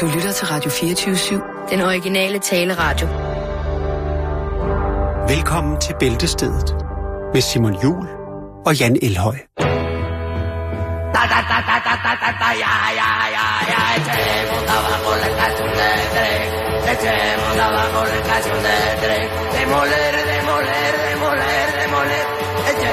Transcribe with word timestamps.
Du 0.00 0.06
lytter 0.06 0.32
til 0.32 0.46
Radio 0.46 0.70
24-7. 0.70 1.70
Den 1.70 1.80
originale 1.82 2.38
taleradio. 2.38 3.06
Velkommen 5.34 5.80
til 5.80 5.94
Bæltestedet 6.00 6.76
med 7.34 7.40
Simon 7.40 7.74
Jul 7.82 8.06
og 8.66 8.80
Jan 8.80 8.96
Elhøj. 9.02 9.36
Da 11.14 11.22
da 11.32 11.40
da 11.50 11.58
da 11.68 11.76
da 11.86 11.94
da 12.04 12.12
da 12.22 12.30
da 12.42 12.48
ja 12.64 12.74
ja 13.00 13.10
ja 13.36 13.46
ja 13.72 13.80
echemos 13.98 14.64
abajo 14.76 15.10
la 15.22 15.28
estación 15.32 15.70
de 15.80 15.90
tren 16.14 16.42
echemos 16.92 17.56
abajo 17.66 18.00
la 18.10 18.16
estación 18.22 18.60
de 18.66 18.76
tren 19.02 19.26
demoler 19.56 20.14
demoler 20.32 20.92
demoler 21.08 21.68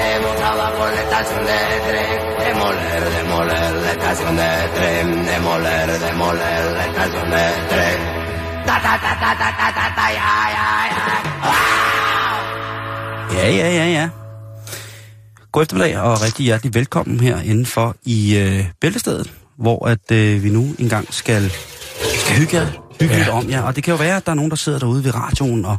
Hemos 0.04 0.34
trabajado 0.42 0.88
en 0.88 0.94
la 0.96 1.02
estación 1.06 1.42
de 1.50 1.60
tren, 1.86 2.18
demoler, 2.46 3.02
demoler 3.18 3.72
la 3.84 3.90
estación 3.96 4.34
de 4.40 4.50
tren, 4.76 5.06
demoler, 5.32 5.86
demoler 6.06 6.62
la 6.76 6.84
estación 6.90 7.28
de 7.34 7.44
tren. 7.72 7.98
Ta 8.68 8.76
ta 8.84 8.94
ta 9.04 9.12
ta 9.22 9.30
ta 9.40 9.48
ta 9.58 9.68
ta 9.78 9.86
ta 9.98 10.06
ya 10.18 10.34
ya 10.56 10.68
ya. 10.94 11.04
Ja 13.36 13.46
ja 13.60 13.68
ja 13.78 13.86
ja. 13.96 14.06
God 15.52 15.62
eftermiddag 15.62 15.98
og 15.98 16.22
rigtig 16.22 16.44
hjertelig 16.44 16.74
velkommen 16.74 17.20
her 17.20 17.40
indenfor 17.40 17.96
i 18.04 18.36
øh, 18.36 18.64
Bæltestedet, 18.80 19.32
hvor 19.58 19.86
at 19.86 20.12
øh, 20.12 20.42
vi 20.42 20.50
nu 20.50 20.74
engang 20.78 21.14
skal, 21.14 21.52
skal 22.20 22.36
hygge 22.38 22.60
hygge 23.00 23.14
ja. 23.14 23.18
lidt 23.18 23.28
om 23.28 23.50
jer. 23.50 23.62
Og 23.62 23.76
det 23.76 23.84
kan 23.84 23.92
jo 23.92 23.98
være, 23.98 24.16
at 24.16 24.26
der 24.26 24.32
er 24.32 24.36
nogen, 24.36 24.50
der 24.50 24.56
sidder 24.56 24.78
derude 24.78 25.04
ved 25.04 25.14
radioen 25.14 25.64
og 25.64 25.76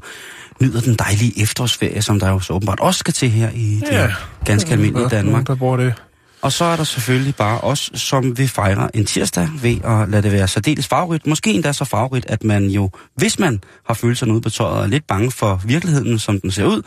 nyder 0.62 0.82
den 0.82 0.96
dejlige 0.96 1.42
efterårsferie, 1.42 2.02
som 2.02 2.20
der 2.20 2.30
jo 2.30 2.40
så 2.40 2.54
åbenbart 2.54 2.80
også 2.80 2.98
skal 3.00 3.14
til 3.14 3.30
her 3.30 3.50
i 3.54 3.82
det 3.86 3.92
Ja. 3.92 4.08
ganske 4.46 4.72
almindelige 4.72 5.10
Danmark. 5.10 5.48
der 5.48 5.56
bruger 5.56 5.78
det. 5.78 5.94
Og 6.42 6.52
så 6.52 6.66
er 6.66 6.76
der 6.76 6.84
selvfølgelig 6.84 7.36
bare 7.36 7.62
os, 7.62 7.92
som 7.94 8.38
vil 8.38 8.48
fejre 8.48 8.96
en 8.96 9.06
tirsdag 9.06 9.50
ved 9.62 9.78
at 9.84 10.10
lade 10.10 10.22
det 10.24 10.32
være 10.32 10.48
særdeles 10.48 10.88
favorit. 10.88 11.28
Måske 11.28 11.54
endda 11.54 11.74
så 11.74 11.86
favorit, 11.86 12.26
at 12.28 12.44
man 12.44 12.66
jo, 12.70 12.90
hvis 13.16 13.40
man 13.40 13.62
har 13.88 13.94
følelserne 13.94 14.34
ude 14.34 14.42
på 14.42 14.50
tøjet 14.50 14.78
og 14.78 14.84
er 14.84 14.88
lidt 14.88 15.08
bange 15.08 15.32
for 15.32 15.62
virkeligheden, 15.66 16.20
som 16.20 16.40
den 16.42 16.52
ser 16.52 16.66
ud, 16.66 16.82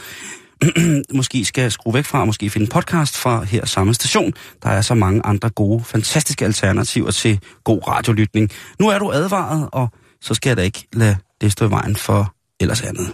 måske 1.14 1.44
skal 1.44 1.70
skrue 1.72 1.94
væk 1.94 2.04
fra 2.04 2.20
og 2.20 2.26
måske 2.26 2.50
finde 2.50 2.64
en 2.64 2.68
podcast 2.70 3.16
fra 3.16 3.42
her 3.42 3.66
samme 3.66 3.94
station. 3.94 4.32
Der 4.62 4.70
er 4.70 4.80
så 4.80 4.94
mange 4.94 5.20
andre 5.26 5.50
gode, 5.50 5.84
fantastiske 5.84 6.44
alternativer 6.44 7.10
til 7.10 7.40
god 7.64 7.88
radiolytning. 7.88 8.50
Nu 8.80 8.88
er 8.88 8.98
du 8.98 9.12
advaret, 9.12 9.68
og 9.72 9.88
så 10.20 10.34
skal 10.34 10.50
jeg 10.50 10.56
da 10.56 10.62
ikke 10.62 10.86
lade 10.92 11.16
det 11.40 11.52
stå 11.52 11.66
i 11.66 11.70
vejen 11.70 11.96
for 11.96 12.34
ellers 12.60 12.80
andet. 12.82 13.12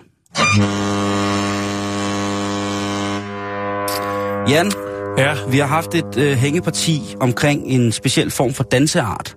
Jan, 4.50 4.72
Ja, 5.18 5.34
vi 5.50 5.58
har 5.58 5.66
haft 5.66 5.94
et 5.94 6.18
øh, 6.18 6.32
hængeparti 6.36 7.00
omkring 7.20 7.62
en 7.66 7.92
speciel 7.92 8.30
form 8.30 8.52
for 8.54 8.64
danseart. 8.64 9.36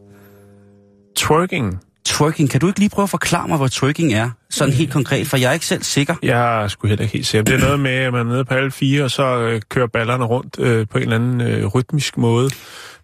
twerking. 1.18 1.80
Twerking. 2.06 2.50
Kan 2.50 2.60
du 2.60 2.68
ikke 2.68 2.80
lige 2.80 2.90
prøve 2.90 3.04
at 3.04 3.10
forklare 3.10 3.48
mig, 3.48 3.58
hvad 3.58 3.70
twerking 3.70 4.14
er? 4.14 4.30
Sådan 4.50 4.74
helt 4.74 4.92
konkret, 4.94 5.28
for 5.28 5.38
jeg 5.38 5.50
er 5.50 5.54
ikke 5.54 5.66
selv 5.66 5.84
sikker. 5.84 6.16
Jeg 6.24 6.64
er 6.64 6.68
sgu 6.68 6.88
heller 6.88 7.02
ikke 7.04 7.14
helt 7.14 7.26
sikker. 7.28 7.44
Det 7.44 7.56
er 7.56 7.60
noget 7.66 7.80
med, 7.80 7.92
at 7.92 8.14
man 8.14 8.28
er 8.28 8.32
nede 8.32 8.46
på 8.46 8.54
alle 8.54 8.72
fire, 8.72 9.04
og 9.04 9.12
så 9.12 9.38
øh, 9.40 9.62
kører 9.70 9.88
ballerne 9.88 10.26
rundt 10.26 10.60
øh, 10.60 10.88
på 10.92 10.98
en 10.98 11.04
eller 11.04 11.16
anden 11.16 11.42
øh, 11.42 11.66
rytmisk 11.66 12.18
måde, 12.18 12.50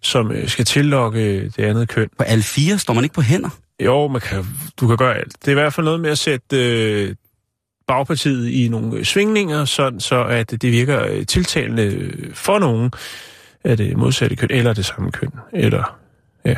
som 0.02 0.32
øh, 0.32 0.48
skal 0.48 0.64
tillokke 0.64 1.44
det 1.44 1.58
andet 1.58 1.88
køn. 1.88 2.08
På 2.18 2.24
alle 2.24 2.44
fire 2.44 2.78
står 2.78 2.94
man 2.94 3.04
ikke 3.04 3.14
på 3.14 3.20
hænder. 3.22 3.48
Jo, 3.84 4.08
man 4.08 4.20
kan, 4.20 4.46
du 4.80 4.86
kan 4.88 4.96
gøre 4.96 5.14
alt. 5.16 5.32
Det 5.40 5.48
er 5.48 5.52
i 5.52 5.54
hvert 5.54 5.72
fald 5.74 5.84
noget 5.84 6.00
med 6.00 6.10
at 6.10 6.18
sætte 6.18 6.56
øh, 6.56 7.14
bagpartiet 7.86 8.48
i 8.48 8.68
nogle 8.68 9.04
svingninger, 9.04 9.64
sådan 9.64 10.00
så 10.00 10.24
at 10.24 10.50
det 10.50 10.72
virker 10.72 11.06
øh, 11.06 11.26
tiltalende 11.26 11.82
øh, 11.82 12.34
for 12.34 12.58
nogen 12.58 12.90
af 13.64 13.76
det 13.76 13.96
modsatte 13.96 14.36
køn, 14.36 14.50
eller 14.50 14.72
det 14.72 14.86
samme 14.86 15.12
køn. 15.12 15.30
Eller, 15.52 15.98
ja, 16.44 16.56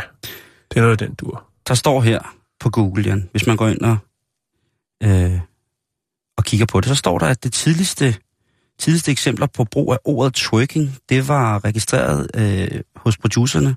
det 0.71 0.77
er 0.77 0.81
noget 0.81 1.03
af 1.03 1.09
den 1.09 1.15
dur. 1.15 1.45
Der 1.69 1.75
står 1.75 2.01
her 2.01 2.35
på 2.61 2.71
Google, 2.71 3.05
Jan, 3.05 3.29
hvis 3.33 3.47
man 3.47 3.57
går 3.57 3.69
ind 3.69 3.81
og, 3.81 3.97
øh, 5.03 5.41
og 6.37 6.45
kigger 6.45 6.67
på 6.67 6.81
det, 6.81 6.89
så 6.89 6.95
står 6.95 7.19
der, 7.19 7.27
at 7.27 7.45
det 7.45 7.53
tidligste, 7.53 8.15
tidligste 8.79 9.11
eksempler 9.11 9.47
på 9.47 9.65
brug 9.65 9.93
af 9.93 9.99
ordet 10.05 10.35
twerking, 10.35 10.99
det 11.09 11.29
var 11.29 11.65
registreret 11.65 12.31
øh, 12.35 12.81
hos 12.97 13.19
producerne 13.19 13.77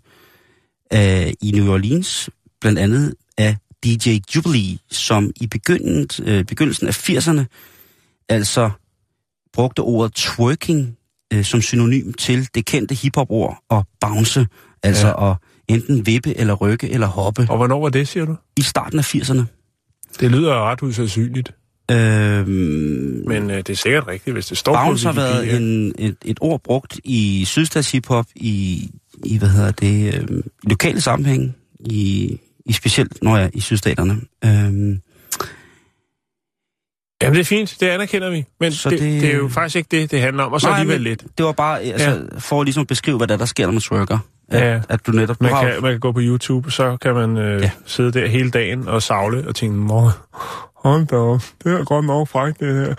øh, 0.94 1.34
i 1.42 1.52
New 1.56 1.74
Orleans, 1.74 2.30
blandt 2.62 2.80
andet 2.80 3.16
af 3.38 3.58
DJ 3.86 4.18
Jubilee, 4.36 4.78
som 4.92 5.32
i 5.42 5.48
begyndelsen, 5.48 6.28
øh, 6.28 6.46
begyndelsen 6.46 6.88
af 6.88 7.10
80'erne 7.10 7.42
altså 8.30 8.70
brugte 9.54 9.80
ordet 9.80 10.14
twerking 10.14 10.98
øh, 11.34 11.44
som 11.46 11.62
synonym 11.62 12.14
til 12.14 12.48
det 12.56 12.66
kendte 12.66 12.96
hiphop-ord 12.96 13.64
og 13.70 13.86
bounce, 14.02 14.48
altså 14.84 15.08
Ja. 15.08 15.32
at 15.32 15.38
enten 15.68 16.06
vippe 16.06 16.38
eller 16.38 16.54
rykke 16.54 16.90
eller 16.90 17.08
hoppe 17.08 17.48
Og 17.50 17.58
hvornår 17.58 17.82
var 17.82 17.90
det, 17.90 18.08
siger 18.08 18.26
du? 18.26 18.36
i 18.58 18.62
starten 18.62 19.00
af 19.00 19.16
80'erne. 19.16 19.42
Det 20.20 20.32
lyder 20.32 20.70
ret 20.72 20.84
usandsynligt. 20.84 21.52
Øhm, 21.92 23.24
Men 23.28 23.50
øh, 23.52 23.58
det 23.58 23.70
er 23.70 23.76
sikkert 23.76 24.08
rigtigt, 24.08 24.34
hvis 24.34 24.46
det 24.46 24.58
står 24.58 24.74
bounce 24.76 25.06
har 25.08 25.14
på 25.14 25.20
Wikipedia. 25.22 25.52
været 25.52 25.62
en, 25.62 25.94
et, 26.00 26.16
et 26.26 26.38
ord 26.42 26.62
brugt 26.64 27.00
i 27.04 27.44
sydstats 27.46 27.92
hiphop 27.92 28.26
i, 28.36 28.90
i 29.26 29.38
hvad 29.38 29.50
hedder 29.50 29.72
det, 29.72 30.14
i 30.30 30.70
lokale 30.70 31.02
sammenhæng, 31.02 31.56
i, 31.80 32.40
i 32.66 32.74
specielt 32.74 33.24
når 33.24 33.38
jeg 33.38 33.50
i 33.54 33.60
sydstaterne. 33.62 34.22
Øhm, 34.46 35.02
Jamen, 37.24 37.36
det 37.36 37.40
er 37.42 37.46
fint. 37.46 37.78
Det 37.80 37.88
anerkender 37.88 38.30
vi. 38.30 38.46
Men 38.60 38.72
det, 38.72 38.84
det... 38.84 39.00
det- 39.00 39.24
er 39.34 39.38
jo 39.38 39.48
faktisk 39.50 39.76
ikke 39.76 39.88
det, 39.92 40.12
det 40.12 40.22
handler 40.22 40.44
om. 40.44 40.54
Og 40.54 40.62
så 40.62 40.68
nej, 40.68 40.80
alligevel 40.80 41.02
lidt. 41.02 41.24
Det 41.38 41.46
var 41.46 41.52
bare 41.52 41.82
altså, 41.82 42.10
ja. 42.10 42.18
for 42.40 42.62
at 42.62 42.66
ligesom 42.66 42.86
beskrive, 42.86 43.18
hvad 43.18 43.28
der, 43.28 43.38
der 43.38 43.46
sker, 43.46 43.66
når 43.66 43.72
man 43.72 43.82
twerker. 43.82 44.18
At, 44.50 44.62
Ja. 44.62 44.82
at 44.90 45.08
du 45.08 45.12
netop... 45.12 45.40
Du 45.40 45.44
Man 45.44 45.54
kan, 45.66 45.82
man 45.82 45.92
kan 45.92 46.00
gå 46.00 46.12
på 46.12 46.20
YouTube, 46.22 46.72
så 46.72 46.98
kan 46.98 47.14
man 47.14 47.38
øh, 47.38 47.62
ja. 47.62 47.72
sidde 47.86 48.12
der 48.12 48.28
hele 48.28 48.52
dagen 48.52 48.88
og 48.88 49.04
savle 49.04 49.48
og 49.48 49.56
tænke, 49.56 49.78
Mor, 49.78 50.18
hold 50.76 51.06
da 51.08 51.16
op, 51.16 51.42
det 51.64 51.74
er 51.74 51.84
godt 51.86 52.06
nok 52.06 52.28
frækt, 52.28 52.60
det 52.60 52.76
her. 52.76 52.96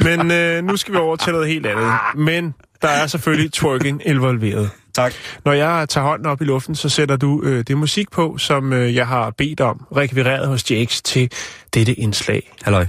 Men 0.04 0.30
øh, 0.30 0.64
nu 0.64 0.76
skal 0.76 0.94
vi 0.94 0.98
over 0.98 1.16
til 1.16 1.32
noget 1.32 1.48
helt 1.48 1.66
andet. 1.66 1.92
Men 2.16 2.54
der 2.82 2.88
er 2.88 3.06
selvfølgelig 3.06 3.52
twerking 3.52 4.02
involveret. 4.06 4.70
Tak. 4.94 5.14
Når 5.44 5.52
jeg 5.52 5.88
tager 5.88 6.06
hånden 6.06 6.26
op 6.26 6.42
i 6.42 6.44
luften, 6.44 6.74
så 6.74 6.88
sætter 6.88 7.16
du 7.16 7.42
øh, 7.42 7.64
det 7.66 7.76
musik 7.76 8.10
på, 8.10 8.38
som 8.38 8.72
øh, 8.72 8.94
jeg 8.94 9.06
har 9.06 9.30
bedt 9.30 9.60
om, 9.60 9.86
rekvireret 9.96 10.48
hos 10.48 10.70
Jakes 10.70 11.02
til 11.02 11.32
dette 11.74 11.94
indslag. 11.94 12.52
Halløj. 12.62 12.86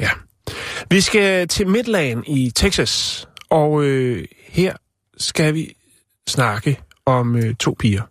Ja. 0.00 0.10
Vi 0.90 1.00
skal 1.00 1.48
til 1.48 1.68
Midland 1.68 2.24
i 2.26 2.52
Texas, 2.56 3.28
og 3.50 3.84
øh, 3.84 4.24
her 4.48 4.72
skal 5.18 5.54
vi 5.54 5.76
snakke 6.28 6.80
om 7.06 7.36
øh, 7.36 7.54
to 7.54 7.76
piger. 7.78 8.02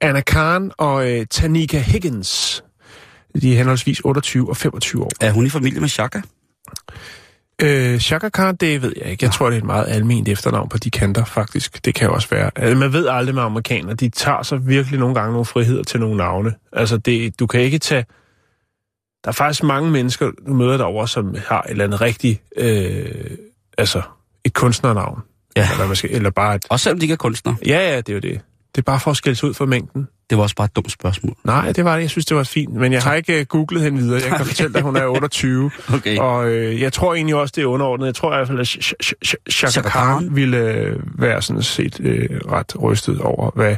Anna 0.00 0.20
Khan 0.20 0.72
og 0.78 1.10
øh, 1.10 1.26
Tanika 1.30 1.78
Higgins. 1.78 2.64
De 3.42 3.52
er 3.52 3.56
henholdsvis 3.56 4.00
28 4.00 4.48
og 4.48 4.56
25 4.56 5.02
år. 5.02 5.10
Er 5.20 5.30
hun 5.30 5.46
i 5.46 5.50
familie 5.50 5.80
med 5.80 5.88
Shaka? 5.88 6.20
Øh, 7.62 7.98
Shaka 7.98 8.28
Khan, 8.28 8.56
det 8.56 8.82
ved 8.82 8.92
jeg 8.96 9.10
ikke. 9.10 9.24
Jeg 9.24 9.32
tror, 9.32 9.46
det 9.46 9.54
er 9.54 9.58
et 9.58 9.64
meget 9.64 9.86
almindeligt 9.88 10.38
efternavn 10.38 10.68
på 10.68 10.78
de 10.78 10.90
kanter, 10.90 11.24
faktisk. 11.24 11.84
Det 11.84 11.94
kan 11.94 12.10
også 12.10 12.28
være. 12.30 12.50
Altså, 12.56 12.76
man 12.76 12.92
ved 12.92 13.08
aldrig 13.08 13.34
med 13.34 13.42
amerikanere. 13.42 13.94
De 13.94 14.08
tager 14.08 14.42
så 14.42 14.56
virkelig 14.56 15.00
nogle 15.00 15.14
gange 15.14 15.32
nogle 15.32 15.44
friheder 15.44 15.82
til 15.82 16.00
nogle 16.00 16.16
navne. 16.16 16.54
Altså, 16.72 16.96
det, 16.96 17.40
du 17.40 17.46
kan 17.46 17.60
ikke 17.60 17.78
tage... 17.78 18.04
Der 19.24 19.28
er 19.28 19.32
faktisk 19.32 19.62
mange 19.62 19.90
mennesker, 19.90 20.30
du 20.46 20.54
møder 20.54 20.76
derovre, 20.76 21.08
som 21.08 21.36
har 21.46 21.62
et 21.62 21.70
eller 21.70 21.84
andet 21.84 22.00
rigtigt... 22.00 22.42
Øh, 22.56 23.30
altså, 23.78 24.02
et 24.44 24.54
kunstnernavn. 24.54 25.20
Ja. 25.56 25.68
Eller, 25.72 25.94
skal, 25.94 26.10
eller 26.10 26.30
bare 26.30 26.54
et... 26.54 26.66
Også 26.70 26.84
selvom 26.84 26.98
de 26.98 27.04
ikke 27.04 27.12
er 27.12 27.16
kunstnere. 27.16 27.56
Ja, 27.66 27.92
ja, 27.92 27.96
det 27.96 28.08
er 28.08 28.14
jo 28.14 28.20
det. 28.20 28.40
Det 28.74 28.78
er 28.78 28.82
bare 28.82 29.00
for 29.00 29.10
at 29.10 29.16
skælde 29.16 29.38
sig 29.38 29.48
ud 29.48 29.54
for 29.54 29.66
mængden. 29.66 30.08
Det 30.30 30.38
var 30.38 30.42
også 30.42 30.56
bare 30.56 30.64
et 30.64 30.76
dumt 30.76 30.92
spørgsmål. 30.92 31.34
Nej, 31.44 31.72
det 31.72 31.84
var 31.84 31.94
det. 31.94 32.02
Jeg 32.02 32.10
synes, 32.10 32.26
det 32.26 32.36
var 32.36 32.42
fint. 32.42 32.74
Men 32.74 32.92
jeg 32.92 33.02
har 33.02 33.14
ikke 33.14 33.40
uh, 33.40 33.46
googlet 33.46 33.82
hende 33.82 33.98
videre. 33.98 34.20
Jeg 34.22 34.36
kan 34.36 34.46
fortælle 34.52 34.72
dig, 34.72 34.78
at 34.78 34.84
hun 34.84 34.96
er 34.96 35.06
28. 35.06 35.70
Okay. 35.94 36.18
Og 36.18 36.48
øh, 36.48 36.80
jeg 36.80 36.92
tror 36.92 37.14
egentlig 37.14 37.34
også, 37.36 37.52
det 37.56 37.62
er 37.62 37.66
underordnet. 37.66 38.06
Jeg 38.06 38.14
tror 38.14 38.32
i 38.32 38.36
hvert 38.36 38.48
fald, 38.48 38.60
at 38.60 38.68
Chaka 39.50 39.88
Khan 39.88 40.36
ville 40.36 40.56
øh, 40.56 40.96
være 41.04 41.42
sådan 41.42 41.62
set 41.62 42.00
øh, 42.00 42.40
ret 42.52 42.82
rystet 42.82 43.20
over, 43.20 43.50
hvad 43.54 43.76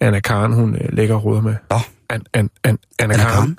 Anna 0.00 0.20
Khan, 0.20 0.52
hun 0.52 0.74
øh, 0.74 0.88
lægger 0.92 1.16
råd 1.16 1.42
med. 1.42 1.54
Nå. 1.70 1.76
An, 2.10 2.22
an, 2.32 2.50
an, 2.64 2.78
Anna, 2.98 3.14
Anna 3.14 3.24
Khan. 3.24 3.58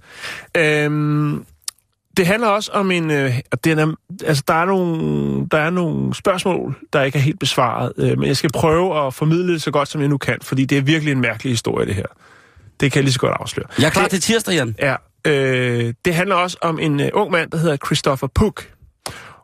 Øhm, 0.57 1.45
det 2.17 2.27
handler 2.27 2.47
også 2.47 2.71
om 2.71 2.91
en... 2.91 3.11
Øh, 3.11 3.39
den 3.63 3.79
er, 3.79 3.95
altså, 4.25 4.43
der 4.47 4.53
er, 4.53 4.65
nogle, 4.65 5.47
der 5.51 5.57
er 5.57 5.69
nogle 5.69 6.15
spørgsmål, 6.15 6.75
der 6.93 7.03
ikke 7.03 7.17
er 7.17 7.21
helt 7.21 7.39
besvaret. 7.39 7.91
Øh, 7.97 8.19
men 8.19 8.27
jeg 8.27 8.37
skal 8.37 8.51
prøve 8.53 9.07
at 9.07 9.13
formidle 9.13 9.53
det 9.53 9.61
så 9.61 9.71
godt, 9.71 9.87
som 9.89 10.01
jeg 10.01 10.09
nu 10.09 10.17
kan, 10.17 10.37
fordi 10.41 10.65
det 10.65 10.77
er 10.77 10.81
virkelig 10.81 11.11
en 11.11 11.21
mærkelig 11.21 11.51
historie, 11.53 11.85
det 11.85 11.95
her. 11.95 12.05
Det 12.79 12.91
kan 12.91 12.99
jeg 12.99 13.03
lige 13.03 13.13
så 13.13 13.19
godt 13.19 13.33
afsløre. 13.39 13.67
Jeg 13.79 13.85
er 13.85 13.89
klar 13.89 14.01
Det- 14.03 14.11
til 14.11 14.21
tirsdag, 14.21 14.53
Jan. 14.53 14.75
Ja, 14.79 14.95
øh, 15.27 15.93
det 16.05 16.15
handler 16.15 16.35
også 16.35 16.57
om 16.61 16.79
en 16.79 16.99
øh, 16.99 17.09
ung 17.13 17.31
mand, 17.31 17.51
der 17.51 17.57
hedder 17.57 17.77
Christopher 17.85 18.27
Puck. 18.35 18.73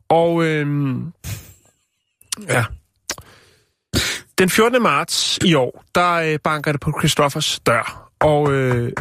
Og 0.10 0.44
øh, 0.44 0.68
ja, 2.50 2.66
den 4.38 4.50
14. 4.50 4.82
marts 4.82 5.40
i 5.46 5.54
år, 5.54 5.84
der 5.96 6.14
øh, 6.14 6.40
banker 6.44 6.72
det 6.72 6.82
på 6.82 6.92
Christophers 7.00 7.60
dør. 7.60 8.10
Og 8.20 8.52
øh, 8.52 8.92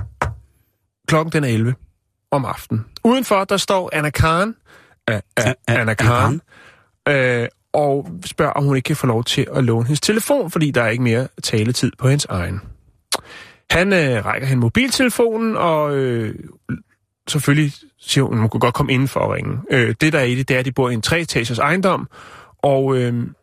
klokken 1.08 1.32
den 1.32 1.44
er 1.44 1.48
11 1.48 1.74
om 2.32 2.44
aftenen. 2.44 2.84
Udenfor, 3.04 3.44
der 3.44 3.56
står 3.56 3.90
Anna 3.92 4.10
Khan, 4.10 4.54
øh, 5.10 5.16
øh, 5.38 5.52
Anna 5.68 5.94
Khan, 5.94 6.40
øh, 7.08 7.48
og 7.72 8.08
spørger, 8.24 8.52
om 8.52 8.64
hun 8.64 8.76
ikke 8.76 8.86
kan 8.86 8.96
få 8.96 9.06
lov 9.06 9.24
til 9.24 9.46
at 9.54 9.64
låne 9.64 9.86
hendes 9.86 10.00
telefon, 10.00 10.50
fordi 10.50 10.70
der 10.70 10.82
er 10.82 10.88
ikke 10.88 11.02
mere 11.02 11.28
taletid 11.42 11.92
på 11.98 12.08
hendes 12.08 12.24
egen. 12.24 12.60
Han 13.70 13.92
øh, 13.92 14.24
rækker 14.24 14.46
hende 14.46 14.60
mobiltelefonen, 14.60 15.56
og 15.56 15.96
øh, 15.96 16.34
selvfølgelig 17.28 17.72
siger 18.00 18.24
hun, 18.24 18.34
at 18.34 18.40
hun 18.40 18.48
kunne 18.48 18.60
godt 18.60 18.74
komme 18.74 18.92
inden 18.92 19.08
for 19.08 19.20
at 19.20 19.30
ringe. 19.30 19.58
Øh, 19.70 19.94
det 20.00 20.12
der 20.12 20.18
er 20.18 20.24
i 20.24 20.34
det, 20.34 20.48
det 20.48 20.54
er, 20.54 20.58
at 20.58 20.64
de 20.64 20.72
bor 20.72 20.90
i 20.90 20.94
en 20.94 21.02
treetagers 21.02 21.58
ejendom, 21.58 22.08
og... 22.62 22.96
Øh, 22.96 23.14
og 23.14 23.41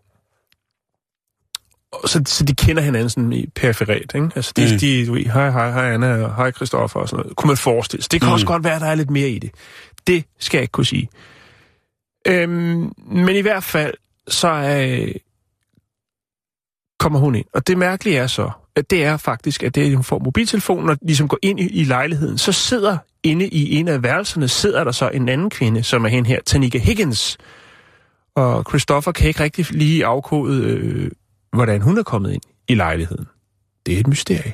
så, 2.05 2.21
så 2.25 2.43
de 2.43 2.55
kender 2.55 2.81
hinanden 2.81 3.09
sådan 3.09 3.33
i 3.33 3.47
periferet, 3.55 4.11
ikke? 4.15 4.29
Altså, 4.35 4.53
de, 4.55 4.73
mm. 4.73 4.79
de, 4.79 5.07
du 5.07 5.13
ved, 5.13 5.23
hej, 5.23 5.49
hej, 5.49 5.71
hej 5.71 5.93
Anna, 5.93 6.23
og 6.23 6.35
hej 6.35 6.51
Christoffer 6.51 6.99
og 6.99 7.09
sådan 7.09 7.23
noget. 7.23 7.35
Kunne 7.35 7.47
man 7.47 7.57
forestille 7.57 8.03
sig. 8.03 8.11
Det 8.11 8.21
kan 8.21 8.29
mm. 8.29 8.33
også 8.33 8.45
godt 8.45 8.63
være, 8.63 8.75
at 8.75 8.81
der 8.81 8.87
er 8.87 8.95
lidt 8.95 9.09
mere 9.09 9.29
i 9.29 9.39
det. 9.39 9.51
Det 10.07 10.23
skal 10.39 10.57
jeg 10.57 10.61
ikke 10.61 10.71
kunne 10.71 10.85
sige. 10.85 11.09
Øhm, 12.27 12.93
men 13.11 13.35
i 13.35 13.41
hvert 13.41 13.63
fald, 13.63 13.93
så 14.27 14.47
øh, 14.47 15.15
kommer 16.99 17.19
hun 17.19 17.35
ind. 17.35 17.45
Og 17.53 17.67
det 17.67 17.77
mærkelige 17.77 18.17
er 18.17 18.27
så, 18.27 18.51
at 18.75 18.89
det 18.89 19.03
er 19.03 19.17
faktisk, 19.17 19.63
at 19.63 19.75
det, 19.75 19.85
at 19.85 19.95
hun 19.95 20.03
får 20.03 20.19
mobiltelefonen 20.19 20.89
og 20.89 20.97
ligesom 21.01 21.27
går 21.27 21.37
ind 21.41 21.59
i, 21.59 21.67
i 21.67 21.83
lejligheden, 21.83 22.37
så 22.37 22.51
sidder 22.51 22.97
inde 23.23 23.47
i 23.47 23.75
en 23.75 23.87
af 23.87 24.03
værelserne, 24.03 24.47
sidder 24.47 24.83
der 24.83 24.91
så 24.91 25.09
en 25.09 25.29
anden 25.29 25.49
kvinde, 25.49 25.83
som 25.83 26.05
er 26.05 26.09
hende 26.09 26.27
her, 26.27 26.39
Tanika 26.45 26.77
Higgins. 26.77 27.37
Og 28.35 28.65
Christoffer 28.69 29.11
kan 29.11 29.27
ikke 29.27 29.43
rigtig 29.43 29.71
lige 29.71 30.05
afkode, 30.05 30.63
øh, 30.63 31.11
hvordan 31.53 31.81
hun 31.81 31.97
er 31.97 32.03
kommet 32.03 32.33
ind 32.33 32.41
i 32.67 32.75
lejligheden. 32.75 33.25
Det 33.85 33.95
er 33.95 33.99
et 33.99 34.07
mysterie. 34.07 34.53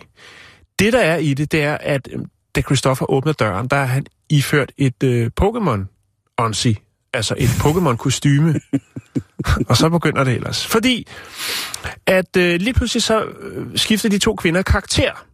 Det, 0.80 0.94
der 0.94 1.00
er 1.00 1.18
i 1.18 1.33
det, 1.33 1.51
det 1.51 1.63
er, 1.63 1.77
at 1.77 2.07
øh, 2.12 2.19
da 2.56 2.62
Christoffer 2.62 3.12
åbner 3.12 3.33
døren, 3.33 3.68
der 3.68 3.77
er 3.77 3.86
han 3.86 4.06
iført 4.30 4.71
et 4.77 5.03
øh, 5.03 5.31
Pokémon-onsi, 5.42 6.75
altså 7.13 7.36
et 7.38 7.50
Pokémon-kostyme. 7.50 8.59
og 9.69 9.77
så 9.77 9.89
begynder 9.89 10.24
det 10.24 10.33
ellers. 10.33 10.68
Fordi, 10.68 11.07
at 12.06 12.38
øh, 12.38 12.59
lige 12.59 12.74
pludselig 12.74 13.03
så 13.03 13.25
øh, 13.25 13.77
skifter 13.77 14.09
de 14.09 14.18
to 14.18 14.36
kvinder 14.36 14.62
karakter. 14.62 15.25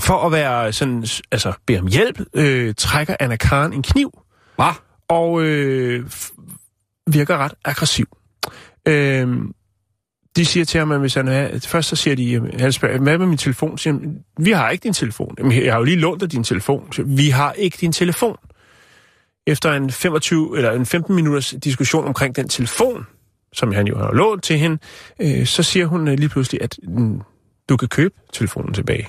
For 0.00 0.26
at 0.26 0.32
være 0.32 0.72
sådan, 0.72 1.06
altså 1.32 1.52
bede 1.66 1.78
om 1.78 1.86
hjælp, 1.86 2.20
øh, 2.34 2.74
trækker 2.74 3.16
Anna 3.20 3.36
Karen 3.36 3.72
en 3.72 3.82
kniv. 3.82 4.18
Hvad? 4.56 4.72
Og 5.08 5.42
øh, 5.42 6.10
virker 7.06 7.36
ret 7.36 7.54
aggressiv. 7.64 8.06
Øh, 8.86 9.38
de 10.38 10.44
siger 10.44 10.64
til 10.64 10.78
ham, 10.78 10.92
at 10.92 11.00
hvis 11.00 11.14
han 11.14 11.28
er... 11.28 11.58
Først 11.58 11.88
så 11.88 11.96
siger 11.96 12.16
de, 12.16 12.50
han 12.58 12.72
spørger, 12.72 12.98
hvad 12.98 13.18
med 13.18 13.26
min 13.26 13.38
telefon? 13.38 13.78
Siger 13.78 13.94
han, 13.94 14.18
vi 14.38 14.50
har 14.50 14.70
ikke 14.70 14.82
din 14.82 14.92
telefon. 14.92 15.34
Jamen, 15.38 15.64
jeg 15.64 15.72
har 15.72 15.78
jo 15.78 15.84
lige 15.84 15.96
lånt 15.96 16.20
dig 16.20 16.32
din 16.32 16.44
telefon. 16.44 16.92
Så, 16.92 17.02
vi 17.02 17.28
har 17.28 17.52
ikke 17.52 17.78
din 17.80 17.92
telefon. 17.92 18.36
Efter 19.46 19.72
en 19.72 19.90
25 19.90 20.56
eller 20.56 20.72
en 20.72 20.86
15 20.86 21.14
minutters 21.14 21.54
diskussion 21.64 22.04
omkring 22.04 22.36
den 22.36 22.48
telefon, 22.48 23.06
som 23.52 23.72
han 23.72 23.86
jo 23.86 23.98
har 23.98 24.12
lånt 24.12 24.42
til 24.42 24.58
hende, 24.58 24.78
øh, 25.20 25.46
så 25.46 25.62
siger 25.62 25.86
hun 25.86 26.08
øh, 26.08 26.18
lige 26.18 26.28
pludselig, 26.28 26.62
at 26.62 26.78
mm, 26.82 27.20
du 27.68 27.76
kan 27.76 27.88
købe 27.88 28.14
telefonen 28.32 28.74
tilbage. 28.74 29.08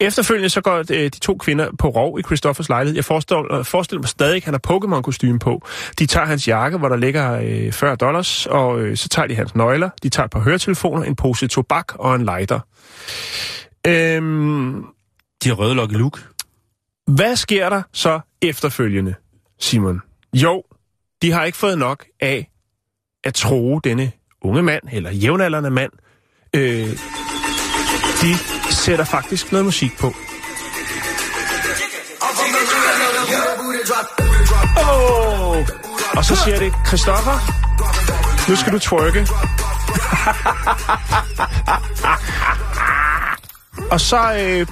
Efterfølgende 0.00 0.48
så 0.48 0.60
går 0.60 0.78
øh, 0.78 0.86
de 1.04 1.08
to 1.10 1.36
kvinder 1.36 1.68
på 1.78 1.88
rov 1.88 2.18
i 2.18 2.22
Christoffers 2.22 2.68
lejlighed. 2.68 2.94
Jeg 2.96 3.04
forestiller, 3.04 3.62
forestiller 3.62 4.00
mig 4.00 4.08
stadig, 4.08 4.36
at 4.36 4.44
han 4.44 4.54
har 4.54 4.60
pokémon 4.72 5.00
kostume 5.02 5.38
på. 5.38 5.62
De 5.98 6.06
tager 6.06 6.26
hans 6.26 6.48
jakke, 6.48 6.78
hvor 6.78 6.88
der 6.88 6.96
ligger 6.96 7.40
øh, 7.42 7.72
40 7.72 7.96
dollars, 7.96 8.46
og 8.46 8.80
øh, 8.80 8.96
så 8.96 9.08
tager 9.08 9.26
de 9.28 9.34
hans 9.34 9.54
nøgler. 9.54 9.90
De 10.02 10.08
tager 10.08 10.24
et 10.24 10.30
par 10.30 10.40
høretelefoner, 10.40 11.02
en 11.02 11.16
pose 11.16 11.46
tobak 11.48 11.92
og 11.94 12.14
en 12.14 12.24
lighter. 12.24 12.60
Øhm, 13.86 14.84
De 15.44 15.48
har 15.48 15.54
røde 15.54 15.74
Lucky 15.74 15.92
Luke. 15.94 16.20
hvad 17.06 17.36
sker 17.36 17.68
der 17.68 17.82
så 17.92 18.20
efterfølgende, 18.42 19.14
Simon? 19.60 20.00
Jo, 20.34 20.62
de 21.22 21.30
har 21.32 21.44
ikke 21.44 21.58
fået 21.58 21.78
nok 21.78 22.04
af 22.20 22.50
at 23.24 23.34
tro 23.34 23.78
denne 23.78 24.12
unge 24.42 24.62
mand, 24.62 24.82
eller 24.92 25.10
jævnaldrende 25.10 25.70
mand. 25.70 25.92
Øh, 26.56 26.88
de 28.22 28.55
sætter 28.86 29.04
faktisk 29.04 29.52
noget 29.52 29.64
musik 29.64 29.98
på. 29.98 30.06
Oh! 34.76 35.66
Og 36.16 36.24
så 36.24 36.36
siger 36.44 36.58
det, 36.58 36.72
Christoffer, 36.86 37.38
nu 38.50 38.56
skal 38.56 38.72
du 38.72 38.78
twerke. 38.78 39.26
og 43.92 44.00
så 44.00 44.34
øh, 44.40 44.66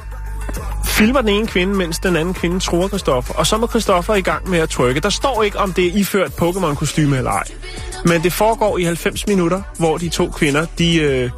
filmer 0.85 1.21
den 1.21 1.31
ene 1.31 1.47
kvinde, 1.47 1.75
mens 1.75 1.99
den 1.99 2.17
anden 2.17 2.35
kvinde 2.35 2.61
tror 2.61 2.89
Christoffer. 2.89 3.35
Og 3.35 3.47
så 3.47 3.59
må 3.59 3.67
Christoffer 3.67 4.15
i 4.15 4.23
gang 4.23 4.51
med 4.51 4.59
at 4.59 4.71
trykke. 4.71 5.01
Der 5.01 5.11
står 5.11 5.43
ikke, 5.43 5.59
om 5.59 5.73
det 5.73 5.87
er 5.87 5.91
iført 5.95 6.31
Pokémon-kostyme 6.31 7.17
eller 7.17 7.31
ej. 7.31 7.45
Men 8.05 8.23
det 8.23 8.33
foregår 8.33 8.79
i 8.79 8.83
90 8.83 9.27
minutter, 9.27 9.63
hvor 9.79 9.99
de 9.99 10.09
to 10.09 10.31
kvinder, 10.31 10.67
de 10.79 10.97
øh, 10.97 11.31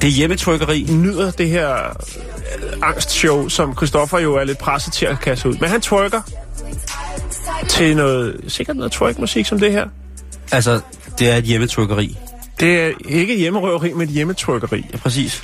det 0.00 0.04
er 0.04 0.12
hjemmetrykkeri. 0.12 0.86
nyder 0.90 1.30
det 1.30 1.48
her 1.48 1.74
øh, 1.74 2.72
angstshow, 2.82 3.48
som 3.48 3.76
Christoffer 3.76 4.18
jo 4.18 4.34
er 4.34 4.44
lidt 4.44 4.58
presset 4.58 4.92
til 4.92 5.06
at 5.06 5.20
kaste 5.20 5.48
ud. 5.48 5.54
Men 5.60 5.68
han 5.70 5.80
twerker 5.80 6.20
til 7.68 7.96
noget, 7.96 8.40
sikkert 8.48 8.76
noget 8.76 8.92
twerk-musik 8.92 9.46
som 9.46 9.58
det 9.60 9.72
her. 9.72 9.86
Altså, 10.52 10.80
det 11.18 11.30
er 11.30 11.36
et 11.36 11.44
hjemmetrykkeri. 11.44 12.18
Det 12.60 12.80
er 12.80 12.92
ikke 13.08 13.36
hjemmerøveri, 13.38 13.92
men 13.92 14.08
et 14.08 14.14
hjemmetrykkeri. 14.14 14.86
Ja, 14.92 14.98
præcis. 14.98 15.42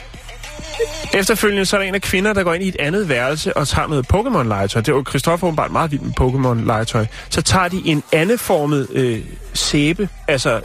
Efterfølgende 1.15 1.65
så 1.65 1.77
er 1.77 1.81
der 1.81 1.89
en 1.89 1.95
af 1.95 2.03
kvinder, 2.03 2.33
der 2.33 2.43
går 2.43 2.55
ind 2.55 2.65
i 2.65 2.69
et 2.69 2.77
andet 2.79 3.09
værelse 3.09 3.57
og 3.57 3.69
tager 3.69 3.89
noget 3.89 4.07
Pokémon-legetøj. 4.13 4.83
Det 4.83 4.89
er 4.89 4.97
jo 4.97 5.05
Christoffer 5.09 5.47
åbenbart 5.47 5.71
meget 5.71 5.91
vild 5.91 6.01
med 6.01 6.13
Pokémon-legetøj. 6.21 7.07
Så 7.31 7.43
tager 7.43 7.69
de 7.69 7.83
en 7.85 8.03
andeformet 8.13 8.87
øh, 8.93 9.21
sæbe, 9.55 10.09
altså 10.29 10.61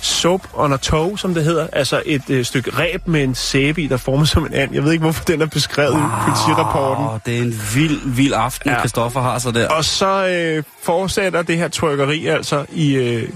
soap 0.00 0.48
on 0.54 0.72
a 0.72 0.76
toe, 0.76 1.18
som 1.18 1.34
det 1.34 1.44
hedder. 1.44 1.66
Altså 1.72 2.02
et 2.06 2.30
øh, 2.30 2.44
stykke 2.44 2.70
ræb 2.70 3.06
med 3.06 3.22
en 3.22 3.34
sæbe 3.34 3.82
i, 3.82 3.86
der 3.86 3.96
former 3.96 4.24
som 4.24 4.46
en 4.46 4.54
and. 4.54 4.74
Jeg 4.74 4.84
ved 4.84 4.92
ikke, 4.92 5.02
hvorfor 5.02 5.24
den 5.24 5.42
er 5.42 5.46
beskrevet 5.46 5.94
wow. 5.94 6.02
i 6.02 6.08
politirapporten. 6.24 7.20
Det 7.26 7.38
er 7.38 7.42
en 7.42 7.60
vild, 7.74 8.00
vild 8.04 8.32
aften, 8.36 8.70
Ja. 8.70 8.78
Christoffer 8.78 9.20
har 9.20 9.38
så 9.38 9.50
der. 9.50 9.68
Og 9.68 9.84
så 9.84 10.26
øh, 10.26 10.62
fortsætter 10.82 11.42
det 11.42 11.56
her 11.56 11.68
trykkeri 11.68 12.26
altså 12.26 12.66
i... 12.72 12.94
Øh, 12.94 13.28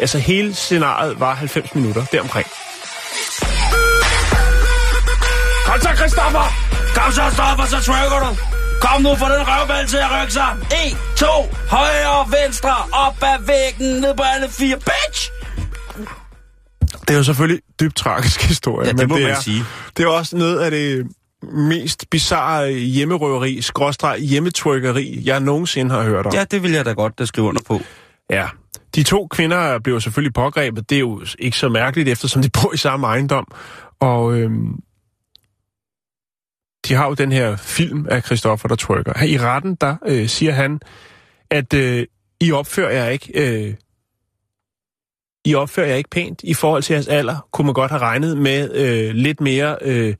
altså 0.00 0.18
hele 0.18 0.54
scenariet 0.54 1.20
var 1.20 1.34
90 1.34 1.74
minutter 1.74 2.04
deromkring. 2.12 2.46
Kom 5.66 5.80
så, 5.80 5.88
Christoffer! 5.96 6.52
Kom 6.94 7.12
så, 7.12 7.22
Stoffer, 7.32 7.66
så 7.66 7.84
trykker 7.92 8.18
du. 8.18 8.36
Kom 8.80 9.02
nu, 9.02 9.14
for 9.16 9.26
den 9.26 9.42
røvbal 9.48 9.86
til 9.86 9.96
at 9.96 10.10
rykke 10.20 10.32
sig. 10.32 10.56
1, 10.86 10.96
2, 11.16 11.26
højre, 11.68 12.26
venstre, 12.42 12.74
op 12.92 13.16
ad 13.22 13.38
væggen, 13.46 14.00
ned 14.00 14.14
på 14.14 14.22
alle 14.34 14.48
fire. 14.48 14.76
Bitch! 14.76 15.37
Det 17.08 17.14
er 17.14 17.18
jo 17.18 17.24
selvfølgelig 17.24 17.62
dybt 17.80 17.96
tragisk 17.96 18.42
historie. 18.42 18.86
Ja, 18.86 18.92
det 18.92 18.98
men 18.98 19.08
må 19.08 19.16
det 19.16 19.22
man 19.22 19.32
er, 19.32 19.40
sige. 19.40 19.64
Det 19.96 20.04
er 20.04 20.08
også 20.08 20.36
noget 20.36 20.58
af 20.58 20.70
det 20.70 21.06
mest 21.52 22.10
bizarre 22.10 22.72
hjemmerøveri, 22.72 23.60
skråstreg 23.60 24.20
hjemmetrykkeri, 24.20 25.22
jeg 25.24 25.40
nogensinde 25.40 25.94
har 25.94 26.02
hørt 26.02 26.26
om. 26.26 26.32
Ja, 26.34 26.44
det 26.44 26.62
vil 26.62 26.70
jeg 26.72 26.84
da 26.84 26.92
godt 26.92 27.20
uh, 27.20 27.26
skrive 27.26 27.46
under 27.46 27.62
på. 27.66 27.80
Ja. 28.30 28.46
De 28.94 29.02
to 29.02 29.26
kvinder 29.26 29.78
blev 29.78 30.00
selvfølgelig 30.00 30.34
pågrebet. 30.34 30.90
Det 30.90 30.96
er 30.96 31.00
jo 31.00 31.22
ikke 31.38 31.56
så 31.56 31.68
mærkeligt, 31.68 32.08
eftersom 32.08 32.42
de 32.42 32.50
bor 32.50 32.74
i 32.74 32.76
samme 32.76 33.06
ejendom. 33.06 33.46
Og 34.00 34.34
øhm, 34.38 34.80
de 36.88 36.94
har 36.94 37.06
jo 37.06 37.14
den 37.14 37.32
her 37.32 37.56
film 37.56 38.06
af 38.10 38.22
Christoffer, 38.22 38.68
der 38.68 38.76
trykker. 38.76 39.18
Her 39.18 39.26
I 39.26 39.38
retten, 39.38 39.74
der 39.74 39.96
øh, 40.06 40.28
siger 40.28 40.52
han, 40.52 40.80
at 41.50 41.74
øh, 41.74 42.06
I 42.40 42.52
opfører 42.52 42.90
jer 42.90 43.08
ikke... 43.08 43.30
Øh, 43.34 43.74
I 45.44 45.54
opfører 45.54 45.86
jer 45.86 45.94
ikke 45.94 46.10
pænt 46.10 46.40
i 46.44 46.54
forhold 46.54 46.82
til 46.82 46.94
jeres 46.94 47.08
alder. 47.08 47.48
Kunne 47.52 47.64
man 47.66 47.74
godt 47.74 47.90
have 47.90 48.00
regnet 48.00 48.38
med 48.38 48.74
øh, 48.74 49.14
lidt 49.14 49.40
mere 49.40 49.76
øh, 49.82 50.14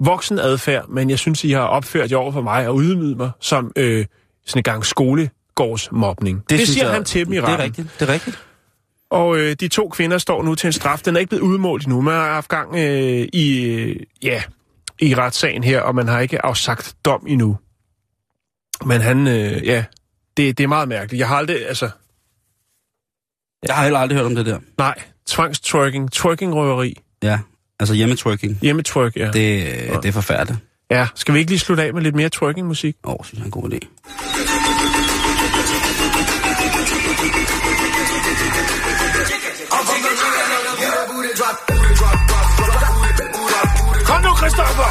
voksen 0.00 0.38
adfærd, 0.38 0.88
men 0.88 1.10
jeg 1.10 1.18
synes, 1.18 1.44
I 1.44 1.50
har 1.50 1.60
opført 1.62 2.10
jer 2.10 2.16
over 2.16 2.32
for 2.32 2.42
mig 2.42 2.68
og 2.68 2.80
ydmyget 2.80 3.16
mig 3.16 3.30
som 3.40 3.72
øh, 3.76 4.06
sådan 4.46 4.60
en 4.60 4.62
gang 4.62 4.84
skolegårdsmobning. 4.86 6.42
Det, 6.50 6.58
det 6.58 6.68
siger 6.68 6.84
jeg- 6.84 6.94
han 6.94 7.04
til 7.04 7.24
dem 7.26 7.32
i 7.32 7.36
Det 7.36 7.44
retten. 7.44 7.60
er 7.60 7.64
rigtigt, 7.64 7.88
det 8.00 8.08
er 8.08 8.12
rigtigt. 8.12 8.38
Og 9.10 9.38
øh, 9.38 9.56
de 9.60 9.68
to 9.68 9.88
kvinder 9.88 10.18
står 10.18 10.42
nu 10.42 10.54
til 10.54 10.66
en 10.66 10.72
straf. 10.72 11.00
Den 11.04 11.16
er 11.16 11.20
ikke 11.20 11.28
blevet 11.28 11.42
udmålt 11.42 11.84
endnu. 11.86 12.00
Man 12.00 12.14
har 12.14 12.32
haft 12.32 12.48
gang 12.48 12.74
øh, 12.76 13.28
i, 13.32 13.64
øh, 13.64 13.96
ja, 14.22 14.42
i 15.00 15.14
retssagen 15.14 15.64
her, 15.64 15.80
og 15.80 15.94
man 15.94 16.08
har 16.08 16.20
ikke 16.20 16.44
afsagt 16.44 16.94
dom 17.04 17.24
endnu. 17.28 17.56
Men 18.86 19.00
han, 19.00 19.26
øh, 19.26 19.66
ja, 19.66 19.84
det, 20.36 20.58
det 20.58 20.64
er 20.64 20.68
meget 20.68 20.88
mærkeligt. 20.88 21.20
Jeg 21.20 21.28
har 21.28 21.36
aldrig, 21.36 21.68
altså, 21.68 21.90
Jeg 23.66 23.74
har 23.74 23.82
heller 23.82 23.98
aldrig 23.98 24.16
hørt 24.18 24.26
om 24.26 24.34
det 24.34 24.46
der. 24.46 24.58
nej, 24.78 24.94
tvangstwerking, 25.26 26.12
twerkingrøveri, 26.12 26.94
Ja, 27.22 27.38
altså 27.80 27.94
hjemmetryking. 27.94 28.58
hjemmetwerk, 28.62 29.16
ja. 29.16 29.24
Det... 29.26 29.32
Det, 29.34 30.02
det 30.02 30.08
er 30.08 30.12
forfærdeligt. 30.12 30.58
Ja, 30.90 31.06
skal 31.14 31.34
vi 31.34 31.38
ikke 31.38 31.50
lige 31.50 31.58
slutte 31.58 31.82
af 31.82 31.94
med 31.94 32.02
lidt 32.02 32.14
mere 32.14 32.28
twerkingmusik? 32.28 32.96
Åh, 33.04 33.12
oh, 33.14 33.24
synes 33.24 33.38
jeg 33.38 33.42
er 33.42 33.44
en 33.44 33.50
god 33.50 33.70
idé. 33.72 33.78
Kom 44.08 44.20
nu, 44.22 44.32
Christoffer! 44.36 44.90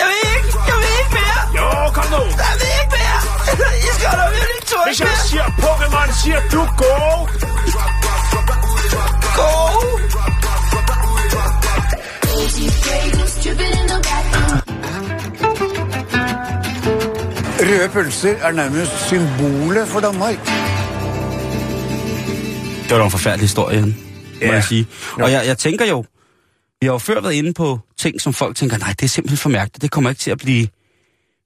Jeg 0.00 0.06
vil 0.10 0.20
ikke, 0.36 0.48
jeg 0.68 0.76
vil 0.82 0.90
ikke 1.00 1.12
mere. 1.18 1.40
Jo, 1.58 1.66
kom 1.96 2.06
nu! 2.14 2.22
Jeg 2.42 2.52
vil 2.60 2.70
ikke 2.80 2.92
mere. 2.96 3.11
I 3.88 3.90
skal 3.96 4.10
da 4.20 4.24
virkelig 4.36 4.62
trykke 4.70 4.88
Hvis 4.88 5.00
jeg 5.00 5.16
siger 5.30 5.44
Pokémon, 5.64 6.22
siger 6.22 6.40
du 6.52 6.60
go! 6.82 6.94
Go. 9.38 9.52
Røde 17.60 17.88
pølser 17.88 18.30
er 18.36 18.52
nærmest 18.52 19.08
symbolet 19.08 19.88
for 19.88 20.00
Danmark. 20.00 20.36
Det 22.82 22.90
var 22.90 22.98
da 22.98 23.04
en 23.04 23.10
forfærdelig 23.10 23.42
historie, 23.44 23.76
Jan, 23.78 23.88
må 23.88 24.46
Ja. 24.46 24.52
jeg 24.52 24.64
sige. 24.64 24.86
Og 25.12 25.32
jeg, 25.32 25.46
jeg 25.46 25.58
tænker 25.58 25.86
jo, 25.86 26.04
vi 26.80 26.86
har 26.86 26.92
jo 26.92 26.98
før 26.98 27.20
været 27.20 27.32
inde 27.34 27.52
på 27.54 27.78
ting, 27.98 28.20
som 28.20 28.32
folk 28.34 28.56
tænker, 28.56 28.78
nej, 28.78 28.88
det 29.00 29.02
er 29.04 29.08
simpelthen 29.08 29.36
for 29.38 29.48
mærkeligt. 29.48 29.82
Det 29.82 29.90
kommer 29.90 30.10
ikke 30.10 30.20
til 30.20 30.30
at 30.30 30.38
blive, 30.38 30.68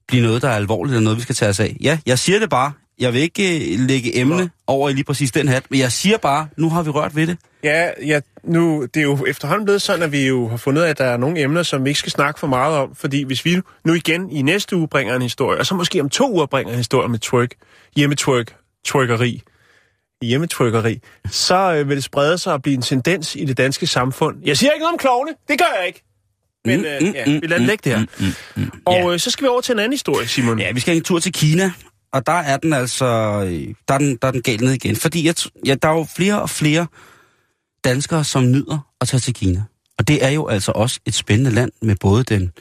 blive 0.07 0.23
noget, 0.23 0.41
der 0.41 0.49
er 0.49 0.55
alvorligt, 0.55 0.93
eller 0.93 1.03
noget, 1.03 1.17
vi 1.17 1.21
skal 1.21 1.35
tage 1.35 1.49
os 1.49 1.59
af. 1.59 1.77
Ja, 1.81 1.99
jeg 2.05 2.19
siger 2.19 2.39
det 2.39 2.49
bare. 2.49 2.71
Jeg 2.99 3.13
vil 3.13 3.21
ikke 3.21 3.73
øh, 3.73 3.79
lægge 3.79 4.19
emne 4.19 4.37
Nå. 4.37 4.47
over 4.67 4.89
i 4.89 4.93
lige 4.93 5.03
præcis 5.03 5.31
den 5.31 5.47
hat, 5.47 5.63
men 5.69 5.79
jeg 5.79 5.91
siger 5.91 6.17
bare, 6.17 6.47
nu 6.57 6.69
har 6.69 6.83
vi 6.83 6.89
rørt 6.89 7.15
ved 7.15 7.27
det. 7.27 7.37
Ja, 7.63 7.89
ja, 8.05 8.19
nu, 8.43 8.87
det 8.93 8.99
er 8.99 9.03
jo 9.03 9.25
efterhånden 9.25 9.65
blevet 9.65 9.81
sådan, 9.81 10.03
at 10.03 10.11
vi 10.11 10.27
jo 10.27 10.47
har 10.47 10.57
fundet 10.57 10.83
at 10.83 10.97
der 10.97 11.05
er 11.05 11.17
nogle 11.17 11.39
emner, 11.39 11.63
som 11.63 11.83
vi 11.83 11.89
ikke 11.89 11.99
skal 11.99 12.11
snakke 12.11 12.39
for 12.39 12.47
meget 12.47 12.77
om, 12.77 12.95
fordi 12.95 13.23
hvis 13.23 13.45
vi 13.45 13.61
nu 13.85 13.93
igen 13.93 14.29
i 14.29 14.41
næste 14.41 14.75
uge 14.75 14.87
bringer 14.87 15.15
en 15.15 15.21
historie, 15.21 15.59
og 15.59 15.65
så 15.65 15.75
måske 15.75 16.01
om 16.01 16.09
to 16.09 16.31
uger 16.31 16.45
bringer 16.45 16.71
en 16.71 16.77
historie 16.77 17.09
med 17.09 17.19
twerk, 17.19 17.51
hjemmetwerk, 17.95 18.55
twerkeri, 18.85 19.41
hjemmetwerkeri, 20.21 20.99
så 21.29 21.73
øh, 21.73 21.89
vil 21.89 21.95
det 21.95 22.03
sprede 22.03 22.37
sig 22.37 22.53
og 22.53 22.61
blive 22.61 22.75
en 22.75 22.81
tendens 22.81 23.35
i 23.35 23.45
det 23.45 23.57
danske 23.57 23.87
samfund. 23.87 24.37
Jeg 24.45 24.57
siger 24.57 24.71
ikke 24.71 24.83
noget 24.83 24.93
om 24.93 24.99
klovne, 24.99 25.31
det 25.47 25.59
gør 25.59 25.77
jeg 25.79 25.87
ikke. 25.87 26.03
Men 26.67 26.85
øh, 26.85 27.15
ja, 27.15 27.39
vi 27.39 27.47
lader 27.47 27.61
ligge 27.61 27.89
det 27.89 27.99
her. 27.99 28.31
Og 28.85 29.13
øh, 29.13 29.19
så 29.19 29.31
skal 29.31 29.43
vi 29.43 29.47
over 29.47 29.61
til 29.61 29.73
en 29.73 29.79
anden 29.79 29.93
historie, 29.93 30.27
Simon. 30.27 30.59
Ja, 30.59 30.71
vi 30.71 30.79
skal 30.79 30.97
en 30.97 31.03
tur 31.03 31.19
til 31.19 31.33
Kina, 31.33 31.71
og 32.13 32.25
der 32.25 32.31
er 32.31 32.57
den 32.57 32.73
altså, 32.73 33.05
øh, 33.05 33.73
der 33.87 33.93
er 33.93 33.97
den, 33.97 34.17
der 34.21 34.27
er 34.27 34.31
den 34.31 34.41
galt 34.41 34.61
ned 34.61 34.71
igen. 34.71 34.95
Fordi 34.95 35.25
jeg, 35.25 35.35
ja, 35.65 35.75
der 35.81 35.87
er 35.89 35.93
jo 35.93 36.07
flere 36.15 36.41
og 36.41 36.49
flere 36.49 36.87
danskere, 37.83 38.23
som 38.23 38.51
nyder 38.51 38.87
at 39.01 39.07
tage 39.07 39.19
til 39.19 39.33
Kina. 39.33 39.63
Og 39.97 40.07
det 40.07 40.25
er 40.25 40.29
jo 40.29 40.47
altså 40.47 40.71
også 40.71 40.99
et 41.05 41.13
spændende 41.13 41.51
land 41.51 41.71
med 41.81 41.95
både 41.95 42.23
den 42.23 42.51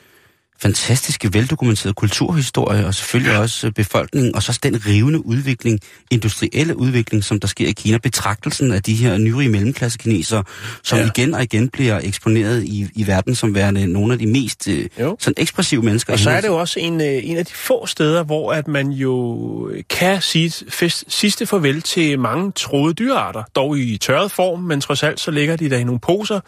fantastiske, 0.59 1.35
veldokumenterede 1.35 1.95
kulturhistorie, 1.95 2.87
og 2.87 2.95
selvfølgelig 2.95 3.39
også 3.39 3.67
øh, 3.67 3.73
befolkningen, 3.73 4.35
og 4.35 4.43
så 4.43 4.59
den 4.63 4.87
rivende 4.87 5.27
udvikling, 5.27 5.81
industrielle 6.11 6.77
udvikling, 6.79 7.25
som 7.25 7.41
der 7.41 7.49
sker 7.49 7.69
i 7.69 7.73
Kina. 7.73 7.99
Betragtelsen 7.99 8.73
af 8.73 8.83
de 8.83 8.95
her 8.95 9.19
nyrige 9.19 9.49
mellemklasse 9.49 9.99
kinesere, 9.99 10.45
som 10.83 10.99
Ja. 10.99 11.07
igen 11.07 11.35
og 11.35 11.43
igen 11.43 11.69
bliver 11.69 12.01
eksponeret 12.05 12.65
i, 12.65 12.89
i 12.95 13.07
verden 13.07 13.35
som 13.35 13.55
værende 13.55 13.87
nogle 13.87 14.13
af 14.13 14.19
de 14.19 14.27
mest 14.27 14.69
øh, 14.69 14.87
Jo. 15.01 15.17
sådan 15.21 15.35
ekspressive 15.43 15.83
mennesker. 15.83 16.13
Og 16.13 16.19
så 16.19 16.31
er 16.31 16.41
det 16.41 16.49
jo 16.49 16.57
også 16.57 16.81
en, 16.81 17.01
øh, 17.01 17.21
en 17.23 17.37
af 17.37 17.47
de 17.47 17.53
få 17.55 17.87
steder, 17.87 18.23
hvor 18.25 18.53
at 18.53 18.69
man 18.69 18.89
jo 18.91 19.71
kan 19.91 20.21
sige 20.23 20.53
fest, 20.69 21.05
sidste 21.09 21.47
farvel 21.47 21.83
til 21.83 22.19
mange 22.19 22.53
troede 22.53 22.95
dyrearter. 22.95 23.43
Dog 23.57 23.79
i 23.79 23.99
tørret 23.99 24.31
form, 24.33 24.61
men 24.61 24.81
trods 24.81 25.03
alt 25.03 25.21
så 25.21 25.31
ligger 25.31 25.57
de 25.57 25.71
der 25.71 25.79
i 25.79 25.85
nogle 25.85 26.01
poser 26.01 26.41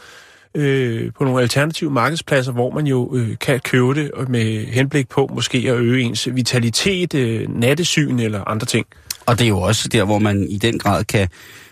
øh, 0.55 1.13
på 1.19 1.25
nogle 1.25 1.43
alternative 1.43 1.91
markedspladser, 1.91 2.53
hvor 2.53 2.71
man 2.71 2.87
jo 2.87 3.17
øh, 3.17 3.39
kan 3.41 3.61
købe 3.61 3.95
det 3.95 4.11
med 4.29 4.67
henblik 4.67 5.09
på 5.09 5.31
måske 5.35 5.59
at 5.59 5.77
øge 5.77 6.03
ens 6.03 6.29
vitalitet, 6.35 7.15
øh, 7.15 7.61
nattesyn 7.61 8.19
eller 8.19 8.45
andre 8.45 8.67
ting. 8.67 8.87
Og 9.27 9.39
det 9.39 9.45
er 9.45 9.49
jo 9.49 9.61
også 9.61 9.89
der, 9.89 10.05
hvor 10.05 10.19
man 10.19 10.47
i 10.51 10.59
den 10.59 10.79
grad 10.79 11.05
kan 11.05 11.29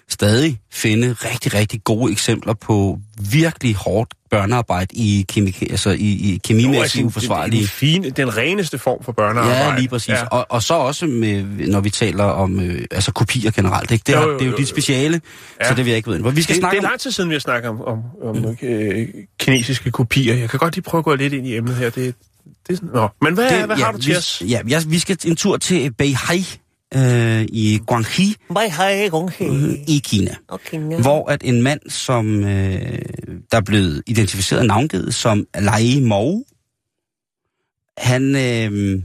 stadig 0.09 0.61
finde 0.73 1.13
rigtig, 1.13 1.55
rigtig 1.55 1.85
gode 1.85 2.13
eksempler 2.13 2.55
på 2.55 2.99
virkelig 3.31 3.75
hårdt 3.75 4.15
børnearbejde 4.31 4.97
i, 4.97 5.25
kemi, 5.29 5.57
altså 5.71 5.91
i, 5.91 5.95
i 5.95 6.29
Jo, 6.29 6.33
altså, 6.35 6.41
kemimæssigt 6.49 7.01
den, 7.01 7.07
uforsvarlige. 7.07 7.61
den, 7.61 7.69
fine, 7.69 8.11
den 8.11 8.37
reneste 8.37 8.79
form 8.79 9.05
for 9.05 9.13
børnearbejde. 9.13 9.73
Ja, 9.73 9.79
lige 9.79 9.89
præcis. 9.89 10.09
Ja. 10.09 10.27
Og, 10.27 10.47
og 10.49 10.63
så 10.63 10.75
også, 10.75 11.07
med, 11.07 11.43
når 11.43 11.81
vi 11.81 11.91
taler 11.91 12.25
om 12.25 12.61
øh, 12.61 12.85
altså 12.91 13.13
kopier 13.13 13.51
generelt. 13.51 13.91
Ikke? 13.91 14.03
Det, 14.07 14.15
er, 14.15 14.21
Jo, 14.23 14.29
jo, 14.29 14.35
det 14.35 14.41
er 14.41 14.45
jo 14.47 14.51
jo, 14.51 14.57
dit 14.57 14.71
jo. 14.71 14.75
speciale, 14.75 15.21
Ja. 15.61 15.69
så 15.69 15.75
det 15.75 15.85
vil 15.85 15.91
jeg 15.91 15.97
ikke 15.97 16.11
vide. 16.11 16.35
Vi 16.35 16.43
skal 16.43 16.55
det, 16.55 16.61
snakke 16.61 16.77
det 16.77 16.85
er 16.85 16.89
lang 16.89 17.01
tid 17.01 17.11
siden, 17.11 17.31
vi 17.31 17.35
har 17.35 17.41
snakket 17.41 17.71
om, 17.71 17.81
om, 17.83 18.03
om 18.23 18.37
mm. 18.37 18.57
øh, 18.69 19.09
kinesiske 19.39 19.91
kopier. 19.91 20.35
Jeg 20.35 20.51
kan 20.51 20.59
godt 20.59 20.75
lige 20.75 20.83
prøve 20.83 20.99
at 20.99 21.05
gå 21.05 21.15
lidt 21.15 21.33
ind 21.33 21.47
i 21.47 21.57
emnet 21.57 21.77
her. 21.77 21.91
Det, 21.91 22.15
det, 22.69 22.83
nå. 22.95 23.09
Men 23.23 23.35
hvad, 23.35 23.51
det, 23.51 23.67
hvad 23.67 23.77
ja, 23.77 23.85
har 23.85 23.93
du 23.93 23.99
til 23.99 24.11
vi, 24.11 24.17
os? 24.17 24.43
Ja, 24.49 24.61
ja, 24.69 24.81
vi 24.87 24.99
skal 24.99 25.19
en 25.25 25.37
tur 25.37 25.57
til 25.57 25.93
Beihai 25.93 26.47
øh, 26.97 27.47
i 27.49 27.81
Guangxi 27.87 28.37
øh, 29.41 29.73
i 29.87 30.03
Kina. 30.05 30.35
Okay, 30.49 30.79
Hvor 30.79 31.31
at 31.31 31.41
en 31.45 31.63
mand, 31.63 31.81
som 31.91 32.45
øh, 32.45 32.99
der 33.51 33.57
er 33.57 33.65
blevet 33.67 34.03
identificeret 34.07 34.61
og 34.61 34.67
navngivet 34.67 35.15
som 35.15 35.47
Lai 35.59 36.01
Mou, 36.01 36.45
han, 37.99 38.37
øh, 38.37 39.03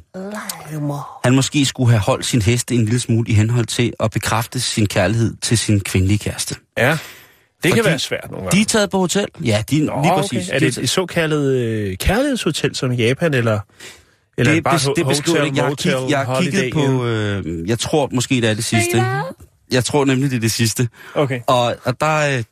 han 1.24 1.36
måske 1.36 1.66
skulle 1.66 1.90
have 1.90 2.02
holdt 2.02 2.26
sin 2.26 2.42
heste 2.42 2.76
en 2.76 2.86
lille 2.86 3.00
smule 3.00 3.30
i 3.30 3.34
henhold 3.34 3.66
til 3.66 3.94
at 4.00 4.12
bekræfte 4.12 4.60
sin 4.60 4.86
kærlighed 4.86 5.36
til 5.42 5.58
sin 5.58 5.80
kvindelige 5.80 6.18
kæreste. 6.18 6.56
Ja, 6.78 6.90
det 6.92 7.00
Fordi 7.70 7.82
kan 7.82 7.86
være 7.86 8.00
svært 8.00 8.32
nogle 8.32 8.44
gange. 8.46 8.58
De 8.58 8.62
er 8.62 8.66
taget 8.66 8.90
på 8.90 8.98
hotel. 8.98 9.28
Ja, 9.46 9.64
de, 9.70 9.86
Nå, 9.86 10.02
lige 10.02 10.14
okay. 10.14 10.22
præcis. 10.22 10.50
Er 10.50 10.60
De 10.60 10.66
det 10.66 10.78
et 10.78 10.90
såkaldet 10.90 11.56
øh, 11.56 11.98
kærlighedshotel 11.98 12.76
som 12.76 12.92
i 12.92 12.96
Japan, 12.96 13.34
eller, 13.34 13.60
eller 14.42 14.54
det, 14.54 14.64
bare 14.64 14.74
bes, 14.74 14.84
det 14.84 15.26
det 15.26 15.46
ikke. 15.46 15.58
Jeg 15.58 15.66
har, 15.66 15.76
kig, 15.76 15.92
motel, 15.92 16.10
jeg 16.10 16.20
har 16.26 16.42
kigget 16.42 16.74
på... 16.74 17.06
Øh, 17.06 17.70
jeg 17.70 17.80
tror 17.80 18.10
måske, 18.12 18.36
det 18.36 18.50
er 18.50 18.54
det 18.54 18.64
sidste. 18.64 19.04
Jeg 19.72 19.86
tror 19.86 20.06
nemlig, 20.06 20.30
det 20.30 20.36
er 20.36 20.40
det 20.40 20.52
sidste. 20.52 20.90
Okay, 21.16 21.40
Og, 21.48 21.76
og 21.84 22.02
der, 22.02 22.38
øh, 22.38 22.44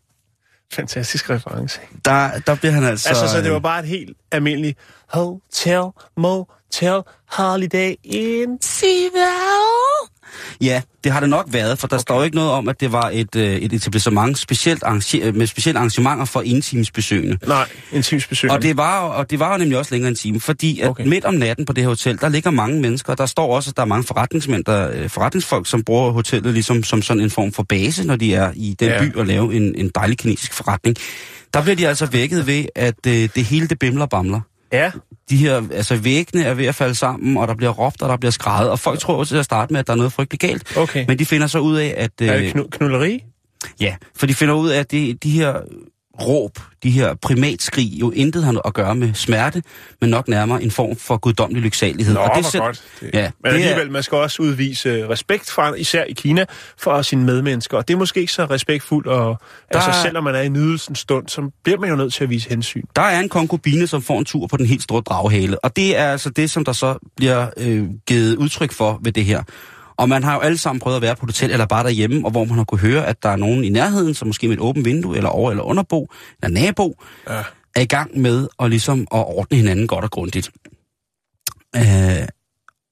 fantastisk 0.73 1.29
reference. 1.29 1.79
der, 2.05 2.39
der 2.39 2.55
bliver 2.55 2.71
han 2.71 2.83
altså... 2.83 3.09
Altså, 3.09 3.27
så 3.27 3.37
det 3.37 3.45
øh, 3.45 3.53
var 3.53 3.59
bare 3.59 3.79
et 3.79 3.85
helt 3.87 4.17
almindeligt 4.31 4.79
hotel, 5.13 5.83
motel, 6.17 7.01
holiday 7.31 7.95
inn. 8.03 8.59
Ja, 10.61 10.81
det 11.03 11.11
har 11.11 11.19
det 11.19 11.29
nok 11.29 11.45
været, 11.51 11.79
for 11.79 11.87
der 11.87 11.95
okay. 11.95 12.01
står 12.01 12.15
jo 12.17 12.23
ikke 12.23 12.35
noget 12.35 12.51
om, 12.51 12.69
at 12.69 12.79
det 12.79 12.91
var 12.91 13.09
et, 13.13 13.35
øh, 13.35 13.55
et 13.55 13.73
etablissement 13.73 14.37
specielt 14.37 14.83
arranger- 14.83 15.31
med 15.31 15.47
specielle 15.47 15.77
arrangementer 15.79 16.25
for 16.25 16.41
entimesbesøgende. 16.41 17.37
Nej, 17.47 17.67
en 17.93 18.01
times 18.01 18.27
besøg. 18.27 18.51
Og 18.51 18.61
det, 18.61 18.77
var, 18.77 19.05
jo- 19.05 19.11
og 19.17 19.29
det 19.31 19.39
var 19.39 19.51
jo 19.51 19.57
nemlig 19.57 19.77
også 19.77 19.93
længere 19.95 20.09
en 20.09 20.15
time, 20.15 20.39
fordi 20.39 20.79
at 20.79 20.89
Okay. 20.89 21.05
midt 21.07 21.25
om 21.25 21.33
natten 21.33 21.65
på 21.65 21.73
det 21.73 21.83
her 21.83 21.87
hotel, 21.89 22.17
der 22.21 22.29
ligger 22.29 22.51
mange 22.51 22.81
mennesker, 22.81 23.11
og 23.13 23.17
der 23.17 23.25
står 23.25 23.55
også, 23.55 23.69
at 23.69 23.75
der 23.77 23.81
er 23.81 23.85
mange 23.87 24.03
forretningsmænd, 24.03 24.63
der, 24.65 24.91
øh, 24.93 25.09
forretningsfolk, 25.09 25.67
som 25.67 25.83
bruger 25.83 26.11
hotellet 26.11 26.53
ligesom 26.53 26.83
som 26.83 27.01
sådan 27.01 27.23
en 27.23 27.29
form 27.29 27.51
for 27.53 27.63
base, 27.63 28.07
når 28.07 28.15
de 28.15 28.33
er 28.35 28.51
i 28.55 28.75
den 28.79 28.87
Ja. 28.87 29.01
by 29.01 29.15
og 29.15 29.25
lave 29.25 29.53
en, 29.55 29.75
en 29.75 29.91
dejlig 29.95 30.17
kinesisk 30.17 30.53
forretning. 30.53 30.97
Der 31.53 31.61
bliver 31.61 31.75
de 31.75 31.87
altså 31.87 32.05
vækket 32.05 32.47
ved, 32.47 32.65
at 32.75 32.95
øh, 33.07 33.29
det 33.35 33.43
hele 33.45 33.67
det 33.67 33.79
bimler 33.79 34.03
og 34.03 34.09
bamler. 34.09 34.41
Ja, 34.73 34.91
De 35.29 35.37
her, 35.37 35.55
altså 35.73 35.95
væggene 35.95 36.43
er 36.43 36.53
ved 36.53 36.65
at 36.65 36.75
falde 36.75 36.95
sammen, 36.95 37.37
og 37.37 37.47
der 37.47 37.53
bliver 37.55 37.71
råbt, 37.71 38.01
og 38.01 38.09
der 38.09 38.17
bliver 38.17 38.31
skrejet, 38.31 38.69
og 38.69 38.79
folk 38.79 38.99
tror 38.99 39.23
til 39.23 39.35
at 39.37 39.45
starte 39.45 39.73
med, 39.73 39.79
at 39.79 39.87
der 39.87 39.93
er 39.93 39.97
noget 39.97 40.13
frygteligt 40.13 40.41
galt. 40.41 40.77
okay. 40.77 41.05
Men 41.07 41.19
de 41.19 41.25
finder 41.25 41.47
så 41.47 41.59
ud 41.59 41.75
af, 41.77 41.93
at... 41.97 42.11
er 42.21 42.35
Øh, 42.35 42.41
det 42.41 42.51
knu- 42.55 42.69
knulleri? 42.71 43.23
Ja, 43.79 43.95
for 44.15 44.25
de 44.27 44.33
finder 44.33 44.53
ud 44.55 44.69
af, 44.69 44.79
at 44.79 44.91
det, 44.91 45.23
de 45.23 45.31
her 45.31 45.53
råb, 46.27 46.59
de 46.83 46.91
her 46.91 47.13
primatskrig, 47.21 47.85
jo 48.01 48.11
intet 48.11 48.43
har 48.43 48.61
at 48.67 48.73
gøre 48.73 48.95
med 48.95 49.13
smerte, 49.13 49.63
men 50.01 50.09
nok 50.09 50.27
nærmere 50.27 50.63
en 50.63 50.71
form 50.71 50.95
for 50.95 51.17
guddommelig 51.17 51.63
lyksalighed. 51.63 52.13
Nå, 52.13 52.19
og 52.19 52.37
det 52.37 52.45
selv- 52.45 52.63
godt. 52.63 52.83
Det, 53.01 53.09
Ja, 53.13 53.21
Men 53.21 53.53
det 53.53 53.59
er- 53.61 53.69
alligevel, 53.69 53.91
man 53.91 54.03
skal 54.03 54.17
også 54.17 54.41
udvise 54.41 55.09
respekt 55.09 55.49
fra, 55.51 55.73
især 55.73 56.03
i 56.03 56.13
Kina, 56.13 56.45
for 56.77 57.01
sine 57.01 57.23
medmennesker. 57.25 57.77
Og 57.77 57.87
det 57.87 57.93
er 57.93 57.97
måske 57.97 58.19
ikke 58.19 58.33
så 58.33 58.45
respektfuldt, 58.45 59.07
og 59.07 59.39
Der 59.73 59.79
altså, 59.79 59.89
er- 59.99 60.03
selvom 60.03 60.23
man 60.23 60.35
er 60.35 60.41
i 60.41 60.49
nydelsens 60.49 60.99
stund, 60.99 61.27
så 61.27 61.51
bliver 61.63 61.79
man 61.79 61.89
jo 61.89 61.95
nødt 61.95 62.13
til 62.13 62.23
at 62.23 62.29
vise 62.29 62.49
hensyn. 62.49 62.83
Der 62.95 63.01
er 63.01 63.19
en 63.19 63.29
konkubine, 63.29 63.87
som 63.87 64.01
får 64.01 64.19
en 64.19 64.25
tur 64.25 64.47
på 64.47 64.57
den 64.57 64.65
helt 64.65 64.83
store 64.83 65.01
draghale, 65.01 65.59
og 65.65 65.75
det 65.75 65.97
er 65.97 66.11
altså 66.11 66.29
det, 66.29 66.49
som 66.49 66.65
der 66.65 66.73
så 66.73 67.11
bliver 67.17 67.47
øh, 67.57 67.83
givet 68.07 68.35
udtryk 68.35 68.71
for 68.71 68.99
ved 69.03 69.11
det 69.11 69.25
her. 69.25 69.43
Og 69.99 70.09
man 70.09 70.23
har 70.23 70.33
jo 70.33 70.39
alle 70.39 70.57
sammen 70.57 70.79
prøvet 70.79 70.95
at 70.95 71.01
være 71.01 71.15
på 71.15 71.25
et 71.25 71.29
hotel 71.29 71.51
eller 71.51 71.65
bare 71.65 71.83
derhjemme, 71.83 72.25
og 72.25 72.31
hvor 72.31 72.45
man 72.45 72.57
har 72.57 72.63
kunne 72.63 72.79
høre, 72.79 73.05
at 73.07 73.23
der 73.23 73.29
er 73.29 73.35
nogen 73.35 73.63
i 73.63 73.69
nærheden, 73.69 74.13
som 74.13 74.27
måske 74.27 74.47
med 74.47 74.55
et 74.57 74.61
åbent 74.61 74.85
vindue, 74.85 75.17
eller 75.17 75.29
over- 75.29 75.51
eller 75.51 75.63
underbo, 75.63 76.07
eller 76.43 76.61
nabo, 76.61 76.95
Ja. 77.29 77.43
er 77.75 77.81
i 77.81 77.85
gang 77.85 78.19
med 78.19 78.47
at, 78.59 78.69
ligesom, 78.69 78.99
at 79.01 79.07
ordne 79.11 79.57
hinanden 79.57 79.87
godt 79.87 80.03
og 80.03 80.11
grundigt. 80.11 80.51
Øh, 81.75 82.27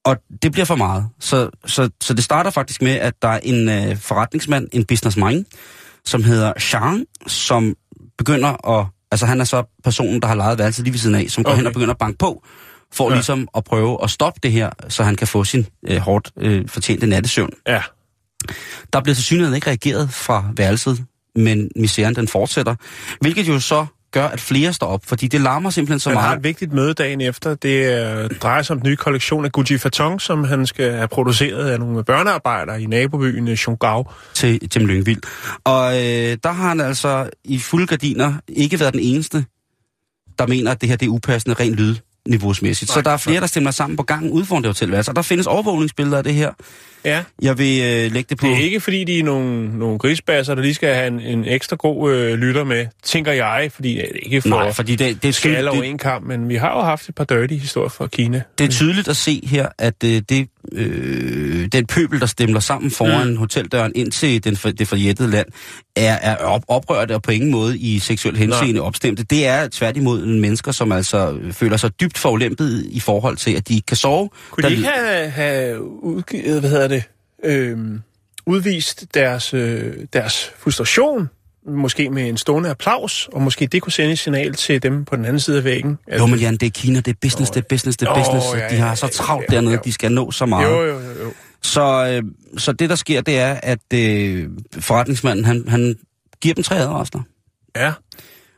og 0.04 0.16
det 0.42 0.52
bliver 0.52 0.64
for 0.64 0.74
meget. 0.76 1.08
Så, 1.20 1.50
så, 1.66 1.90
så 2.00 2.14
det 2.14 2.24
starter 2.24 2.50
faktisk 2.50 2.82
med, 2.82 2.92
at 2.92 3.14
der 3.22 3.28
er 3.28 3.40
en 3.42 3.68
øh, 3.68 3.96
forretningsmand, 3.96 4.68
en 4.72 4.84
businessman, 4.84 5.46
som 6.04 6.22
hedder 6.24 6.52
Jean, 6.72 7.06
som 7.26 7.74
begynder 8.18 8.78
at... 8.78 8.86
Altså 9.12 9.26
han 9.26 9.40
er 9.40 9.44
så 9.44 9.62
personen, 9.84 10.22
der 10.22 10.28
har 10.28 10.34
lejet 10.34 10.58
værelset 10.58 10.84
lige 10.84 10.92
ved 10.92 10.98
siden 10.98 11.14
af, 11.16 11.26
som 11.28 11.44
går 11.44 11.50
Okay. 11.50 11.56
hen 11.58 11.66
og 11.66 11.72
begynder 11.72 11.94
at 11.94 11.98
banke 11.98 12.18
på, 12.18 12.44
for 12.92 13.08
Ja. 13.10 13.14
ligesom 13.14 13.48
at 13.56 13.64
prøve 13.64 13.98
at 14.02 14.10
stoppe 14.10 14.40
det 14.42 14.52
her, 14.52 14.70
så 14.88 15.02
han 15.02 15.16
kan 15.16 15.26
få 15.26 15.44
sin 15.44 15.66
øh, 15.88 15.96
hårdt 15.98 16.30
øh, 16.40 16.68
fortjente 16.68 17.06
nattesøvn. 17.06 17.50
Ja. 17.66 17.82
Der 18.92 19.00
bliver 19.00 19.14
til 19.14 19.24
synligheden 19.24 19.54
ikke 19.54 19.66
reageret 19.66 20.10
fra 20.10 20.44
værelset, 20.56 21.04
men 21.34 21.70
misæren 21.76 22.16
den 22.16 22.28
fortsætter, 22.28 22.74
hvilket 23.20 23.48
jo 23.48 23.60
så 23.60 23.86
gør, 24.12 24.26
at 24.26 24.40
flere 24.40 24.72
står 24.72 24.86
op, 24.86 25.00
fordi 25.06 25.28
det 25.28 25.40
larmer 25.40 25.70
simpelthen 25.70 25.98
så 26.00 26.08
Han 26.10 26.18
har 26.18 26.26
meget 26.26 26.36
et 26.38 26.44
vigtigt 26.44 26.72
møde 26.72 26.94
dagen 26.94 27.20
efter. 27.20 27.54
Det 27.54 27.84
er, 27.84 28.28
drejer 28.28 28.62
sig 28.62 28.74
om 28.74 28.80
den 28.80 28.88
nye 28.88 28.96
kollektion 28.96 29.44
af 29.44 29.52
Gucci 29.52 29.78
Faton, 29.78 30.20
som 30.20 30.44
han 30.44 30.66
skal 30.66 30.92
have 30.92 31.08
produceret 31.08 31.70
af 31.70 31.78
nogle 31.78 32.04
børnearbejdere 32.04 32.82
i 32.82 32.86
nabobyen 32.86 33.56
Chongqing. 33.56 34.06
til 34.34 34.68
Tim 34.68 34.86
Lyngvild. 34.86 35.20
Og 35.64 35.94
øh, 35.94 36.36
der 36.44 36.52
har 36.52 36.68
han 36.68 36.80
altså 36.80 37.30
i 37.44 37.58
fulde 37.58 37.86
gardiner 37.86 38.34
ikke 38.48 38.80
været 38.80 38.92
den 38.92 39.00
eneste, 39.02 39.44
der 40.38 40.46
mener, 40.46 40.70
at 40.70 40.80
det 40.80 40.88
her 40.88 40.96
det 40.96 41.06
er 41.06 41.10
upassende 41.10 41.54
rent 41.60 41.74
lydniveausmæssigt. 41.76 42.07
Så 42.88 42.94
Nej, 42.94 43.02
der 43.02 43.10
er 43.10 43.16
flere, 43.16 43.40
der 43.40 43.46
stemmer 43.46 43.70
sammen 43.70 43.96
på 43.96 44.02
gangen 44.02 44.32
ude 44.32 44.44
foran 44.44 44.62
det 44.62 44.68
hotelværelse. 44.68 45.10
Og 45.10 45.16
der 45.16 45.22
findes 45.22 45.46
overvågningsbilleder 45.46 46.18
af 46.18 46.24
det 46.24 46.34
her. 46.34 46.52
Ja, 47.04 47.22
Jeg 47.42 47.58
vil 47.58 47.80
øh, 47.82 48.12
lægge 48.12 48.26
det 48.28 48.38
på... 48.38 48.46
det 48.46 48.52
er 48.54 48.58
ikke 48.58 48.80
fordi, 48.80 49.04
de 49.04 49.18
er 49.18 49.22
nogle, 49.24 49.78
nogle 49.78 49.98
grisbasser, 49.98 50.54
der 50.54 50.62
lige 50.62 50.74
skal 50.74 50.94
have 50.94 51.06
en, 51.06 51.20
en 51.20 51.44
ekstra 51.44 51.76
god 51.76 52.12
øh, 52.12 52.34
lytter 52.38 52.64
med, 52.64 52.86
tænker 53.02 53.32
jeg, 53.32 53.70
fordi 53.74 53.94
det 53.94 54.04
er 54.04 54.08
ikke 54.22 54.40
for 54.42 54.48
Nej, 54.48 54.72
fordi 54.72 54.96
det, 54.96 55.22
det, 55.22 55.28
er 55.28 55.32
skal 55.32 55.68
over 55.68 55.82
en 55.82 55.98
kamp, 55.98 56.26
men 56.26 56.48
vi 56.48 56.54
har 56.56 56.76
jo 56.76 56.80
haft 56.82 57.08
et 57.08 57.14
par 57.14 57.24
dirty 57.24 57.54
historier 57.54 57.88
fra 57.88 58.06
Kina. 58.06 58.42
det 58.58 58.64
er 58.64 58.68
tydeligt 58.70 59.08
at 59.08 59.16
se 59.16 59.40
her, 59.46 59.68
at 59.78 60.04
øh, 60.04 60.22
det 60.28 60.48
øh, 60.72 61.68
den 61.72 61.86
pøbel, 61.86 62.20
der 62.20 62.26
stemler 62.26 62.60
sammen 62.60 62.90
foran 62.90 63.30
mm. 63.30 63.36
hoteldøren 63.36 63.92
ind 63.94 64.12
til 64.12 64.44
den 64.44 64.56
for, 64.56 64.70
det 64.70 64.88
forjættede 64.88 65.30
land, 65.30 65.46
er, 65.96 66.18
er 66.22 66.36
op, 66.36 66.62
oprørte 66.68 67.14
og 67.14 67.22
på 67.22 67.30
ingen 67.30 67.50
måde 67.50 67.78
i 67.78 67.98
seksuel 67.98 68.36
henseende 68.36 68.80
opstemte. 68.80 69.22
Det 69.22 69.46
er 69.46 69.68
tværtimod 69.68 70.26
mennesker, 70.26 70.72
som 70.72 70.92
altså 70.92 71.38
føler 71.52 71.76
sig 71.76 72.00
dybt 72.00 72.18
forulempet 72.18 72.86
i 72.90 73.00
forhold 73.00 73.36
til, 73.36 73.54
at 73.56 73.68
de 73.68 73.74
ikke 73.74 73.86
kan 73.86 73.96
sove. 73.96 74.28
Kunne 74.50 74.62
Der- 74.62 74.68
de 74.68 74.74
ikke 74.76 74.88
have, 74.88 75.30
have 75.30 75.82
udgivet, 75.82 76.60
hvad 76.60 76.70
hedder 76.70 76.88
det, 76.88 76.97
øhm, 77.44 78.00
udvist 78.46 79.14
deres, 79.14 79.54
øh, 79.54 79.94
deres 80.12 80.52
frustration, 80.58 81.28
måske 81.66 82.10
med 82.10 82.28
en 82.28 82.36
stående 82.36 82.70
applaus, 82.70 83.28
og 83.32 83.42
måske 83.42 83.66
det 83.66 83.82
kunne 83.82 83.92
sende 83.92 84.12
et 84.12 84.18
signal 84.18 84.54
til 84.54 84.82
dem 84.82 85.04
på 85.04 85.16
den 85.16 85.24
anden 85.24 85.40
side 85.40 85.58
af 85.58 85.64
væggen? 85.64 85.98
At, 86.06 86.20
Jo, 86.20 86.26
men 86.26 86.38
Jan, 86.38 86.56
det 86.56 86.66
er 86.66 86.70
Kina, 86.70 87.00
det 87.00 87.08
er 87.08 87.18
business, 87.22 87.50
det 87.50 87.60
er 87.60 87.68
business, 87.68 87.96
det 87.96 88.08
er 88.08 88.14
business. 88.14 88.46
ja, 88.54 88.58
de 88.68 88.74
ja, 88.74 88.80
har 88.80 88.94
så 88.94 89.06
ja, 89.06 89.10
travlt 89.10 89.46
ja, 89.50 89.54
dernede, 89.56 89.74
ja. 89.74 89.80
de 89.84 89.92
skal 89.92 90.12
nå 90.12 90.30
så 90.30 90.46
meget. 90.46 90.68
jo, 90.70 90.82
jo, 90.82 90.98
jo, 91.00 91.22
jo. 91.24 91.32
Så, 91.62 92.06
øh, 92.06 92.22
så 92.60 92.72
det, 92.72 92.90
der 92.90 92.96
sker, 92.96 93.20
det 93.20 93.38
er, 93.38 93.60
at 93.62 93.92
øh, 93.94 94.48
forretningsmanden, 94.78 95.44
han, 95.44 95.64
han 95.68 95.98
giver 96.40 96.54
dem 96.54 96.64
tre 96.64 96.76
advarsler, 96.76 97.22
Ja, 97.76 97.92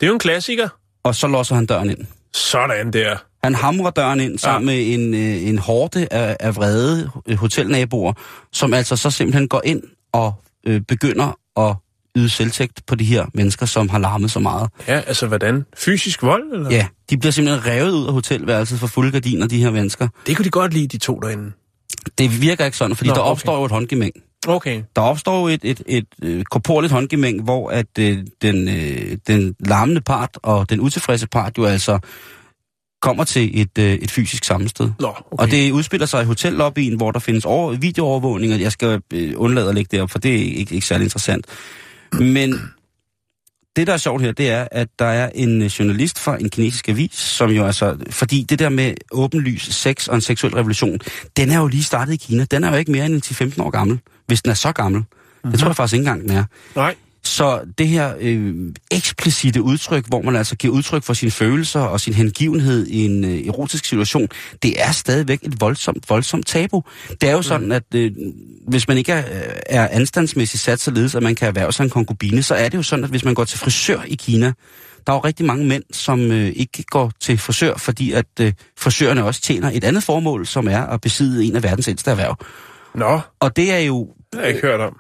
det 0.01 0.03
er 0.03 0.07
jo 0.07 0.13
en 0.13 0.19
klassiker. 0.19 0.69
og 1.03 1.15
så 1.15 1.27
låser 1.27 1.55
han 1.55 1.67
døren 1.67 1.91
ind. 1.91 2.07
Sådan 2.33 2.93
der. 2.93 3.17
Han 3.45 3.55
hamrer 3.55 3.91
døren 3.91 4.21
ind 4.21 4.39
sammen 4.39 4.67
med 4.67 4.95
en, 4.95 5.15
øh, 5.15 5.49
en 5.49 5.59
hårde 5.59 6.09
af, 6.11 6.37
af 6.41 6.57
vrede 6.57 7.11
øh, 7.29 7.37
hotelnaboer, 7.37 8.13
som 8.53 8.75
altså 8.75 8.97
så 8.97 9.11
simpelthen 9.11 9.49
går 9.49 9.63
ind 9.65 9.83
og 10.13 10.33
øh, 10.67 10.81
begynder 10.81 11.39
at 11.57 11.77
yde 12.17 12.29
selvtægt 12.29 12.87
på 12.87 12.95
de 12.95 13.05
her 13.05 13.27
mennesker, 13.35 13.67
som 13.67 13.89
har 13.89 13.99
larmet 13.99 14.31
så 14.31 14.39
meget. 14.39 14.71
Ja, 14.89 15.01
altså 15.01 15.27
hvordan? 15.27 15.65
Fysisk 15.77 16.23
vold? 16.23 16.53
Eller? 16.53 16.71
Ja, 16.71 16.87
de 17.11 17.17
bliver 17.17 17.33
simpelthen 17.33 17.67
revet 17.67 17.91
ud 17.91 18.07
af 18.07 18.13
hotelværelset 18.13 18.79
for 18.81 18.87
fulde 18.87 19.13
gardiner, 19.13 19.47
de 19.47 19.63
her 19.63 19.71
mennesker. 19.71 20.09
Det 20.27 20.37
kunne 20.37 20.45
de 20.45 20.51
godt 20.51 20.75
lide, 20.75 20.87
de 20.87 20.99
to 20.99 21.19
derinde. 21.19 21.53
Det 22.19 22.43
virker 22.43 22.65
ikke 22.65 22.77
sådan, 22.77 22.97
fordi 22.97 23.09
Nå, 23.09 23.15
der 23.15 23.21
okay. 23.21 23.31
opstår 23.31 23.59
jo 23.59 23.65
et 23.65 23.71
håndgemæng. 23.71 24.13
Okay. 24.49 24.83
Der 24.97 25.03
opstår 25.03 25.41
jo 25.41 25.47
et, 25.47 25.61
et, 25.63 25.83
et, 25.87 26.07
et 26.23 26.49
korporligt 26.51 26.93
håndgemæng, 26.93 27.43
hvor 27.43 27.71
at 27.71 27.99
øh, 27.99 28.19
den, 28.43 28.69
øh, 28.69 29.17
den 29.27 29.55
larmende 29.61 30.01
part 30.01 30.39
og 30.43 30.71
den 30.71 30.81
utilfredse 30.81 31.29
part 31.29 31.59
jo 31.59 31.65
altså 31.65 31.99
kommer 33.01 33.25
til 33.25 33.61
et, 33.61 33.79
øh, 33.79 33.93
et 33.93 34.11
fysisk 34.11 34.45
sammenstød. 34.45 34.91
Nå, 35.01 35.09
okay. 35.09 35.23
Og 35.31 35.51
det 35.51 35.71
udspiller 35.71 36.07
sig 36.07 36.23
i 36.23 36.25
hotellobbyen, 36.25 36.97
hvor 36.97 37.11
der 37.11 37.19
findes 37.19 37.45
over, 37.45 37.73
videoovervågning, 37.73 38.53
og 38.53 38.61
jeg 38.61 38.73
skal 38.73 39.03
øh, 39.13 39.33
undlade 39.37 39.69
at 39.69 39.75
lægge 39.75 39.89
det 39.91 40.03
op, 40.03 40.11
for 40.11 40.19
det 40.19 40.35
er 40.35 40.59
ikke, 40.59 40.75
ikke 40.75 40.87
særlig 40.87 41.05
interessant. 41.05 41.47
Men 42.13 42.61
det, 43.77 43.87
der 43.87 43.93
er 43.93 43.97
sjovt 43.97 44.23
her, 44.23 44.33
det 44.33 44.51
er, 44.51 44.69
at 44.71 44.89
der 44.99 45.05
er 45.05 45.31
en 45.35 45.63
øh, 45.63 45.67
journalist 45.67 46.19
fra 46.19 46.37
en 46.41 46.51
kinesisk 46.51 46.89
avis, 46.89 47.15
som 47.15 47.51
jo 47.51 47.67
altså... 47.67 47.97
Fordi 48.11 48.43
det 48.43 48.59
der 48.59 48.69
med 48.69 48.95
åbenlys 49.13 49.63
sex 49.75 50.09
og 50.09 50.15
en 50.15 50.21
seksuel 50.21 50.55
revolution, 50.55 50.99
den 51.37 51.51
er 51.51 51.59
jo 51.59 51.67
lige 51.67 51.85
startet 51.85 52.15
i 52.15 52.17
Kina. 52.17 52.45
Den 52.45 52.65
er 52.65 52.71
jo 52.71 52.77
ikke 52.77 52.93
mere 52.93 53.07
end 53.07 53.57
10-15 53.59 53.63
år 53.63 53.71
gammel, 53.71 54.01
hvis 54.27 54.43
den 54.43 54.51
er 54.51 54.55
så 54.55 54.73
gammel. 54.73 55.01
Mm-hmm. 55.01 55.51
Det 55.51 55.61
tror 55.61 55.69
jeg 55.69 55.77
faktisk 55.77 55.95
ikke 55.95 56.09
engang, 56.09 56.23
den 56.23 56.31
er. 56.31 56.45
Nej. 56.77 56.95
Så 57.31 57.61
det 57.79 57.89
her 57.89 58.15
øh, 58.21 58.55
eksplicite 58.91 59.63
udtryk, 59.63 60.07
hvor 60.09 60.23
man 60.23 60.37
altså 60.37 60.57
giver 60.57 60.75
udtryk 60.75 61.03
for 61.03 61.15
sine 61.15 61.31
følelser 61.31 61.81
og 61.81 62.01
sin 62.01 62.15
hengivenhed 62.15 62.87
i 62.87 63.05
en 63.05 63.25
øh, 63.25 63.47
erotisk 63.47 63.85
situation, 63.85 64.29
det 64.63 64.83
er 64.83 64.93
stadigvæk 64.93 65.43
et 65.43 65.61
voldsomt, 65.61 66.11
voldsomt 66.11 66.47
tabu. 66.47 66.83
Det 67.21 67.29
er 67.29 67.33
jo 67.33 67.43
sådan, 67.43 67.73
at 67.73 67.83
øh, 67.95 68.13
hvis 68.69 68.89
man 68.89 68.97
ikke 68.99 69.13
er, 69.13 69.23
er 69.67 69.89
anstandsmæssigt 69.91 70.63
sat 70.63 70.81
således, 70.81 71.15
at 71.15 71.23
man 71.23 71.35
kan 71.35 71.49
erhverve 71.49 71.73
sig 71.73 71.85
en 71.85 71.91
konkubine, 71.91 72.43
så 72.43 72.55
er 72.55 72.69
det 72.69 72.79
jo 72.79 72.83
sådan, 72.83 73.05
at 73.05 73.11
hvis 73.11 73.25
man 73.25 73.35
går 73.35 73.45
til 73.45 73.59
frisør 73.59 74.01
i 74.07 74.15
Kina, 74.15 74.53
der 75.07 75.13
er 75.13 75.17
jo 75.17 75.21
rigtig 75.21 75.47
mange 75.47 75.67
mænd, 75.67 75.85
som 75.93 76.33
øh, 76.33 76.53
ikke 76.57 76.83
går 76.83 77.13
til 77.21 77.39
frisør, 77.39 77.77
fordi 77.77 78.13
at 78.13 78.27
øh, 78.41 78.53
frisørerne 78.79 79.25
også 79.25 79.41
tjener 79.41 79.71
et 79.75 79.85
andet 79.85 80.03
formål, 80.03 80.47
som 80.47 80.69
er 80.69 80.87
at 80.87 81.01
besidde 81.01 81.45
en 81.45 81.57
af 81.57 81.63
verdens 81.63 81.89
ældste 81.89 82.11
erhverv. 82.11 82.37
Nå, 82.95 83.21
Og 83.41 83.57
det 83.57 83.73
er 83.73 83.79
jo 83.79 84.09
det 84.33 84.39
har 84.39 84.41
jeg 84.41 84.55
ikke 84.55 84.67
hørt 84.67 84.81
om. 84.81 84.97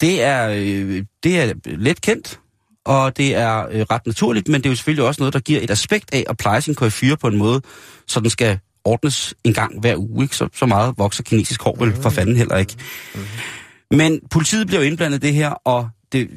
Det 0.00 0.22
er, 0.22 0.48
øh, 0.48 1.04
det 1.22 1.40
er 1.40 1.52
let 1.64 2.00
kendt, 2.00 2.40
og 2.84 3.16
det 3.16 3.34
er 3.34 3.66
øh, 3.70 3.80
ret 3.90 4.06
naturligt, 4.06 4.48
men 4.48 4.60
det 4.60 4.66
er 4.66 4.70
jo 4.70 4.76
selvfølgelig 4.76 5.04
også 5.06 5.20
noget, 5.20 5.34
der 5.34 5.40
giver 5.40 5.60
et 5.62 5.70
aspekt 5.70 6.14
af 6.14 6.24
at 6.28 6.36
pleje 6.36 6.60
sin 6.60 6.74
koryfyre 6.74 7.16
på 7.16 7.28
en 7.28 7.36
måde, 7.36 7.60
så 8.06 8.20
den 8.20 8.30
skal 8.30 8.58
ordnes 8.84 9.34
en 9.44 9.54
gang 9.54 9.80
hver 9.80 9.96
uge. 9.96 10.22
Ikke? 10.24 10.36
Så, 10.36 10.48
så 10.54 10.66
meget 10.66 10.94
vokser 10.98 11.22
kinesisk 11.22 11.62
hår 11.62 11.76
vel 11.78 11.92
for 12.02 12.10
fanden 12.10 12.36
heller 12.36 12.56
ikke. 12.56 12.74
Men 13.90 14.20
politiet 14.30 14.66
bliver 14.66 14.80
jo 14.82 14.86
indblandet 14.86 15.24
i 15.24 15.26
det 15.26 15.34
her, 15.34 15.48
og 15.50 15.88
det, 16.12 16.28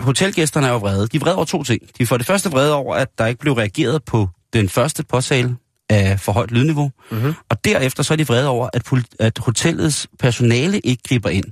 hotelgæsterne 0.00 0.66
er 0.66 0.70
jo 0.70 0.78
vrede. 0.78 1.06
De 1.08 1.16
er 1.16 1.20
vrede 1.20 1.36
over 1.36 1.44
to 1.44 1.62
ting. 1.64 1.82
De 1.98 2.02
er 2.02 2.06
for 2.06 2.16
det 2.16 2.26
første 2.26 2.50
vrede 2.50 2.74
over, 2.74 2.94
at 2.96 3.08
der 3.18 3.26
ikke 3.26 3.40
blev 3.40 3.52
reageret 3.52 4.04
på 4.04 4.28
den 4.52 4.68
første 4.68 5.04
påtale 5.04 5.56
af 5.90 6.20
for 6.20 6.32
højt 6.32 6.50
lydniveau, 6.50 6.90
Mhm. 7.10 7.32
og 7.48 7.64
derefter 7.64 8.02
så 8.02 8.14
er 8.14 8.16
de 8.16 8.26
vrede 8.26 8.48
over, 8.48 8.68
at, 8.72 8.82
at 9.18 9.38
hotellets 9.38 10.06
personale 10.18 10.78
ikke 10.80 11.02
griber 11.08 11.28
ind. 11.28 11.44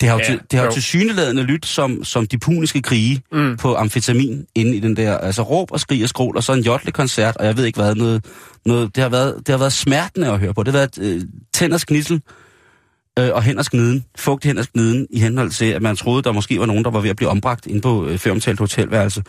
Det 0.00 0.08
har 0.08 0.16
jo, 0.16 0.20
Ja, 0.20 0.24
til, 0.24 0.40
det 0.50 0.58
har 0.58 0.66
jo 0.66 0.72
til 0.72 0.82
syneladende 0.82 1.42
lyt 1.42 1.66
som, 1.66 2.04
som 2.04 2.26
de 2.26 2.38
puniske 2.38 2.82
krige 2.82 3.22
Mm. 3.32 3.56
på 3.56 3.74
amfetamin 3.74 4.46
inde 4.54 4.76
i 4.76 4.80
den 4.80 4.96
der, 4.96 5.18
altså 5.18 5.42
råb 5.42 5.72
og 5.72 5.80
skrig 5.80 6.02
og 6.02 6.08
skrål, 6.08 6.36
og 6.36 6.42
så 6.44 6.52
en 6.52 6.60
jotle-koncert, 6.64 7.36
og 7.36 7.46
jeg 7.46 7.56
ved 7.56 7.64
ikke 7.64 7.80
hvad, 7.80 7.94
noget, 7.94 8.24
noget, 8.66 8.94
det, 8.96 9.02
har 9.02 9.10
været, 9.10 9.36
det 9.38 9.48
har 9.48 9.58
været 9.58 9.72
smertende 9.72 10.28
at 10.32 10.38
høre 10.40 10.54
på. 10.54 10.62
Det 10.62 10.72
har 10.74 10.78
været 10.78 10.98
øh, 11.14 11.22
tænders 11.54 11.84
knissel 11.84 12.22
øh, 13.18 13.30
og 13.32 13.42
hænders 13.42 13.68
gniden, 13.70 14.04
fugt 14.16 14.44
hænders 14.44 14.66
gniden, 14.68 15.06
i 15.10 15.20
henhold 15.20 15.50
til, 15.50 15.64
at 15.64 15.82
man 15.82 15.96
troede, 15.96 16.22
der 16.22 16.32
måske 16.32 16.58
var 16.60 16.66
nogen, 16.66 16.84
der 16.84 16.90
var 16.90 17.00
ved 17.00 17.10
at 17.10 17.16
blive 17.16 17.28
ombragt 17.28 17.66
inde 17.66 17.80
på 17.80 18.06
øh, 18.06 18.18
føromtalt 18.18 18.58
hotelværelse. 18.58 19.22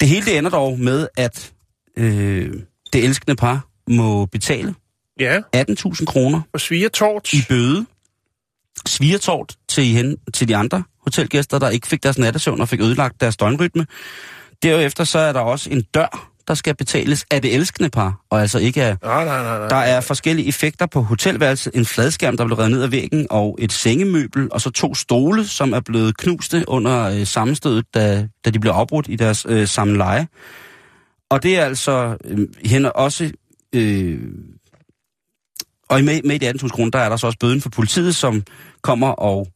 Det 0.00 0.08
hele 0.08 0.26
det 0.26 0.38
ender 0.38 0.50
dog 0.50 0.78
med, 0.80 1.08
at 1.16 1.52
øh, 1.96 2.52
det 2.92 3.04
elskende 3.04 3.36
par 3.36 3.66
må 3.90 4.26
betale 4.26 4.74
Ja, 5.20 5.38
18.000 5.56 6.04
kroner 6.04 6.40
og 6.52 6.60
svigertort. 6.60 7.32
i 7.32 7.36
bøde, 7.48 7.86
svigertort 8.86 9.54
til, 9.68 9.84
hen, 9.84 10.16
til 10.34 10.48
de 10.48 10.56
andre 10.56 10.82
hotelgæster, 11.02 11.58
der 11.58 11.68
ikke 11.68 11.86
fik 11.86 12.02
deres 12.02 12.18
nattesøvn 12.18 12.60
og 12.60 12.68
fik 12.68 12.80
ødelagt 12.80 13.20
deres 13.20 13.36
døgnrytme. 13.36 13.86
Derefter 14.62 15.04
så 15.04 15.18
er 15.18 15.32
der 15.32 15.40
også 15.40 15.70
en 15.70 15.82
dør, 15.82 16.30
der 16.48 16.54
skal 16.54 16.74
betales 16.76 17.26
af 17.30 17.42
det 17.42 17.54
elskende 17.54 17.90
par, 17.90 18.20
og 18.30 18.40
altså 18.40 18.58
ikke 18.58 18.82
af... 18.82 18.96
Nej, 19.02 19.24
nej, 19.24 19.42
nej, 19.42 19.58
nej. 19.58 19.68
Der 19.68 19.76
er 19.76 20.00
forskellige 20.00 20.48
effekter 20.48 20.86
på 20.86 21.00
hotelværelset. 21.00 21.74
En 21.74 21.86
fladskærm, 21.86 22.36
der 22.36 22.44
blev 22.44 22.58
reddet 22.58 22.72
ned 22.72 22.82
af 22.82 22.92
væggen, 22.92 23.26
og 23.30 23.56
et 23.58 23.72
sengemøbel, 23.72 24.48
og 24.52 24.60
så 24.60 24.70
to 24.70 24.94
stole, 24.94 25.46
som 25.46 25.72
er 25.72 25.80
blevet 25.80 26.16
knuste 26.16 26.64
under 26.68 27.02
øh, 27.02 27.26
sammenstødet, 27.26 27.94
da, 27.94 28.28
da 28.44 28.50
de 28.50 28.60
blev 28.60 28.72
afbrudt 28.72 29.06
i 29.08 29.16
deres 29.16 29.46
øh, 29.48 29.68
samleje. 29.68 30.28
Og 31.30 31.42
det 31.42 31.58
er 31.58 31.64
altså 31.64 32.16
øh, 32.24 32.48
hen 32.64 32.86
også... 32.94 33.30
Øh, 33.72 34.20
og 35.88 36.04
med, 36.04 36.22
med 36.22 36.38
de 36.38 36.50
18.000 36.50 36.68
kroner, 36.68 36.90
der 36.90 36.98
er 36.98 37.08
der 37.08 37.16
så 37.16 37.26
også 37.26 37.38
bøden 37.38 37.60
for 37.60 37.70
politiet, 37.70 38.16
som 38.16 38.42
kommer 38.82 39.08
og 39.08 39.48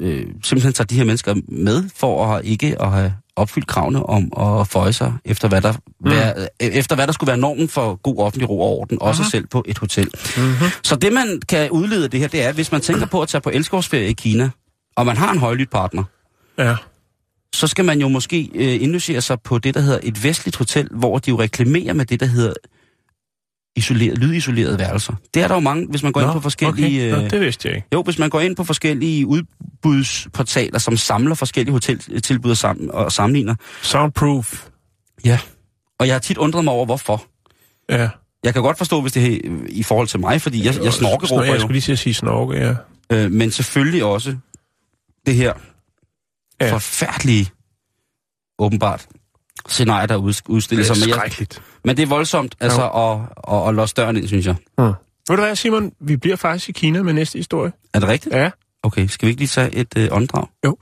øh, 0.00 0.26
simpelthen 0.44 0.72
tager 0.72 0.86
de 0.86 0.94
her 0.94 1.04
mennesker 1.04 1.34
med, 1.48 1.84
for 1.96 2.26
at 2.34 2.44
ikke 2.44 2.82
at 2.82 2.90
have 2.92 3.14
opfyldt 3.36 3.66
kravene 3.66 4.06
om 4.06 4.32
at 4.60 4.68
føje 4.68 4.92
sig 4.92 5.12
efter 5.24 5.48
hvad 5.48 5.60
der, 5.60 5.72
mm. 5.72 6.10
hvad, 6.10 6.32
øh, 6.62 6.68
efter 6.68 6.96
hvad 6.96 7.06
der 7.06 7.12
skulle 7.12 7.28
være 7.28 7.38
normen 7.38 7.68
for 7.68 7.94
god 7.94 8.18
offentlig 8.18 8.48
ro 8.48 8.60
og 8.60 8.78
orden, 8.78 8.98
også 9.00 9.24
selv 9.30 9.46
på 9.46 9.64
et 9.68 9.78
hotel. 9.78 10.10
Mhm. 10.36 10.54
Så 10.84 10.96
det 10.96 11.12
man 11.12 11.40
kan 11.48 11.70
udlede 11.70 12.04
af 12.04 12.10
det 12.10 12.20
her, 12.20 12.28
det 12.28 12.42
er, 12.44 12.48
at 12.48 12.54
hvis 12.54 12.72
man 12.72 12.80
tænker 12.80 13.06
på 13.06 13.22
at 13.22 13.28
tage 13.28 13.40
på 13.40 13.50
elskovsferie 13.50 14.08
i 14.08 14.12
Kina, 14.12 14.50
og 14.96 15.06
man 15.06 15.16
har 15.16 15.32
en 15.32 15.38
højlydt 15.38 15.70
partner, 15.70 16.04
Ja. 16.58 16.76
så 17.54 17.66
skal 17.66 17.84
man 17.84 18.00
jo 18.00 18.08
måske 18.08 18.50
øh, 18.54 18.82
indlogere 18.82 19.20
sig 19.20 19.40
på 19.40 19.58
det, 19.58 19.74
der 19.74 19.80
hedder 19.80 20.00
et 20.02 20.24
vestligt 20.24 20.56
hotel, 20.56 20.88
hvor 20.90 21.18
de 21.18 21.30
jo 21.30 21.40
reklamerer 21.40 21.92
med 21.92 22.04
det, 22.06 22.20
der 22.20 22.26
hedder 22.26 22.52
isoleret, 23.76 24.18
lydisolerede 24.18 24.78
værelser. 24.78 25.14
Det 25.34 25.42
er 25.42 25.48
der 25.48 25.54
jo 25.54 25.60
mange, 25.60 25.86
hvis 25.90 26.02
man 26.02 26.12
går 26.12 26.20
ind 26.20 26.32
på 26.32 26.40
forskellige... 26.40 27.12
okay. 27.14 27.16
Øh, 27.16 27.22
Nå, 27.22 27.28
det 27.28 27.40
vidste 27.40 27.68
jeg 27.68 27.76
ikke. 27.76 27.88
jo, 27.94 28.02
hvis 28.02 28.18
man 28.18 28.30
går 28.30 28.40
ind 28.40 28.56
på 28.56 28.64
forskellige 28.64 29.26
udbudsportaler, 29.26 30.78
som 30.78 30.96
samler 30.96 31.34
forskellige 31.34 31.72
hoteltilbud 31.72 32.50
og, 32.50 32.56
sam- 32.56 32.90
og 32.90 33.12
sammenligner. 33.12 33.54
Soundproof. 33.82 34.68
Ja. 35.24 35.38
Og 35.98 36.06
jeg 36.06 36.14
har 36.14 36.20
tit 36.20 36.38
undret 36.38 36.64
mig 36.64 36.72
over, 36.72 36.84
hvorfor. 36.86 37.26
Ja. 37.90 38.08
Jeg 38.44 38.52
kan 38.52 38.62
godt 38.62 38.78
forstå, 38.78 39.00
hvis 39.00 39.12
det 39.12 39.34
er 39.34 39.50
i 39.68 39.82
forhold 39.82 40.08
til 40.08 40.20
mig, 40.20 40.42
fordi 40.42 40.58
jeg, 40.58 40.66
jeg 40.66 40.74
Snor, 40.74 40.90
snorkeråber 40.90 41.44
Jeg 41.44 41.60
skulle 41.60 41.80
lige 41.80 41.96
sige 41.96 42.14
snorke, 42.14 42.58
ja. 42.58 42.74
Øh, 43.12 43.30
men 43.32 43.50
selvfølgelig 43.50 44.04
også 44.04 44.36
det 45.26 45.34
her 45.34 45.52
ja. 46.60 46.72
forfærdelige, 46.72 47.46
åbenbart, 48.58 49.06
scenarie, 49.68 50.06
der 50.06 50.16
ud, 50.16 50.42
udstiller 50.48 50.84
Det 50.84 50.90
er 50.90 50.94
sig. 50.94 51.12
Skrækkeligt. 51.12 51.62
men 51.84 51.96
det 51.96 52.02
er 52.02 52.06
voldsomt, 52.06 52.54
altså, 52.60 52.88
at, 52.88 53.54
at, 53.54 53.68
at 53.68 53.74
låse 53.74 53.94
døren 53.94 54.16
ind, 54.16 54.28
synes 54.28 54.46
jeg. 54.46 54.54
Hmm. 54.78 54.86
Ved 55.28 55.36
du 55.36 55.42
hvad, 55.42 55.56
Simon? 55.56 55.92
Vi 56.00 56.16
bliver 56.16 56.36
faktisk 56.36 56.68
i 56.68 56.72
Kina 56.72 57.02
med 57.02 57.12
næste 57.12 57.38
historie. 57.38 57.72
Er 57.94 58.00
det 58.00 58.08
rigtigt? 58.08 58.34
Ja. 58.34 58.50
Okay, 58.82 59.06
skal 59.06 59.26
vi 59.26 59.30
ikke 59.30 59.40
lige 59.40 59.48
tage 59.48 59.74
et 59.74 59.98
øh, 59.98 60.08
åndedrag? 60.10 60.46
Jo. 60.64 60.76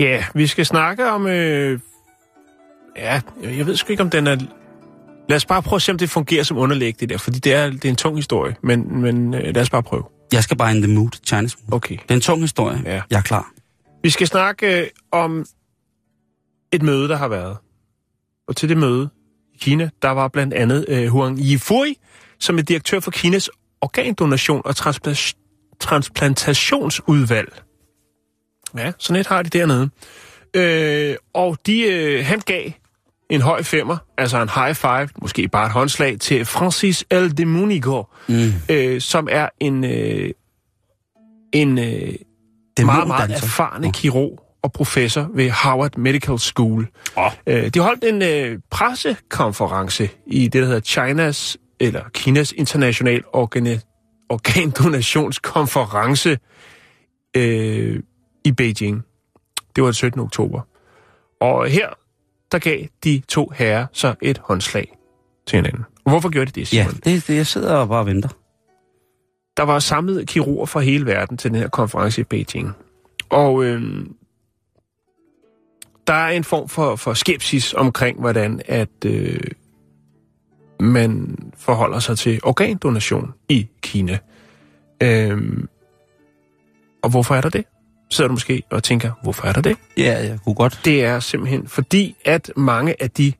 Ja, 0.00 0.24
vi 0.34 0.46
skal 0.46 0.66
snakke 0.66 1.10
om... 1.10 1.26
Øh, 1.26 1.80
ja, 2.96 3.20
jeg 3.42 3.58
jeg 3.58 3.66
ved 3.66 3.76
sgu 3.76 3.90
ikke, 3.92 4.02
om 4.02 4.10
den 4.10 4.26
er... 4.26 4.36
Lad 5.28 5.36
os 5.36 5.46
bare 5.46 5.62
prøve 5.62 5.76
at 5.76 5.82
se, 5.82 5.92
om 5.92 5.98
det 5.98 6.10
fungerer 6.10 6.42
som 6.42 6.56
underlæg, 6.56 7.00
det 7.00 7.08
der. 7.08 7.18
Fordi 7.18 7.38
det 7.38 7.54
er, 7.54 7.70
det 7.70 7.84
er 7.84 7.88
en 7.88 7.96
tung 7.96 8.16
historie, 8.16 8.56
men, 8.62 9.00
men 9.00 9.34
øh, 9.34 9.54
lad 9.54 9.62
os 9.62 9.70
bare 9.70 9.82
prøve. 9.82 10.04
Jeg 10.32 10.42
skal 10.42 10.56
bare 10.56 10.76
in 10.76 10.82
the 10.82 10.92
mood, 10.92 11.08
Chinese 11.26 11.56
mood. 11.60 11.76
Okay. 11.76 11.96
Det 12.02 12.10
er 12.10 12.14
en 12.14 12.20
tung 12.20 12.40
historie. 12.40 12.82
Ja. 12.84 13.02
Jeg 13.10 13.18
er 13.18 13.22
klar. 13.22 13.52
Vi 14.02 14.10
skal 14.10 14.26
snakke 14.26 14.80
øh, 14.80 14.86
om 15.12 15.46
et 16.72 16.82
møde, 16.82 17.08
der 17.08 17.16
har 17.16 17.28
været. 17.28 17.56
Og 18.48 18.56
til 18.56 18.68
det 18.68 18.76
møde 18.76 19.08
i 19.54 19.58
Kina, 19.60 19.90
der 20.02 20.10
var 20.10 20.28
blandt 20.28 20.54
andet 20.54 20.84
øh, 20.88 21.08
Huang 21.08 21.38
Yifui, 21.38 21.98
som 22.40 22.58
er 22.58 22.62
direktør 22.62 23.00
for 23.00 23.10
Kinas 23.10 23.50
organdonation 23.80 24.62
og 24.64 24.70
transpla- 24.70 25.76
transplantationsudvalg. 25.80 27.62
Ja, 28.76 28.92
sådan 28.98 29.20
et 29.20 29.26
har 29.26 29.42
de 29.42 29.48
dernede. 29.58 29.90
Øh, 30.54 31.16
og 31.34 31.58
de, 31.66 31.80
øh, 31.82 32.26
han 32.26 32.40
gav 32.40 32.70
en 33.30 33.40
høj 33.40 33.62
femmer, 33.62 33.96
altså 34.18 34.42
en 34.42 34.48
high 34.54 34.74
five, 34.74 35.08
måske 35.22 35.48
bare 35.48 35.66
et 35.66 35.72
håndslag, 35.72 36.20
til 36.20 36.44
Francis 36.44 37.04
L. 37.10 37.28
de 37.36 37.46
Munigo, 37.46 38.02
mm. 38.28 38.52
øh, 38.70 39.00
som 39.00 39.28
er 39.30 39.48
en, 39.60 39.84
øh, 39.84 40.30
en 41.52 41.78
øh, 41.78 42.14
meget, 42.84 43.06
meget 43.06 43.30
erfarne 43.30 43.92
kirurg 43.92 44.42
og 44.62 44.72
professor 44.72 45.30
ved 45.34 45.50
Harvard 45.50 45.96
Medical 45.96 46.38
School. 46.38 46.88
Oh. 47.16 47.32
Øh, 47.46 47.68
de 47.68 47.80
holdt 47.80 48.04
en 48.04 48.22
øh, 48.22 48.58
pressekonference 48.70 50.08
i 50.26 50.48
det, 50.48 50.62
der 50.62 50.66
hedder 50.66 50.80
Chinas, 50.80 51.56
eller 51.80 52.02
Kinas 52.14 52.52
International 52.52 53.22
Organ- 53.36 53.80
Organdonationskonference 54.30 56.38
øh, 57.36 58.00
i 58.44 58.52
Beijing. 58.52 59.02
Det 59.76 59.82
var 59.82 59.88
den 59.88 59.94
17. 59.94 60.20
oktober. 60.20 60.60
Og 61.40 61.68
her, 61.68 61.88
der 62.52 62.58
gav 62.58 62.80
de 63.04 63.22
to 63.28 63.52
herrer 63.54 63.86
så 63.92 64.14
et 64.22 64.38
håndslag 64.38 64.98
til 65.46 65.56
hinanden. 65.56 65.84
Og 66.04 66.10
hvorfor 66.10 66.28
gjorde 66.28 66.50
de 66.50 66.60
det, 66.60 66.72
Ja, 66.74 66.82
Simon? 66.82 67.00
det, 67.04 67.26
det, 67.28 67.36
jeg 67.36 67.46
sidder 67.46 67.74
og 67.76 67.88
bare 67.88 68.06
venter. 68.06 68.28
Der 69.56 69.62
var 69.62 69.78
samlet 69.78 70.28
kirurger 70.28 70.66
fra 70.66 70.80
hele 70.80 71.06
verden 71.06 71.36
til 71.36 71.50
den 71.50 71.58
her 71.58 71.68
konference 71.68 72.20
i 72.20 72.24
Beijing. 72.24 72.72
Og 73.28 73.64
øh, 73.64 74.06
der 76.06 76.12
er 76.14 76.28
en 76.28 76.44
form 76.44 76.68
for, 76.68 76.96
for 76.96 77.14
skepsis 77.14 77.74
omkring, 77.74 78.20
hvordan 78.20 78.60
at 78.66 79.04
øh, 79.06 79.40
man 80.80 81.36
forholder 81.56 81.98
sig 81.98 82.18
til 82.18 82.40
organdonation 82.42 83.32
i 83.48 83.68
Kina. 83.80 84.18
Øh, 85.02 85.38
og 87.02 87.10
hvorfor 87.10 87.34
er 87.34 87.40
der 87.40 87.48
det? 87.48 87.64
Sidder 88.10 88.28
du 88.28 88.32
måske 88.32 88.62
og 88.70 88.82
tænker, 88.82 89.10
hvorfor 89.22 89.46
er 89.46 89.52
der 89.52 89.60
det? 89.60 89.76
Ja, 89.96 90.18
jeg 90.28 90.38
kunne 90.44 90.54
godt. 90.54 90.80
Det 90.84 91.04
er 91.04 91.20
simpelthen 91.20 91.68
fordi, 91.68 92.16
at 92.24 92.50
mange 92.56 93.02
af 93.02 93.10
de 93.10 93.32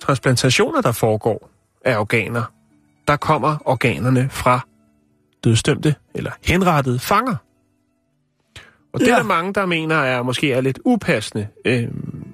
transplantationer, 0.00 0.80
der 0.80 0.92
foregår 0.92 1.50
af 1.84 1.98
organer, 1.98 2.42
der 3.08 3.16
kommer 3.16 3.56
organerne 3.64 4.28
fra 4.30 4.60
dødsdømte 5.44 5.94
eller 6.14 6.30
henrettede 6.44 6.98
fanger. 6.98 7.36
Og 8.92 9.00
det 9.00 9.06
Ja. 9.06 9.12
er 9.12 9.16
der 9.16 9.22
mange, 9.24 9.54
der 9.54 9.66
mener 9.66 9.96
er 9.96 10.22
måske 10.22 10.52
er 10.52 10.60
lidt 10.60 10.78
upassende. 10.84 11.48
Øhm, 11.64 12.26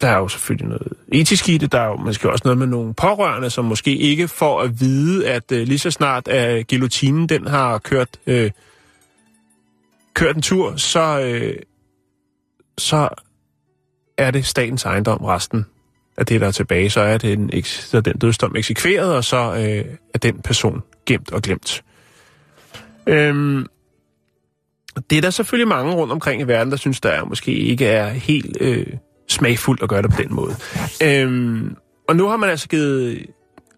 der 0.00 0.08
er 0.08 0.16
jo 0.18 0.28
selvfølgelig 0.28 0.68
noget 0.68 0.92
etisk 1.12 1.48
i 1.48 1.58
det. 1.58 1.72
Der 1.72 1.80
er 1.80 1.86
jo 1.86 1.96
måske 1.96 2.30
også 2.30 2.42
noget 2.44 2.58
med 2.58 2.66
nogle 2.66 2.94
pårørende, 2.94 3.50
som 3.50 3.64
måske 3.64 3.96
ikke 3.96 4.28
får 4.28 4.60
at 4.60 4.80
vide, 4.80 5.28
at 5.28 5.52
øh, 5.52 5.66
lige 5.66 5.78
så 5.78 5.90
snart 5.90 6.28
at 6.28 6.68
guillotinen 6.68 7.28
den 7.28 7.46
har 7.46 7.78
kørt, 7.78 8.08
øh, 8.26 8.50
kørt 10.18 10.36
en 10.36 10.42
tur, 10.42 10.76
så, 10.76 11.20
øh, 11.20 11.56
så 12.78 13.08
er 14.16 14.30
det 14.30 14.46
statens 14.46 14.84
ejendom 14.84 15.24
resten 15.24 15.66
af 16.16 16.26
det, 16.26 16.40
der 16.40 16.46
er 16.46 16.50
tilbage. 16.50 16.90
Så 16.90 17.00
er, 17.00 17.18
det 17.18 17.32
en, 17.32 17.62
så 17.64 17.96
er 17.96 18.00
den 18.00 18.18
dødsdom 18.18 18.56
eksekveret, 18.56 19.14
og 19.14 19.24
så 19.24 19.36
øh, 19.36 19.84
er 20.14 20.18
den 20.18 20.40
person 20.42 20.82
gemt 21.06 21.32
og 21.32 21.42
glemt. 21.42 21.84
Øhm, 23.06 23.66
det 25.10 25.18
er 25.18 25.22
der 25.22 25.30
selvfølgelig 25.30 25.68
mange 25.68 25.94
rundt 25.94 26.12
omkring 26.12 26.42
i 26.42 26.44
verden, 26.44 26.70
der 26.70 26.76
synes, 26.76 27.00
der 27.00 27.10
er, 27.10 27.24
måske 27.24 27.52
ikke 27.52 27.86
er 27.86 28.08
helt 28.08 28.56
øh, 28.60 28.86
smagfuldt 29.28 29.82
at 29.82 29.88
gøre 29.88 30.02
det 30.02 30.10
på 30.10 30.22
den 30.22 30.34
måde. 30.34 30.54
Øhm, 31.02 31.76
og 32.08 32.16
nu 32.16 32.28
har 32.28 32.36
man 32.36 32.50
altså 32.50 32.68
givet, 32.68 33.26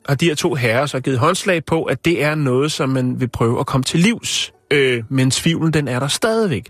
har 0.08 0.14
de 0.14 0.26
her 0.26 0.34
to 0.34 0.54
herrer 0.54 0.86
så 0.86 1.00
givet 1.00 1.18
håndslag 1.18 1.64
på, 1.64 1.84
at 1.84 2.04
det 2.04 2.24
er 2.24 2.34
noget, 2.34 2.72
som 2.72 2.88
man 2.88 3.20
vil 3.20 3.28
prøve 3.28 3.60
at 3.60 3.66
komme 3.66 3.84
til 3.84 4.00
livs. 4.00 4.52
Øh, 4.70 5.02
men 5.08 5.30
tvivlen, 5.30 5.72
den 5.72 5.88
er 5.88 5.98
der 5.98 6.08
stadigvæk. 6.08 6.64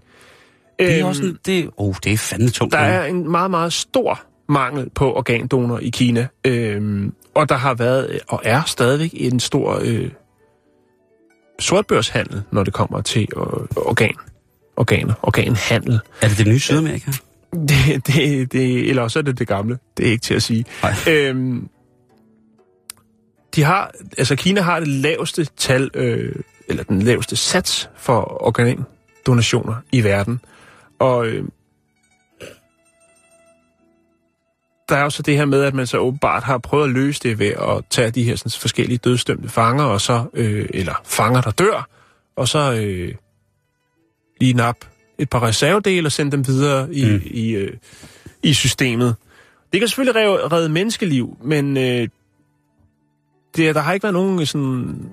Det 0.79 0.91
er 0.93 0.99
Øhm, 0.99 1.07
også 1.09 1.23
en, 1.25 1.39
det, 1.47 1.71
oh, 1.77 1.95
det 2.05 2.13
er 2.13 2.17
fandme 2.19 2.49
tungt. 2.51 2.73
der 2.73 2.79
er 2.79 3.05
en 3.07 3.31
meget, 3.31 3.51
meget 3.51 3.73
stor 3.73 4.21
mangel 4.49 4.91
på 4.95 5.15
organdonor 5.15 5.79
i 5.79 5.89
Kina. 5.89 6.27
Øhm, 6.45 7.13
og 7.35 7.49
der 7.49 7.55
har 7.55 7.75
været, 7.75 8.11
øh, 8.11 8.19
og 8.29 8.41
er 8.45 8.63
stadigvæk, 8.67 9.11
en 9.15 9.41
stor 9.41 9.81
øh, 9.85 10.11
sortbørshandel, 11.59 12.43
når 12.51 12.65
det 12.65 12.73
kommer 12.73 13.01
til 13.01 13.29
øh, 13.37 13.43
organ. 13.77 14.15
Organer. 14.77 15.15
Organhandel. 15.23 16.01
Er 16.23 16.29
det 16.29 16.39
det 16.39 16.47
nye 16.47 16.59
Sydamerika? 16.61 17.11
Det, 17.69 18.07
det, 18.07 18.53
det, 18.53 18.89
eller 18.89 19.03
også 19.03 19.19
er 19.19 19.23
det 19.23 19.39
det 19.39 19.49
gamle. 19.49 19.79
Det 19.97 20.07
er 20.07 20.11
ikke 20.11 20.23
til 20.23 20.35
at 20.35 20.43
sige. 20.43 20.65
Nej. 20.83 20.95
Øhm, 21.09 21.69
de 23.55 23.63
har, 23.63 23.91
altså 24.19 24.37
Kina 24.37 24.61
har 24.61 24.79
det 24.81 24.89
laveste 24.89 25.45
tal, 25.57 25.91
øh, 25.95 26.35
eller 26.71 26.85
den 26.85 27.03
laveste 27.03 27.37
sats 27.37 27.91
for 27.97 28.43
organdonationer 28.47 29.75
i 29.93 30.05
verden. 30.05 30.41
Og 30.99 31.27
øh, 31.27 31.45
der 34.89 34.97
er 34.97 35.03
jo 35.03 35.11
så 35.11 35.23
det 35.23 35.37
her 35.37 35.45
med, 35.45 35.63
at 35.63 35.75
man 35.75 35.87
så 35.87 35.99
åbenbart 35.99 36.43
har 36.43 36.59
prøvet 36.59 36.85
at 36.85 36.91
løse 36.91 37.21
det 37.23 37.39
ved 37.39 37.47
at 37.47 37.85
tage 37.91 38.11
de 38.11 38.23
her 38.23 38.37
sådan, 38.37 38.51
forskellige 38.61 38.99
dødsdømte 38.99 39.49
fanger, 39.49 39.85
og 39.85 40.01
så, 40.01 40.25
øh, 40.35 40.69
eller 40.75 40.95
fanger, 41.05 41.41
der 41.41 41.51
dør, 41.51 41.89
og 42.37 42.49
så 42.49 42.73
øh, 42.73 43.15
lige 44.41 44.53
nap 44.53 44.77
et 45.19 45.31
par 45.31 45.43
reservedele 45.43 46.09
og 46.09 46.13
sende 46.13 46.33
dem 46.33 46.47
videre 46.47 46.95
i, 46.95 47.05
mm. 47.05 47.23
i, 47.25 47.51
øh, 47.51 47.77
i 48.43 48.55
systemet. 48.55 49.17
Det 49.73 49.81
kan 49.81 49.89
selvfølgelig 49.89 50.17
redde, 50.17 50.49
redde 50.49 50.69
menneskeliv, 50.69 51.39
men 51.43 51.77
øh, 51.77 52.09
det, 53.57 53.75
der 53.75 53.81
har 53.81 53.93
ikke 53.93 54.05
været 54.05 54.15
nogen 54.15 54.47
sådan 54.47 55.11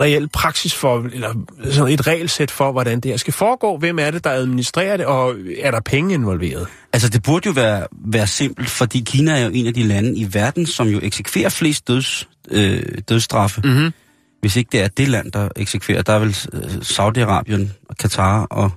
reel 0.00 0.28
praksis 0.28 0.74
for, 0.74 1.08
eller 1.12 1.34
sådan 1.70 1.92
et 1.92 2.06
regelsæt 2.06 2.50
for, 2.50 2.72
hvordan 2.72 3.00
det 3.00 3.10
her 3.10 3.16
skal 3.16 3.32
foregå. 3.32 3.76
Hvem 3.76 3.98
er 3.98 4.10
det, 4.10 4.24
der 4.24 4.30
administrerer 4.30 4.96
det, 4.96 5.06
og 5.06 5.36
er 5.60 5.70
der 5.70 5.80
penge 5.80 6.14
involveret? 6.14 6.66
Altså, 6.92 7.08
det 7.08 7.22
burde 7.22 7.46
jo 7.46 7.52
være, 7.52 7.86
være 7.92 8.26
simpelt, 8.26 8.70
fordi 8.70 9.02
Kina 9.06 9.38
er 9.38 9.44
jo 9.44 9.50
en 9.54 9.66
af 9.66 9.74
de 9.74 9.82
lande 9.82 10.16
i 10.16 10.26
verden, 10.34 10.66
som 10.66 10.88
jo 10.88 11.00
eksekverer 11.02 11.48
flest 11.48 11.88
døds, 11.88 12.28
øh, 12.50 12.82
dødsstraffe. 13.08 13.60
Mm-hmm. 13.64 13.92
Hvis 14.40 14.56
ikke 14.56 14.68
det 14.72 14.80
er 14.80 14.88
det 14.88 15.08
land, 15.08 15.32
der 15.32 15.48
eksekverer. 15.56 16.02
Der 16.02 16.12
er 16.12 16.18
vel 16.18 16.36
øh, 16.52 16.60
Saudi-Arabien, 16.62 17.86
og 17.88 17.96
Katar 17.96 18.44
og 18.44 18.70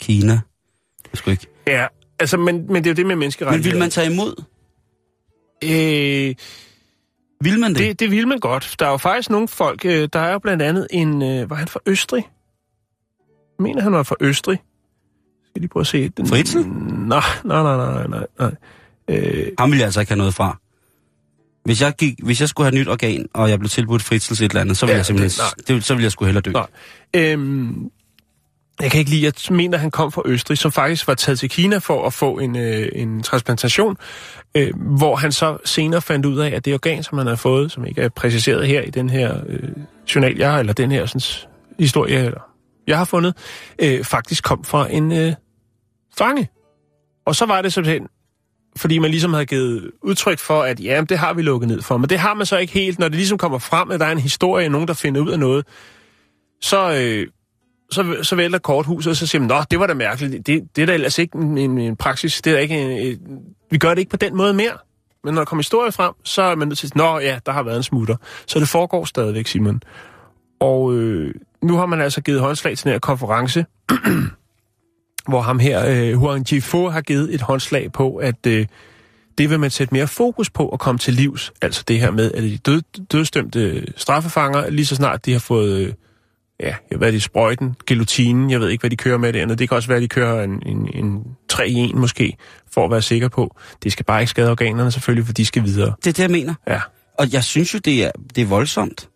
Kina. 0.00 0.32
Jeg 0.32 1.18
sgu 1.18 1.30
ikke. 1.30 1.46
Ja, 1.66 1.86
altså, 2.18 2.36
men, 2.36 2.66
men 2.66 2.84
det 2.84 2.86
er 2.86 2.90
jo 2.90 2.96
det 2.96 3.06
med 3.06 3.14
Men 3.14 3.18
menneskerettigheder. 3.18 3.70
vil 3.70 3.80
man 3.80 3.90
tage 3.90 4.12
imod? 4.12 4.42
Øh, 5.64 6.34
Vil 7.42 7.60
man 7.60 7.70
det? 7.74 7.78
det, 7.78 8.00
det 8.00 8.10
vil 8.10 8.28
man 8.28 8.38
godt. 8.38 8.74
Der 8.78 8.86
er 8.86 8.90
jo 8.90 8.96
faktisk 8.96 9.30
nogle 9.30 9.48
folk, 9.48 9.84
øh, 9.84 10.08
der 10.12 10.20
er 10.20 10.32
jo 10.32 10.38
blandt 10.38 10.62
andet 10.62 10.86
en, 10.90 11.22
øh, 11.22 11.50
var 11.50 11.56
han 11.56 11.68
fra 11.68 11.80
Østrig? 11.86 12.28
Jeg 13.58 13.62
mener, 13.62 13.82
han 13.82 13.92
var 13.92 14.02
fra 14.02 14.16
Østrig. 14.20 14.58
Skal 15.50 15.60
lige 15.60 15.68
prøve 15.68 15.80
at 15.80 15.86
se. 15.86 16.08
Den, 16.08 16.26
Fritzl? 16.26 16.58
Nej, 16.58 17.20
nej, 17.44 17.62
nej, 17.62 17.76
nej, 17.76 18.06
nej, 18.06 18.26
nej. 18.38 18.54
Øh, 19.08 19.46
Ham 19.58 19.70
vil 19.70 19.76
jeg 19.78 19.84
altså 19.84 20.00
ikke 20.00 20.10
have 20.10 20.18
noget 20.18 20.34
fra. 20.34 20.58
Hvis 21.64 21.82
jeg, 21.82 21.92
gik, 21.98 22.14
hvis 22.22 22.40
jeg 22.40 22.48
skulle 22.48 22.64
have 22.70 22.74
et 22.76 22.80
nyt 22.80 22.88
organ, 22.88 23.26
og 23.34 23.50
jeg 23.50 23.58
blev 23.58 23.68
tilbudt 23.68 24.02
fritzels 24.02 24.40
et 24.40 24.44
eller 24.50 24.60
andet, 24.60 24.76
så 24.76 24.86
ville 24.86 24.92
Ja, 24.92 24.96
jeg 24.96 25.06
simpelthen, 25.06 25.44
det- 25.58 25.68
det, 25.68 25.84
så 25.84 25.94
ville 25.94 26.04
jeg 26.04 26.12
sgu 26.12 26.24
hellere 26.24 26.42
dø. 26.42 26.50
Nej. 26.52 26.66
Øhm, 27.14 27.90
jeg 28.80 28.90
kan 28.90 28.98
ikke 28.98 29.10
lide, 29.10 29.24
jeg 29.24 29.56
mener, 29.56 29.78
han 29.78 29.90
kom 29.90 30.12
fra 30.12 30.22
Østrig, 30.24 30.58
som 30.58 30.72
faktisk 30.72 31.08
var 31.08 31.14
taget 31.14 31.38
til 31.38 31.50
Kina 31.50 31.78
for 31.78 32.06
at 32.06 32.12
få 32.12 32.38
en, 32.38 32.56
øh, 32.56 32.88
en 32.92 33.22
transplantation, 33.22 33.96
øh, 34.54 34.72
hvor 34.76 35.16
han 35.16 35.32
så 35.32 35.58
senere 35.64 36.02
fandt 36.02 36.26
ud 36.26 36.38
af, 36.38 36.50
at 36.50 36.64
det 36.64 36.74
organ, 36.74 37.02
som 37.02 37.18
han 37.18 37.26
havde 37.26 37.36
fået, 37.36 37.72
som 37.72 37.84
ikke 37.84 38.02
er 38.02 38.08
præciseret 38.08 38.66
her 38.66 38.80
i 38.80 38.90
den 38.90 39.10
her 39.10 39.36
øh, 39.46 39.68
journal, 40.14 40.38
jeg 40.38 40.52
har, 40.52 40.58
eller 40.58 40.72
den 40.72 40.90
her 40.90 41.06
sådan, 41.06 41.48
historie, 41.78 42.24
eller 42.24 42.40
jeg 42.86 42.98
har 42.98 43.04
fundet, 43.04 43.34
øh, 43.78 44.04
faktisk 44.04 44.44
kom 44.44 44.64
fra 44.64 44.92
en 44.92 45.12
øh, 45.12 45.32
fange. 46.18 46.48
Og 47.26 47.36
så 47.36 47.46
var 47.46 47.62
det 47.62 47.72
simpelthen, 47.72 48.08
fordi 48.76 48.98
man 48.98 49.10
ligesom 49.10 49.32
havde 49.32 49.46
givet 49.46 49.90
udtryk 50.02 50.38
for, 50.38 50.62
at 50.62 50.80
ja, 50.80 51.04
det 51.08 51.18
har 51.18 51.32
vi 51.32 51.42
lukket 51.42 51.68
ned 51.68 51.82
for. 51.82 51.96
Men 51.96 52.10
det 52.10 52.18
har 52.18 52.34
man 52.34 52.46
så 52.46 52.58
ikke 52.58 52.72
helt, 52.72 52.98
når 52.98 53.08
det 53.08 53.16
ligesom 53.16 53.38
kommer 53.38 53.58
frem, 53.58 53.90
at 53.90 54.00
der 54.00 54.06
er 54.06 54.12
en 54.12 54.18
historie, 54.18 54.68
nogen 54.68 54.88
der 54.88 54.94
finder 54.94 55.20
ud 55.20 55.30
af 55.30 55.38
noget, 55.38 55.66
så, 56.60 56.92
øh, 56.92 57.26
så, 57.94 58.16
så 58.22 58.36
vælter 58.36 58.58
korthuset, 58.58 59.10
og 59.10 59.16
så 59.16 59.26
siger 59.26 59.40
man, 59.40 59.48
nå, 59.48 59.62
det 59.70 59.80
var 59.80 59.86
da 59.86 59.94
mærkeligt. 59.94 60.46
Det, 60.46 60.62
det 60.76 60.82
er 60.82 60.86
da 60.86 60.92
ellers 60.92 61.18
ikke 61.18 61.38
en, 61.38 61.58
en, 61.58 61.78
en 61.78 61.96
praksis. 61.96 62.42
Det 62.42 62.52
er 62.52 62.58
ikke 62.58 62.74
en, 62.74 62.90
en, 62.90 63.18
vi 63.70 63.78
gør 63.78 63.88
det 63.88 63.98
ikke 63.98 64.10
på 64.10 64.16
den 64.16 64.36
måde 64.36 64.54
mere. 64.54 64.72
Men 65.24 65.34
når 65.34 65.40
der 65.40 65.44
kommer 65.44 65.62
historie 65.62 65.92
frem, 65.92 66.12
så 66.24 66.42
er 66.42 66.54
man 66.54 66.68
nødt 66.68 66.78
til 66.78 66.86
at 66.86 66.90
sige, 66.90 66.98
nå 66.98 67.18
ja, 67.18 67.38
der 67.46 67.52
har 67.52 67.62
været 67.62 67.76
en 67.76 67.82
smutter. 67.82 68.16
Så 68.46 68.60
det 68.60 68.68
foregår 68.68 69.04
stadigvæk, 69.04 69.46
Simon. 69.46 69.82
Og 70.60 70.94
øh, 70.94 71.34
nu 71.62 71.76
har 71.76 71.86
man 71.86 72.00
altså 72.00 72.20
givet 72.20 72.40
håndslag 72.40 72.76
til 72.76 72.84
den 72.84 72.92
her 72.92 72.98
konference, 72.98 73.64
hvor 75.28 75.40
ham 75.40 75.58
her, 75.58 75.86
øh, 75.88 76.14
Huang 76.14 76.52
Jifo, 76.52 76.88
har 76.88 77.00
givet 77.00 77.34
et 77.34 77.40
håndslag 77.40 77.92
på, 77.92 78.16
at 78.16 78.46
øh, 78.46 78.66
det 79.38 79.50
vil 79.50 79.60
man 79.60 79.70
sætte 79.70 79.94
mere 79.94 80.08
fokus 80.08 80.50
på 80.50 80.68
at 80.68 80.80
komme 80.80 80.98
til 80.98 81.14
livs. 81.14 81.52
Altså 81.62 81.84
det 81.88 82.00
her 82.00 82.10
med, 82.10 82.32
at 82.32 82.42
de 82.42 82.58
død, 82.58 82.82
dødstømte 83.12 83.60
øh, 83.60 83.86
straffefanger, 83.96 84.70
lige 84.70 84.86
så 84.86 84.94
snart 84.94 85.26
de 85.26 85.32
har 85.32 85.38
fået 85.38 85.80
øh, 85.80 85.92
ja, 86.62 86.74
jeg 86.90 87.00
ved, 87.00 87.12
de 87.12 87.20
sprøjten, 87.20 87.74
gelutinen, 87.86 88.50
jeg 88.50 88.60
ved 88.60 88.68
ikke, 88.68 88.82
hvad 88.82 88.90
de 88.90 88.96
kører 88.96 89.18
med 89.18 89.32
det 89.32 89.40
andet. 89.40 89.58
Det 89.58 89.68
kan 89.68 89.76
også 89.76 89.88
være, 89.88 89.96
at 89.96 90.02
de 90.02 90.08
kører 90.08 90.44
en, 90.44 90.62
en, 90.66 90.88
en 90.94 91.22
3 91.48 91.68
i 91.68 91.84
1 91.84 91.94
måske, 91.94 92.36
for 92.72 92.84
at 92.84 92.90
være 92.90 93.02
sikker 93.02 93.28
på. 93.28 93.56
Det 93.82 93.92
skal 93.92 94.04
bare 94.04 94.20
ikke 94.20 94.30
skade 94.30 94.50
organerne 94.50 94.92
selvfølgelig, 94.92 95.26
for 95.26 95.32
de 95.32 95.46
skal 95.46 95.64
videre. 95.64 95.94
Det 96.04 96.06
er 96.06 96.12
det, 96.12 96.22
jeg 96.22 96.30
mener. 96.30 96.54
Ja. 96.68 96.80
Og 97.18 97.32
jeg 97.32 97.44
synes 97.44 97.74
jo, 97.74 97.78
det 97.78 98.04
er, 98.04 98.10
det 98.36 98.42
er 98.42 98.46
voldsomt. 98.46 99.08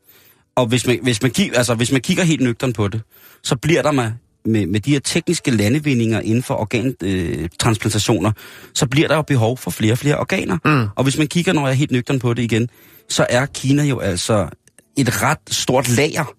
Og 0.56 0.66
hvis 0.66 0.86
man, 0.86 0.98
hvis, 1.02 1.22
man 1.22 1.30
kigger, 1.30 1.56
altså, 1.56 1.74
hvis 1.74 1.92
man 1.92 2.00
kigger 2.00 2.24
helt 2.24 2.40
nøgteren 2.40 2.72
på 2.72 2.88
det, 2.88 3.02
så 3.42 3.56
bliver 3.56 3.82
der 3.82 3.92
med, 3.92 4.12
med, 4.44 4.66
med 4.66 4.80
de 4.80 4.92
her 4.92 5.00
tekniske 5.00 5.50
landevindinger 5.50 6.20
inden 6.20 6.42
for 6.42 6.54
organtransplantationer, 6.54 8.32
så 8.74 8.86
bliver 8.86 9.08
der 9.08 9.16
jo 9.16 9.22
behov 9.22 9.58
for 9.58 9.70
flere 9.70 9.92
og 9.92 9.98
flere 9.98 10.18
organer. 10.18 10.58
Mm. 10.64 10.88
Og 10.96 11.04
hvis 11.04 11.18
man 11.18 11.26
kigger, 11.26 11.52
når 11.52 11.66
jeg 11.66 11.70
er 11.70 11.76
helt 11.76 11.90
nøgteren 11.90 12.20
på 12.20 12.34
det 12.34 12.42
igen, 12.42 12.68
så 13.08 13.26
er 13.30 13.46
Kina 13.46 13.82
jo 13.82 13.98
altså 13.98 14.48
et 14.96 15.22
ret 15.22 15.38
stort 15.50 15.88
lager 15.88 16.34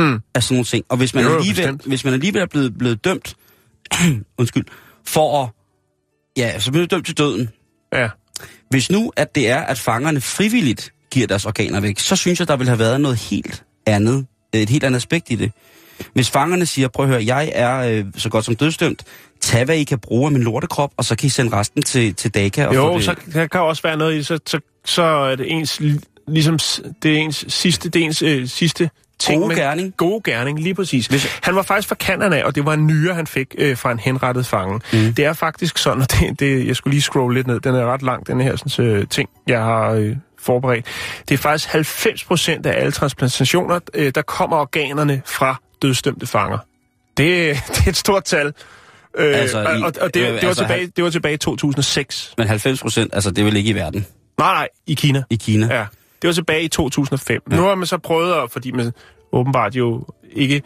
Mm. 0.00 0.20
af 0.34 0.42
sådan 0.42 0.54
nogle 0.54 0.64
ting. 0.64 0.84
Og 0.88 0.96
hvis 0.96 1.14
man, 1.14 1.24
Jo, 1.24 1.36
alligevel, 1.36 1.56
bestemt. 1.56 1.84
hvis 1.86 2.04
man 2.04 2.14
alligevel 2.14 2.42
er 2.42 2.46
blevet, 2.46 2.78
blevet 2.78 3.04
dømt, 3.04 3.34
undskyld, 4.38 4.64
for 5.06 5.42
at, 5.42 5.48
ja, 6.36 6.60
så 6.60 6.70
bliver 6.72 6.86
du 6.86 6.94
dømt 6.96 7.06
til 7.06 7.18
døden. 7.18 7.48
Ja. 7.92 8.08
Hvis 8.70 8.90
nu, 8.90 9.12
at 9.16 9.34
det 9.34 9.48
er, 9.48 9.60
at 9.60 9.78
fangerne 9.78 10.20
frivilligt 10.20 10.92
giver 11.10 11.26
deres 11.26 11.46
organer 11.46 11.80
væk, 11.80 11.98
så 11.98 12.16
synes 12.16 12.38
jeg, 12.38 12.48
der 12.48 12.56
vil 12.56 12.66
have 12.66 12.78
været 12.78 13.00
noget 13.00 13.16
helt 13.18 13.64
andet, 13.86 14.26
et 14.52 14.70
helt 14.70 14.84
andet 14.84 14.96
aspekt 14.96 15.30
i 15.30 15.34
det. 15.34 15.52
Hvis 16.14 16.30
fangerne 16.30 16.66
siger, 16.66 16.88
prøv 16.88 17.04
at 17.06 17.10
høre, 17.10 17.24
jeg 17.26 17.50
er 17.54 17.78
øh, 17.78 18.04
så 18.16 18.28
godt 18.28 18.44
som 18.44 18.56
dødsdømt, 18.56 19.04
tag 19.40 19.64
hvad 19.64 19.76
I 19.76 19.84
kan 19.84 19.98
bruge 19.98 20.26
af 20.26 20.32
min 20.32 20.42
lortekrop, 20.42 20.92
og 20.96 21.04
så 21.04 21.16
kan 21.16 21.26
I 21.26 21.30
sende 21.30 21.52
resten 21.56 21.82
til, 21.82 22.14
til 22.14 22.30
Daka. 22.30 22.66
Og 22.66 22.74
Jo, 22.74 22.94
det. 22.96 23.04
så 23.04 23.14
der 23.32 23.46
kan 23.46 23.60
også 23.60 23.82
være 23.82 23.96
noget 23.96 24.18
i, 24.18 24.22
så, 24.22 24.38
så, 24.46 24.60
så 24.84 25.02
er 25.02 25.36
det 25.36 25.52
ens, 25.52 25.80
li- 25.80 26.24
ligesom, 26.28 26.58
det 27.02 27.12
er 27.14 27.18
ens 27.18 27.44
sidste, 27.48 27.88
det 27.88 28.02
er 28.02 28.06
ens 28.06 28.22
øh, 28.22 28.48
sidste 28.48 28.90
ting. 29.20 29.38
Gode 29.40 29.48
med- 29.48 29.56
gerning. 29.56 29.94
Gode 29.96 30.20
gerning, 30.30 30.58
lige 30.62 30.74
præcis. 30.74 31.06
Hvis- 31.06 31.38
Han 31.42 31.54
var 31.54 31.62
faktisk 31.62 31.88
fra 31.88 31.94
Canada, 31.96 32.44
og 32.44 32.54
det 32.54 32.66
var 32.66 32.72
en 32.74 32.86
nyre, 32.86 33.14
han 33.14 33.26
fik 33.26 33.54
øh, 33.58 33.76
fra 33.76 33.92
en 33.92 33.98
henrettet 33.98 34.46
fange. 34.46 34.80
Mm. 34.92 35.14
Det 35.14 35.24
er 35.24 35.32
faktisk 35.32 35.78
sådan, 35.78 36.02
og 36.02 36.10
det, 36.12 36.40
det, 36.40 36.66
jeg 36.66 36.76
skulle 36.76 36.92
lige 36.92 37.02
scrolle 37.02 37.34
lidt 37.34 37.46
ned, 37.46 37.60
den 37.60 37.74
er 37.74 37.84
ret 37.92 38.02
lang, 38.02 38.26
den 38.26 38.40
her 38.40 38.56
sådan, 38.56 38.86
øh, 38.86 39.06
ting, 39.08 39.28
jeg 39.46 39.60
har 39.62 39.90
øh, 39.90 40.16
forberedt. 40.38 40.86
Det 41.28 41.34
er 41.34 41.38
faktisk 41.38 41.68
90 41.68 42.24
procent 42.24 42.66
af 42.66 42.80
alle 42.80 42.92
transplantationer, 42.92 43.80
øh, 43.94 44.12
der 44.14 44.22
kommer 44.22 44.56
organerne 44.56 45.22
fra 45.26 45.56
dødsdømte 45.82 46.26
fanger. 46.26 46.58
Det, 47.16 47.26
det 47.74 47.84
er 47.84 47.88
et 47.90 47.96
stort 47.96 48.24
tal. 48.24 48.46
Øh, 49.18 49.34
Altså, 49.40 49.58
og, 49.58 49.64
og, 49.82 49.92
og 50.00 50.14
det, 50.14 50.20
øh, 50.20 50.26
det, 50.26 50.42
var 50.42 50.48
altså, 50.48 50.62
tilbage, 50.62 50.86
det 50.96 51.04
var 51.04 51.10
tilbage 51.10 51.34
i 51.34 51.38
2006. 51.38 52.34
Men 52.38 52.46
90 52.46 52.80
procent, 52.82 53.14
altså 53.14 53.30
det 53.30 53.38
er 53.38 53.44
vel 53.44 53.56
ikke 53.56 53.70
i 53.70 53.74
verden, 53.74 54.06
Nej, 54.38 54.52
nej, 54.54 54.68
i 54.86 54.94
Kina. 54.94 55.22
i 55.30 55.34
Kina. 55.36 55.74
Ja, 55.78 55.84
det 56.22 56.28
var 56.28 56.32
tilbage 56.32 56.62
i 56.62 56.68
2005. 56.68 57.42
Ja. 57.50 57.56
Nu 57.56 57.62
har 57.62 57.74
man 57.74 57.86
så 57.86 57.98
prøvet, 57.98 58.32
at, 58.32 58.50
fordi 58.50 58.70
man 58.70 58.92
åbenbart 59.32 59.76
jo 59.76 60.06
ikke 60.32 60.62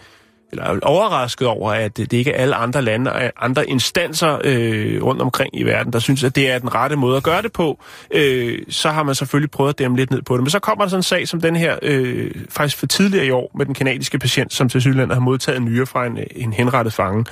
eller 0.55 0.65
er 0.65 0.79
overrasket 0.83 1.49
over, 1.49 1.73
at 1.73 1.97
det 1.97 2.13
ikke 2.13 2.31
er 2.31 2.43
alle 2.43 2.55
andre 2.55 2.83
lande 2.83 3.13
og 3.13 3.33
andre 3.37 3.69
instanser 3.69 4.39
øh, 4.45 5.03
rundt 5.03 5.23
omkring 5.23 5.61
i 5.61 5.63
verden, 5.63 5.93
der 5.93 5.99
synes, 5.99 6.25
at 6.25 6.37
det 6.37 6.51
er 6.51 6.59
den 6.59 6.75
rette 6.75 6.97
måde 6.97 7.17
at 7.17 7.23
gøre 7.23 7.43
det 7.43 7.53
på, 7.53 7.79
øh, 8.11 8.59
så 8.69 8.91
har 8.91 9.03
man 9.03 9.15
selvfølgelig 9.15 9.51
prøvet 9.51 9.71
at 9.71 9.79
dæmme 9.79 9.97
lidt 9.97 10.11
ned 10.11 10.23
på 10.23 10.37
det. 10.37 10.43
Men 10.43 10.51
så 10.51 10.59
kommer 10.59 10.85
der 10.85 10.89
sådan 10.89 10.99
en 10.99 11.03
sag 11.03 11.29
som 11.29 11.41
den 11.41 11.57
her, 11.57 11.79
øh, 11.83 12.31
faktisk 12.49 12.77
for 12.77 12.87
tidligere 12.87 13.27
i 13.27 13.31
år, 13.31 13.51
med 13.55 13.67
den 13.67 13.75
kanadiske 13.75 14.19
patient, 14.19 14.53
som 14.53 14.69
til 14.69 14.81
Sydland 14.81 15.13
har 15.13 15.21
modtaget 15.21 15.57
en 15.59 15.65
nyre 15.65 15.87
fra 15.87 16.07
en, 16.07 16.19
en 16.31 16.53
henrettet 16.53 16.93
fange. 16.93 17.25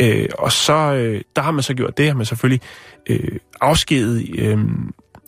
Øh, 0.00 0.28
og 0.38 0.52
så, 0.52 0.72
øh, 0.72 1.20
der 1.36 1.42
har 1.42 1.50
man 1.50 1.62
så 1.62 1.74
gjort 1.74 1.98
det, 1.98 2.06
har 2.06 2.14
man 2.14 2.26
selvfølgelig 2.26 2.60
øh, 3.06 3.38
afskedet 3.60 4.26
øh, 4.38 4.58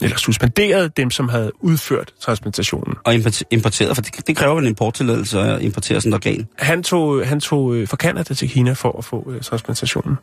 eller 0.00 0.16
suspenderet 0.16 0.96
dem, 0.96 1.11
som 1.11 1.28
havde 1.28 1.52
udført 1.61 2.12
transplantationen. 2.20 2.94
Og 3.04 3.14
import- 3.14 3.42
importeret, 3.50 3.94
for 3.96 4.02
det, 4.02 4.26
det 4.26 4.37
kræver 4.37 4.54
vel 4.54 4.64
en 4.64 4.68
importtilladelse 4.68 5.40
at 5.40 5.62
importere 5.62 6.00
sådan 6.00 6.12
et 6.12 6.14
organ. 6.14 6.48
Han 6.59 6.83
tog, 6.83 7.26
han 7.26 7.40
tog 7.40 7.74
øh, 7.74 7.88
fra 7.88 7.96
Canada 7.96 8.35
til 8.35 8.50
Kina 8.50 8.72
for 8.72 8.98
at 8.98 9.04
få 9.04 9.30
øh, 9.30 9.42
transplantationen. 9.42 10.16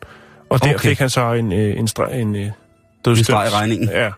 Og 0.50 0.62
der 0.62 0.74
Okay. 0.74 0.88
fik 0.88 0.98
han 0.98 1.10
så 1.10 1.32
en, 1.32 1.52
øh, 1.52 1.78
en, 1.78 1.88
streg, 1.88 2.20
en 2.20 2.36
øh, 2.36 2.42
dødsdømt. 3.04 3.18
En 3.18 3.24
streg 3.24 3.46
i 3.46 3.50
regningen. 3.50 3.88
Ja. 3.88 4.10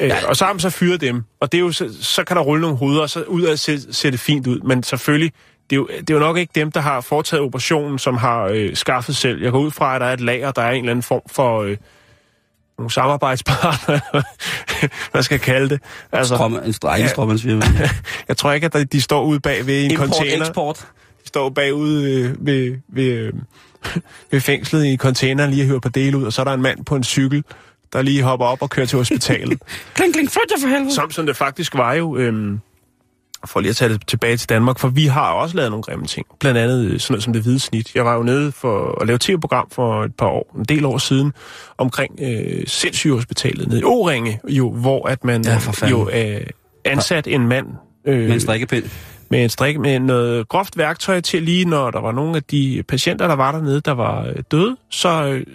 Øh, 0.00 0.12
og 0.28 0.36
så 0.36 0.44
har 0.44 0.52
man 0.52 0.60
så 0.60 0.70
fyret 0.70 1.00
dem. 1.00 1.22
Og 1.40 1.52
det 1.52 1.58
er 1.58 1.62
jo, 1.62 1.72
så, 1.72 1.88
så 2.00 2.24
kan 2.24 2.36
der 2.36 2.42
rulle 2.42 2.62
nogle 2.62 2.76
hoveder, 2.76 3.02
og 3.02 3.10
så 3.10 3.22
ud 3.22 3.42
af 3.42 3.58
se 3.58 4.10
det 4.10 4.20
fint 4.20 4.46
ud. 4.46 4.60
Men 4.60 4.82
selvfølgelig, 4.82 5.32
det 5.70 5.76
er, 5.76 5.80
jo, 5.80 5.88
det 6.00 6.10
er 6.10 6.14
jo 6.14 6.20
nok 6.20 6.36
ikke 6.36 6.52
dem, 6.54 6.72
der 6.72 6.80
har 6.80 7.00
foretaget 7.00 7.42
operationen, 7.42 7.98
som 7.98 8.16
har 8.16 8.44
øh, 8.44 8.76
skaffet 8.76 9.16
selv. 9.16 9.42
Jeg 9.42 9.52
går 9.52 9.58
ud 9.58 9.70
fra, 9.70 9.94
at 9.94 10.00
der 10.00 10.06
er 10.06 10.12
et 10.12 10.20
lager, 10.20 10.50
der 10.50 10.62
er 10.62 10.70
en 10.70 10.78
eller 10.78 10.90
anden 10.90 11.02
form 11.02 11.22
for... 11.30 11.62
Øh, 11.62 11.76
nogle 12.78 12.90
samarbejdspartnere, 12.90 14.00
hvad 15.10 15.22
skal 15.22 15.34
jeg 15.34 15.40
kalde 15.40 15.68
det? 15.68 15.80
Altså, 16.12 16.34
Strom, 16.34 16.58
en 16.64 16.72
strækkestrømmandsfirma. 16.72 17.64
jeg 18.28 18.36
tror 18.36 18.52
ikke, 18.52 18.70
at 18.74 18.92
de 18.92 19.00
står 19.00 19.22
ude 19.24 19.40
bag 19.40 19.66
ved 19.66 19.84
en 19.84 19.90
Import, 19.90 20.08
container. 20.08 20.46
eksport. 20.46 20.88
De 21.22 21.28
står 21.28 21.48
bagude 21.50 22.12
øh, 22.12 22.46
ved, 22.46 22.76
ved, 22.88 23.04
øh, 23.04 23.32
ved 24.30 24.40
fængslet 24.40 24.86
i 24.86 24.96
containeren 24.96 25.50
lige 25.50 25.62
og 25.62 25.66
hører 25.66 25.80
på 25.80 25.88
dele 25.88 26.18
ud, 26.18 26.24
og 26.24 26.32
så 26.32 26.42
er 26.42 26.44
der 26.44 26.52
en 26.52 26.62
mand 26.62 26.84
på 26.84 26.96
en 26.96 27.04
cykel, 27.04 27.44
der 27.92 28.02
lige 28.02 28.22
hopper 28.22 28.46
op 28.46 28.62
og 28.62 28.70
kører 28.70 28.86
til 28.86 28.98
hospitalet. 28.98 29.58
Kling, 29.94 30.12
kling, 30.12 30.30
flyt 30.30 30.50
jer 30.50 30.60
for 30.60 30.68
helvede. 30.68 30.94
som, 30.94 31.10
som 31.10 31.26
det 31.26 31.36
faktisk 31.36 31.74
var 31.74 31.92
jo, 31.92 32.16
øhm, 32.16 32.60
for 33.46 33.60
lige 33.60 33.70
at 33.70 33.76
tage 33.76 33.92
det 33.92 34.06
tilbage 34.06 34.36
til 34.36 34.48
Danmark, 34.48 34.78
for 34.78 34.88
vi 34.88 35.06
har 35.06 35.32
også 35.32 35.56
lavet 35.56 35.70
nogle 35.70 35.82
grimme 35.82 36.06
ting. 36.06 36.26
Blandt 36.40 36.58
andet 36.58 36.84
øh, 36.84 37.00
sådan 37.00 37.12
noget 37.14 37.22
som 37.24 37.32
det 37.32 37.42
hvide 37.42 37.58
snit. 37.60 37.94
Jeg 37.94 38.04
var 38.04 38.14
jo 38.16 38.22
nede 38.22 38.52
for 38.52 38.98
at 39.00 39.06
lave 39.06 39.18
tv-program 39.20 39.68
for 39.72 40.04
et 40.04 40.14
par 40.16 40.26
år, 40.26 40.54
en 40.58 40.64
del 40.64 40.84
år 40.84 40.98
siden, 40.98 41.32
omkring 41.78 42.18
øh, 42.22 42.62
sindssygehospitalet 42.66 43.68
nede 43.68 43.80
i 43.80 43.84
Åringe, 43.84 44.40
jo, 44.48 44.70
hvor 44.72 45.08
at 45.08 45.24
man 45.24 45.44
Ja, 45.44 45.58
jo 45.90 46.10
øh, 46.10 46.40
ansat 46.84 47.26
en 47.26 47.48
mand 47.48 47.66
øh, 48.06 48.18
Med 48.18 48.32
en 48.34 48.40
strikkepind. 48.40 48.84
med 49.28 49.42
en 49.44 49.48
strik 49.50 49.78
med 49.78 49.98
noget 49.98 50.48
groft 50.48 50.78
værktøj 50.78 51.20
til 51.20 51.42
lige, 51.42 51.64
når 51.64 51.90
der 51.90 52.00
var 52.00 52.12
nogle 52.12 52.36
af 52.36 52.42
de 52.42 52.82
patienter, 52.88 53.26
der 53.28 53.34
var 53.36 53.52
dernede, 53.52 53.80
der 53.80 53.92
var 53.92 54.24
øh, 54.26 54.34
døde, 54.50 54.76
så 54.90 55.24
øh, 55.24 55.46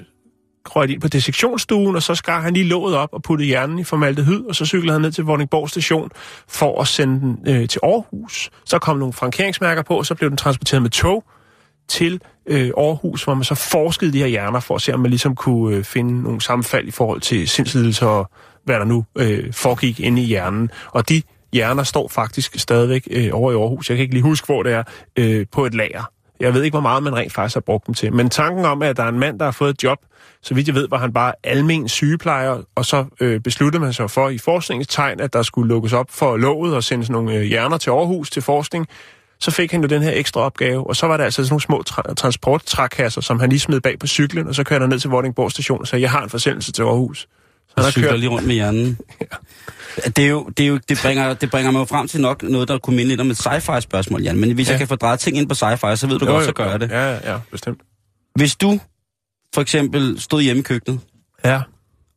røg 0.75 0.89
ind 0.89 1.01
på 1.01 1.07
dissektionsstuen, 1.07 1.95
og 1.95 2.03
så 2.03 2.15
skar 2.15 2.41
han 2.41 2.53
lige 2.53 2.65
låget 2.65 2.95
op 2.95 3.09
og 3.11 3.23
puttede 3.23 3.47
hjernen 3.47 3.79
i 3.79 3.83
formaldehyd, 3.83 4.43
og 4.43 4.55
så 4.55 4.65
cyklede 4.65 4.93
han 4.93 5.01
ned 5.01 5.11
til 5.11 5.23
Vordingborg 5.23 5.69
station 5.69 6.09
for 6.47 6.81
at 6.81 6.87
sende 6.87 7.19
den 7.19 7.37
øh, 7.47 7.67
til 7.67 7.79
Aarhus. 7.83 8.49
Så 8.65 8.79
kom 8.79 8.97
nogle 8.97 9.13
frankeringsmærker 9.13 9.81
på, 9.81 9.97
og 9.97 10.05
så 10.05 10.15
blev 10.15 10.29
den 10.29 10.37
transporteret 10.37 10.81
med 10.81 10.89
tog 10.89 11.23
til 11.87 12.21
øh, 12.45 12.71
Aarhus, 12.77 13.23
hvor 13.23 13.33
man 13.33 13.43
så 13.43 13.55
forskede 13.55 14.13
de 14.13 14.19
her 14.19 14.27
hjerner 14.27 14.59
for 14.59 14.75
at 14.75 14.81
se, 14.81 14.93
om 14.93 14.99
man 14.99 15.09
ligesom 15.09 15.35
kunne 15.35 15.75
øh, 15.75 15.83
finde 15.83 16.23
nogle 16.23 16.41
sammenfald 16.41 16.87
i 16.87 16.91
forhold 16.91 17.21
til 17.21 17.47
sindslidelser 17.47 18.07
og 18.07 18.31
hvad 18.65 18.75
der 18.75 18.85
nu 18.85 19.05
øh, 19.17 19.53
foregik 19.53 19.99
inde 19.99 20.21
i 20.21 20.25
hjernen. 20.25 20.69
Og 20.91 21.09
de 21.09 21.21
hjerner 21.53 21.83
står 21.83 22.07
faktisk 22.07 22.59
stadigvæk 22.59 23.07
øh, 23.11 23.29
over 23.33 23.51
i 23.51 23.55
Aarhus. 23.55 23.89
Jeg 23.89 23.97
kan 23.97 24.01
ikke 24.01 24.13
lige 24.13 24.23
huske, 24.23 24.45
hvor 24.45 24.63
det 24.63 24.73
er, 24.73 24.83
øh, 25.15 25.45
på 25.51 25.65
et 25.65 25.73
lager. 25.73 26.11
Jeg 26.39 26.53
ved 26.53 26.63
ikke, 26.63 26.73
hvor 26.73 26.81
meget 26.81 27.03
man 27.03 27.15
rent 27.15 27.33
faktisk 27.33 27.55
har 27.55 27.61
brugt 27.61 27.87
dem 27.87 27.95
til. 27.95 28.13
Men 28.13 28.29
tanken 28.29 28.65
om, 28.65 28.81
at 28.81 28.97
der 28.97 29.03
er 29.03 29.07
en 29.07 29.19
mand, 29.19 29.39
der 29.39 29.45
har 29.45 29.51
fået 29.51 29.69
et 29.69 29.83
job, 29.83 29.97
så 30.41 30.53
vidt 30.53 30.67
jeg 30.67 30.75
ved, 30.75 30.87
var 30.89 30.97
han 30.97 31.13
bare 31.13 31.33
almen 31.43 31.89
sygeplejer, 31.89 32.61
og 32.75 32.85
så 32.85 33.05
øh, 33.19 33.39
besluttede 33.39 33.83
man 33.83 33.93
sig 33.93 34.11
for 34.11 34.29
i 34.29 34.37
forskningstegn, 34.37 35.19
at 35.19 35.33
der 35.33 35.41
skulle 35.41 35.69
lukkes 35.69 35.93
op 35.93 36.05
for 36.09 36.37
låget 36.37 36.75
og 36.75 36.83
sendes 36.83 37.09
nogle 37.09 37.33
øh, 37.33 37.41
hjerner 37.41 37.77
til 37.77 37.89
Aarhus 37.89 38.29
til 38.29 38.41
forskning. 38.41 38.87
Så 39.39 39.51
fik 39.51 39.71
han 39.71 39.81
jo 39.81 39.87
den 39.87 40.01
her 40.01 40.11
ekstra 40.13 40.41
opgave, 40.41 40.87
og 40.87 40.95
så 40.95 41.07
var 41.07 41.17
der 41.17 41.23
altså 41.23 41.43
sådan 41.43 41.51
nogle 41.51 41.61
små 41.61 41.83
tra- 41.89 42.13
transporttrækasser, 42.13 43.21
som 43.21 43.39
han 43.39 43.49
lige 43.49 43.59
smed 43.59 43.81
bag 43.81 43.99
på 43.99 44.07
cyklen, 44.07 44.47
og 44.47 44.55
så 44.55 44.63
kørte 44.63 44.83
han 44.83 44.89
ned 44.89 44.99
til 44.99 45.09
Vordingborg 45.09 45.51
station 45.51 45.81
og 45.81 45.87
sagde, 45.87 46.01
jeg 46.01 46.11
har 46.11 46.23
en 46.23 46.29
forsendelse 46.29 46.71
til 46.71 46.81
Aarhus. 46.83 47.27
Så 47.81 47.87
Og 47.87 47.91
cykler 47.91 48.09
kørt, 48.09 48.19
lige 48.19 48.29
rundt 48.29 48.47
med 48.47 48.55
hjernen. 48.55 48.97
Det, 50.15 50.19
er 50.19 50.27
jo, 50.27 50.49
det, 50.57 50.63
er 50.63 50.67
jo, 50.67 50.79
det, 50.89 50.99
bringer, 51.01 51.33
det 51.33 51.51
bringer 51.51 51.71
mig 51.71 51.79
jo 51.79 51.85
frem 51.85 52.07
til 52.07 52.21
nok 52.21 52.43
noget, 52.43 52.67
der 52.67 52.77
kunne 52.77 52.95
minde 52.95 53.09
lidt 53.09 53.21
om 53.21 53.31
et 53.31 53.47
sci-fi 53.47 53.79
spørgsmål, 53.79 54.21
Jan. 54.23 54.37
Men 54.37 54.51
hvis 54.51 54.67
ja. 54.67 54.71
Ja. 54.71 54.73
jeg 54.73 54.79
kan 54.79 54.87
få 54.87 54.95
drejet 54.95 55.19
ting 55.19 55.37
ind 55.37 55.49
på 55.49 55.53
sci-fi, 55.55 55.95
så 55.95 56.07
ved 56.07 56.19
du 56.19 56.25
Jo, 56.25 56.31
godt, 56.31 56.45
så 56.45 56.51
gør 56.51 56.69
jeg 56.69 56.79
det. 56.79 56.89
Ja, 56.89 57.11
ja, 57.13 57.31
ja, 57.31 57.37
bestemt. 57.51 57.79
Hvis 58.35 58.55
du 58.55 58.79
for 59.53 59.61
eksempel 59.61 60.21
stod 60.21 60.41
hjemme 60.41 60.59
i 60.59 60.63
køkkenet, 60.63 60.99
Ja. 61.45 61.61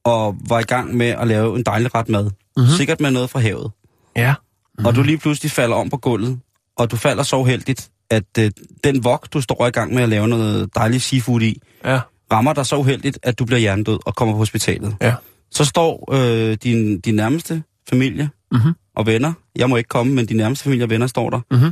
og 0.05 0.37
var 0.49 0.59
i 0.59 0.63
gang 0.63 0.97
med 0.97 1.07
at 1.07 1.29
lave 1.29 1.57
en 1.57 1.63
dejlig 1.63 1.95
ret 1.95 2.09
mad, 2.09 2.25
mm-hmm. 2.25 2.73
sikkert 2.77 3.01
med 3.01 3.11
noget 3.11 3.31
fra 3.31 3.41
havet, 3.41 3.71
Ja. 4.17 4.33
mm-hmm. 4.33 4.87
og 4.87 4.95
du 4.95 5.03
lige 5.03 5.19
pludselig 5.19 5.53
falder 5.53 5.77
om 5.77 5.91
på 5.91 5.97
gulvet, 5.97 6.39
og 6.77 6.91
du 6.91 6.97
falder 6.97 7.23
så 7.23 7.37
uheldigt, 7.37 7.89
at 8.11 8.25
øh, 8.39 8.51
den 8.85 9.05
vok, 9.05 9.33
du 9.33 9.41
står 9.41 9.67
i 9.67 9.71
gang 9.71 9.95
med 9.95 10.03
at 10.03 10.09
lave 10.09 10.29
noget 10.29 10.75
dejligt 10.75 11.03
seafood 11.03 11.43
i, 11.43 11.61
Ja. 11.85 12.01
rammer 12.33 12.53
dig 12.53 12.67
så 12.67 12.77
uheldigt, 12.77 13.19
at 13.23 13.39
du 13.39 13.45
bliver 13.45 13.61
hjernedød 13.61 13.99
og 14.07 14.15
kommer 14.17 14.35
på 14.35 14.39
hospitalet. 14.39 14.97
Ja. 15.01 15.15
Så 15.53 15.65
står 15.65 16.15
øh, 16.15 16.57
din, 16.63 17.01
din 17.01 17.15
nærmeste 17.15 17.63
familie 17.91 18.31
Mhm. 18.53 18.73
og 18.97 19.07
venner, 19.07 19.33
jeg 19.57 19.71
må 19.71 19.77
ikke 19.77 19.89
komme, 19.89 20.15
men 20.15 20.27
din 20.27 20.37
nærmeste 20.37 20.65
familie 20.65 20.85
og 20.85 20.91
venner 20.91 21.07
står 21.07 21.31
der, 21.31 21.41
Mhm. 21.51 21.71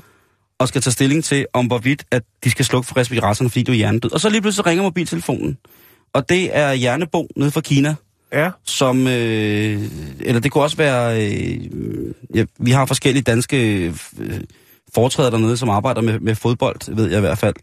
og 0.58 0.68
skal 0.68 0.80
tage 0.82 0.92
stilling 0.92 1.24
til, 1.24 1.46
om 1.52 1.66
hvorvidt, 1.66 2.04
at 2.10 2.22
de 2.44 2.50
skal 2.50 2.64
slukke 2.64 2.88
for 2.88 2.96
respiratoren, 2.96 3.50
fordi 3.50 3.62
du 3.62 3.72
er 3.72 3.76
hjernedød. 3.76 4.12
Og 4.12 4.20
så 4.20 4.28
lige 4.28 4.40
pludselig 4.42 4.66
ringer 4.66 4.82
mobiltelefonen. 4.82 5.58
Og 6.14 6.28
det 6.28 6.56
er 6.56 6.72
Hjernebo 6.72 7.28
nede 7.36 7.50
fra 7.50 7.60
Kina, 7.60 7.94
Ja. 8.32 8.50
som, 8.64 9.06
øh, 9.06 9.82
eller 10.20 10.40
det 10.40 10.52
kunne 10.52 10.64
også 10.64 10.76
være, 10.76 11.26
øh, 11.26 11.60
ja, 12.34 12.44
vi 12.58 12.70
har 12.70 12.86
forskellige 12.86 13.22
danske 13.22 13.86
øh, 14.18 14.40
foretræder 14.94 15.30
dernede, 15.30 15.56
som 15.56 15.68
arbejder 15.68 16.00
med, 16.00 16.20
med 16.20 16.34
fodbold, 16.34 16.94
ved 16.94 17.08
jeg 17.08 17.18
i 17.18 17.20
hvert 17.20 17.38
fald, 17.38 17.54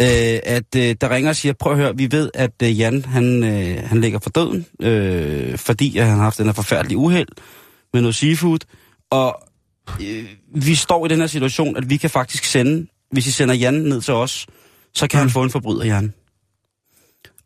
øh, 0.00 0.40
at 0.44 0.76
øh, 0.76 0.96
der 1.00 1.10
ringer 1.10 1.30
og 1.30 1.36
siger, 1.36 1.52
prøv 1.52 1.72
at 1.72 1.78
høre, 1.78 1.96
vi 1.96 2.12
ved, 2.12 2.30
at 2.34 2.52
øh, 2.62 2.78
Jan, 2.78 3.04
han, 3.04 3.44
øh, 3.44 3.88
han 3.88 4.00
ligger 4.00 4.18
for 4.18 4.30
døden, 4.30 4.66
øh, 4.80 5.58
fordi 5.58 5.98
at 5.98 6.06
han 6.06 6.16
har 6.16 6.22
haft 6.22 6.38
den 6.38 6.46
her 6.46 6.52
forfærdelige 6.52 6.98
uheld 6.98 7.28
med 7.92 8.00
noget 8.00 8.14
seafood, 8.14 8.58
og 9.10 9.42
øh, 10.00 10.24
vi 10.54 10.74
står 10.74 11.06
i 11.06 11.08
den 11.08 11.20
her 11.20 11.26
situation, 11.26 11.76
at 11.76 11.90
vi 11.90 11.96
kan 11.96 12.10
faktisk 12.10 12.44
sende 12.44 12.86
hvis 13.14 13.26
I 13.26 13.30
sender 13.30 13.54
Jan 13.54 13.74
ned 13.74 14.00
til 14.00 14.14
os, 14.14 14.46
så 14.94 15.06
kan 15.06 15.18
han 15.18 15.30
få 15.30 15.42
en 15.42 15.50
forbryderhjerne. 15.50 16.12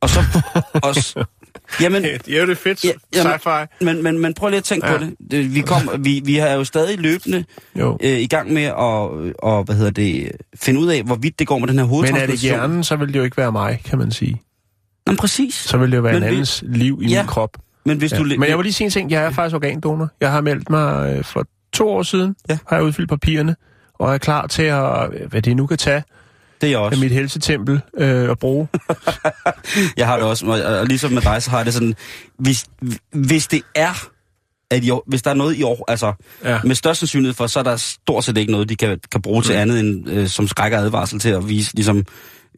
Og 0.01 0.09
så... 0.09 0.21
og, 0.83 0.95
jamen, 1.81 2.03
Det 2.03 2.29
er 2.37 2.41
jo 2.41 2.47
det 2.47 2.59
fedt 2.59 2.85
Ja, 2.85 2.91
jamen, 3.15 3.33
sci-fi. 3.33 3.67
men, 3.81 4.03
men, 4.03 4.19
men 4.19 4.35
prøv 4.35 4.49
lige 4.49 4.59
at 4.59 4.65
tænke 4.65 4.87
ja. 4.87 4.99
På 4.99 5.05
det. 5.31 5.55
Vi, 5.55 5.61
kom, 5.61 5.91
vi, 5.99 6.21
vi 6.25 6.35
har 6.35 6.49
jo 6.49 6.65
stadig 6.65 6.99
løbende 6.99 7.45
Jo. 7.79 7.99
øh, 8.03 8.11
i 8.19 8.27
gang 8.27 8.53
med 8.53 8.63
at 8.63 8.75
og, 8.75 9.65
hvad 9.65 9.75
hedder 9.75 9.91
det, 9.91 10.33
finde 10.57 10.81
ud 10.81 10.89
af, 10.89 11.03
hvorvidt 11.03 11.39
det 11.39 11.47
går 11.47 11.59
med 11.59 11.69
den 11.69 11.79
her 11.79 11.85
Men 11.85 11.91
er 11.95 11.97
det 11.97 11.97
hovedtransplantation. 11.97 12.59
hjernen, 12.59 12.85
så 12.85 12.97
vil 12.97 13.09
det 13.09 13.17
jo 13.19 13.25
ikke 13.25 13.37
være 13.37 13.53
mig, 13.53 13.81
kan 13.85 13.99
man 13.99 14.11
sige. 14.11 14.43
Jamen, 15.07 15.17
præcis. 15.17 15.55
Så 15.55 15.79
vil 15.79 15.91
det 15.91 15.97
jo 15.97 16.03
være 16.03 16.13
Men 16.13 16.23
en 16.23 16.29
vi- 16.29 16.33
andens 16.35 16.65
liv 16.67 16.99
i 17.03 17.09
Ja. 17.09 17.23
min 17.23 17.27
krop. 17.29 17.57
Men 17.87 17.99
hvis 17.99 18.13
Ja. 18.13 18.19
du... 18.19 18.23
Men 18.25 18.43
jeg 18.49 18.57
vil 18.57 18.65
lige 18.65 18.73
sige 18.73 18.85
en 18.85 18.91
ting. 18.91 19.11
Jeg 19.11 19.25
er 19.25 19.31
faktisk 19.31 19.55
organdonor. 19.55 20.09
Jeg 20.21 20.33
har 20.33 20.41
meldt 20.41 20.71
mig 20.71 21.17
øh, 21.17 21.25
for 21.25 21.47
to 21.73 21.89
år 21.89 22.03
siden. 22.03 22.35
Ja. 22.49 22.59
Har 22.69 22.77
jeg 22.77 22.85
udfyldt 22.85 23.09
papirerne. 23.11 23.57
Og 23.95 24.15
er 24.15 24.19
klar 24.19 24.47
til 24.47 24.63
at, 24.63 25.09
hvad 25.29 25.43
det 25.43 25.57
nu 25.57 25.67
kan 25.67 25.79
tage, 25.79 26.03
det 26.61 26.67
er 26.67 26.71
jeg 26.71 26.81
af 26.81 26.85
også. 26.85 27.01
mit 27.01 27.13
helsetempel 27.13 27.81
øh, 27.99 28.31
at 28.31 28.39
bruge. 28.39 28.69
Jeg 29.97 30.07
har 30.07 30.17
det 30.17 30.25
også, 30.27 30.47
og, 30.47 30.87
ligesom 30.87 31.13
med 31.13 31.23
dig, 31.23 31.43
så 31.43 31.51
har 31.51 31.65
det 31.65 31.75
sådan, 31.75 31.95
hvis, 32.39 32.65
hvis 33.13 33.47
det 33.47 33.63
er, 33.75 34.09
at 34.71 34.85
i 34.85 34.91
hvis 35.07 35.23
der 35.23 35.31
er 35.31 35.35
noget 35.35 35.57
i 35.57 35.63
år, 35.63 35.85
altså 35.89 36.13
Ja. 36.45 36.59
med 36.65 36.75
størst 36.75 37.01
sandsynlighed 37.01 37.35
for, 37.35 37.47
så 37.47 37.59
er 37.59 37.63
der 37.63 37.77
stort 37.77 38.25
set 38.25 38.37
ikke 38.39 38.53
noget, 38.53 38.69
de 38.69 38.77
kan, 38.77 38.99
kan 39.13 39.23
bruge 39.23 39.43
til 39.43 39.53
andet 39.53 39.81
end 39.81 40.11
øh, 40.11 40.29
som 40.29 40.49
skræk 40.49 40.73
og 40.73 40.79
advarsel 40.79 41.19
til 41.19 41.29
at 41.29 41.49
vise, 41.49 41.75
ligesom, 41.75 42.05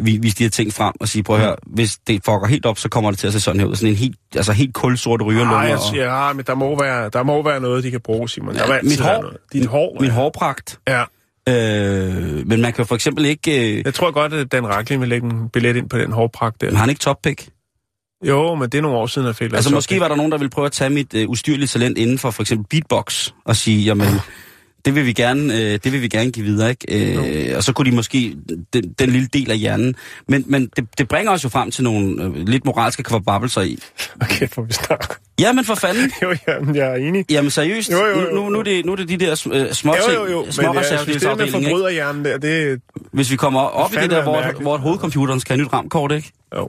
vi- 0.00 0.18
vise 0.22 0.36
de 0.36 0.42
her 0.42 0.50
ting 0.50 0.72
frem 0.72 0.92
og 1.00 1.08
sige, 1.08 1.22
prøv 1.22 1.36
at 1.36 1.42
høre, 1.42 1.56
hvis 1.66 1.98
det 2.06 2.14
fucker 2.24 2.46
helt 2.46 2.66
op, 2.66 2.78
så 2.78 2.88
kommer 2.88 3.10
det 3.10 3.18
til 3.18 3.26
at 3.26 3.32
se 3.32 3.40
sådan 3.40 3.60
her 3.60 3.66
ud. 3.66 3.74
Sådan 3.76 3.88
en 3.90 3.96
helt, 3.96 4.16
altså 4.36 4.52
helt 4.52 4.74
kulsort 4.74 5.22
rygerlunge. 5.22 5.52
Nej, 5.52 5.60
jeg 5.68 5.78
og- 5.78 5.94
ja, 6.28 6.32
men 6.32 6.44
der 6.46 6.54
må, 6.54 6.78
være, 6.82 7.10
der 7.12 7.22
må 7.22 7.42
være 7.42 7.60
noget, 7.60 7.84
de 7.84 7.90
kan 7.90 8.00
bruge, 8.00 8.28
Simon. 8.28 8.54
Der 8.54 8.66
Ja, 8.66 8.72
altid 8.72 8.90
mit 8.90 9.00
hår- 9.00 9.22
noget. 9.22 9.36
Dit 9.52 9.66
hår. 9.66 9.96
min 10.00 10.08
ja. 10.08 10.14
hårpragt. 10.14 10.78
Ja. 10.88 11.04
Øh, 11.48 12.46
men 12.46 12.60
man 12.60 12.72
kan 12.72 12.78
jo 12.78 12.84
for 12.84 12.94
eksempel 12.94 13.24
ikke... 13.24 13.76
Øh, 13.78 13.82
Jeg 13.84 13.94
tror 13.94 14.10
godt, 14.10 14.32
at 14.32 14.52
Dan 14.52 14.66
Racklin 14.66 15.00
vil 15.00 15.08
lægge 15.08 15.26
en 15.30 15.48
billet 15.48 15.76
ind 15.76 15.88
på 15.88 15.98
den 15.98 16.12
hårpragt 16.12 16.60
der. 16.60 16.70
har 16.70 16.78
han 16.78 16.88
ikke 16.88 17.00
toppick? 17.00 17.48
Jo, 18.28 18.54
men 18.54 18.70
det 18.70 18.78
er 18.78 18.82
nogle 18.82 18.98
år 18.98 19.06
siden, 19.06 19.26
jeg 19.26 19.36
fik 19.36 19.52
Altså 19.52 19.70
måske 19.74 20.00
var 20.00 20.08
der 20.08 20.16
nogen, 20.16 20.32
der 20.32 20.38
ville 20.38 20.50
prøve 20.50 20.66
at 20.66 20.72
tage 20.72 20.90
mit 20.90 21.14
øh, 21.14 21.28
ustyrlige 21.28 21.66
talent 21.66 21.98
inden 21.98 22.18
for 22.18 22.30
for 22.30 22.42
eksempel 22.42 22.66
beatbox 22.70 23.28
og 23.44 23.56
sige, 23.56 23.84
jamen, 23.84 24.08
det 24.84 24.94
vil 24.94 25.06
vi 25.06 25.12
gerne, 25.12 25.54
øh, 25.54 25.78
det 25.84 25.92
vil 25.92 26.02
vi 26.02 26.08
gerne 26.08 26.30
give 26.32 26.46
videre, 26.46 26.70
ikke? 26.70 27.16
Øh, 27.50 27.56
og 27.56 27.64
så 27.64 27.72
kunne 27.72 27.90
de 27.90 27.96
måske 27.96 28.36
den, 28.72 28.92
den 28.98 29.10
lille 29.10 29.28
del 29.32 29.50
af 29.50 29.58
hjernen. 29.58 29.94
Men, 30.28 30.44
men 30.46 30.70
det, 30.76 30.98
det 30.98 31.08
bringer 31.08 31.32
os 31.32 31.44
jo 31.44 31.48
frem 31.48 31.70
til 31.70 31.84
nogle 31.84 32.24
øh, 32.24 32.36
lidt 32.46 32.64
moralske 32.64 33.02
kvababelser 33.02 33.60
i. 33.60 33.78
Okay, 34.20 34.48
får 34.48 34.62
vi 34.62 34.72
snakke. 34.72 35.06
Jamen 35.40 35.64
for 35.64 35.74
fanden. 35.74 36.10
Jo, 36.22 36.34
jamen, 36.48 36.76
jeg 36.76 36.86
er 36.90 36.94
enig. 36.94 37.24
Jamen 37.30 37.50
seriøst. 37.50 37.90
Jo, 37.92 37.96
jo, 37.96 38.20
jo, 38.20 38.30
Nu, 38.30 38.42
nu, 38.42 38.50
nu, 38.50 38.58
er 38.58 38.62
det, 38.62 38.84
nu 38.86 38.92
er 38.92 38.96
det 38.96 39.08
de 39.08 39.16
der 39.16 39.48
øh, 39.52 39.72
små 39.72 39.94
Jo, 40.08 40.12
jo, 40.14 40.30
jo. 40.30 40.38
Men 40.40 40.66
ja, 40.74 40.80
det 41.06 41.22
der 41.22 41.28
med 41.28 41.30
afdeling, 41.30 41.56
ikke? 41.56 41.70
forbryderhjernen 41.70 42.24
der, 42.24 42.38
det 42.38 42.80
Hvis 43.12 43.30
vi 43.30 43.36
kommer 43.36 43.60
op 43.60 43.92
i 43.92 43.96
det 43.96 44.10
der, 44.10 44.22
hvor, 44.22 44.60
hvor 44.62 44.76
hovedcomputeren 44.78 45.40
skal 45.40 45.56
have 45.56 45.64
nyt 45.64 45.72
ramkort, 45.72 46.12
ikke? 46.12 46.32
Jo. 46.56 46.68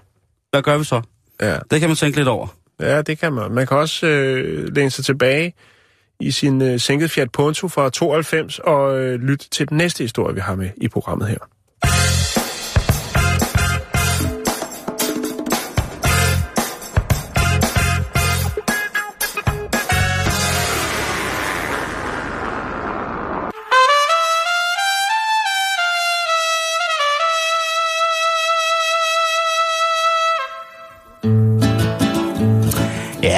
Hvad 0.51 0.61
gør 0.61 0.77
vi 0.77 0.83
så? 0.83 1.01
Ja, 1.41 1.57
Det 1.71 1.79
kan 1.79 1.89
man 1.89 1.95
tænke 1.95 2.17
lidt 2.17 2.27
over. 2.27 2.47
ja 2.81 3.01
det 3.01 3.19
kan 3.19 3.33
man. 3.33 3.51
Man 3.51 3.67
kan 3.67 3.77
også 3.77 4.07
øh, 4.07 4.75
læne 4.75 4.89
sig 4.89 5.05
tilbage 5.05 5.53
i 6.21 6.31
sin 6.31 6.61
øh, 6.61 6.79
sænket 6.79 7.11
Fiat 7.11 7.31
Punto 7.31 7.67
fra 7.67 7.89
92 7.89 8.59
og 8.59 8.99
øh, 8.99 9.19
lytte 9.19 9.49
til 9.49 9.69
den 9.69 9.77
næste 9.77 10.03
historie, 10.03 10.35
vi 10.35 10.41
har 10.41 10.55
med 10.55 10.69
i 10.77 10.87
programmet 10.87 11.27
her. 11.27 11.37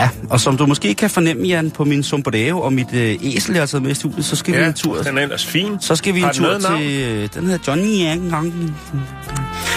Ja, 0.04 0.10
og 0.30 0.40
som 0.40 0.58
du 0.58 0.66
måske 0.66 0.94
kan 0.94 1.10
fornemme, 1.10 1.48
Jan, 1.48 1.72
på 1.72 1.86
min 1.86 2.04
sombredeo 2.04 2.62
og 2.62 2.74
mit 2.74 2.94
øh, 2.94 3.16
æsel, 3.22 3.54
jeg 3.54 3.62
har 3.62 3.68
taget 3.68 3.84
med 3.84 3.92
i 3.92 3.94
studiet, 3.94 4.26
så 4.26 4.36
skal 4.36 4.60
vi 4.60 4.64
en 4.64 4.74
tur. 4.74 5.02
den 5.02 5.18
er 5.18 5.22
ellers 5.22 5.46
fin. 5.46 5.82
Så 5.82 5.96
skal 5.96 6.14
vi 6.14 6.20
en 6.20 6.26
Har 6.26 6.32
den 6.32 6.44
tur 6.44 6.78
til... 6.78 7.04
Øh, 7.04 7.30
den 7.34 7.46
hedder 7.46 7.60
Johnny 7.68 8.06
Yang 8.06 8.24
Det 8.24 8.34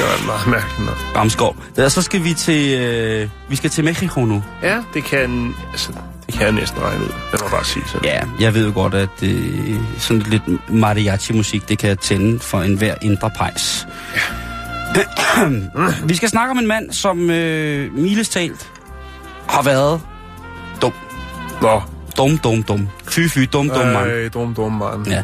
var 0.01 0.21
en 0.21 0.27
meget 0.27 0.47
mærkelig 0.47 0.85
noget. 0.85 0.99
Ramskov. 1.17 1.57
Ja, 1.79 1.89
så 1.89 2.03
skal 2.03 2.25
vi 2.25 2.35
til... 2.35 2.81
Øh, 2.81 3.29
vi 3.49 3.57
skal 3.57 3.71
til 3.71 3.85
Mexico 3.85 4.25
nu. 4.25 4.43
Ja, 4.63 4.83
det 4.95 5.05
kan, 5.05 5.55
altså, 5.71 5.93
det 6.27 6.35
kan 6.35 6.43
jeg 6.43 6.53
næsten 6.53 6.83
regne 6.83 7.05
ud. 7.05 7.11
Jeg 7.33 7.41
må 7.43 7.49
bare 7.49 7.65
sige 7.65 7.85
sådan. 7.87 8.05
Ja, 8.05 8.21
jeg 8.41 8.55
ved 8.55 8.67
jo 8.67 8.73
godt, 8.75 8.95
at 8.95 9.23
øh, 9.23 9.75
sådan 9.99 10.23
lidt 10.23 10.43
mariachi-musik, 10.71 11.69
det 11.69 11.79
kan 11.79 11.97
tænde 11.97 12.41
for 12.41 12.61
enhver 12.63 12.95
indre 13.03 13.31
pejs. 13.31 13.87
Ja. 14.15 14.21
vi 16.09 16.17
skal 16.17 16.29
snakke 16.29 16.51
om 16.51 16.59
en 16.59 16.67
mand, 16.67 16.93
som 16.93 17.31
øh, 17.31 17.95
milestalt 17.95 18.71
har 19.49 19.63
været. 19.63 20.01
Nå, 21.63 21.83
Dum, 22.17 22.39
dum, 22.39 22.63
dum. 22.63 22.89
Fy, 23.09 23.29
fy, 23.29 23.39
dum, 23.53 23.69
dum, 23.71 23.87
mand. 23.87 24.11
øh, 24.11 24.33
dum, 24.35 24.55
dum, 24.55 24.73
mand. 24.73 25.07
Ja. 25.09 25.23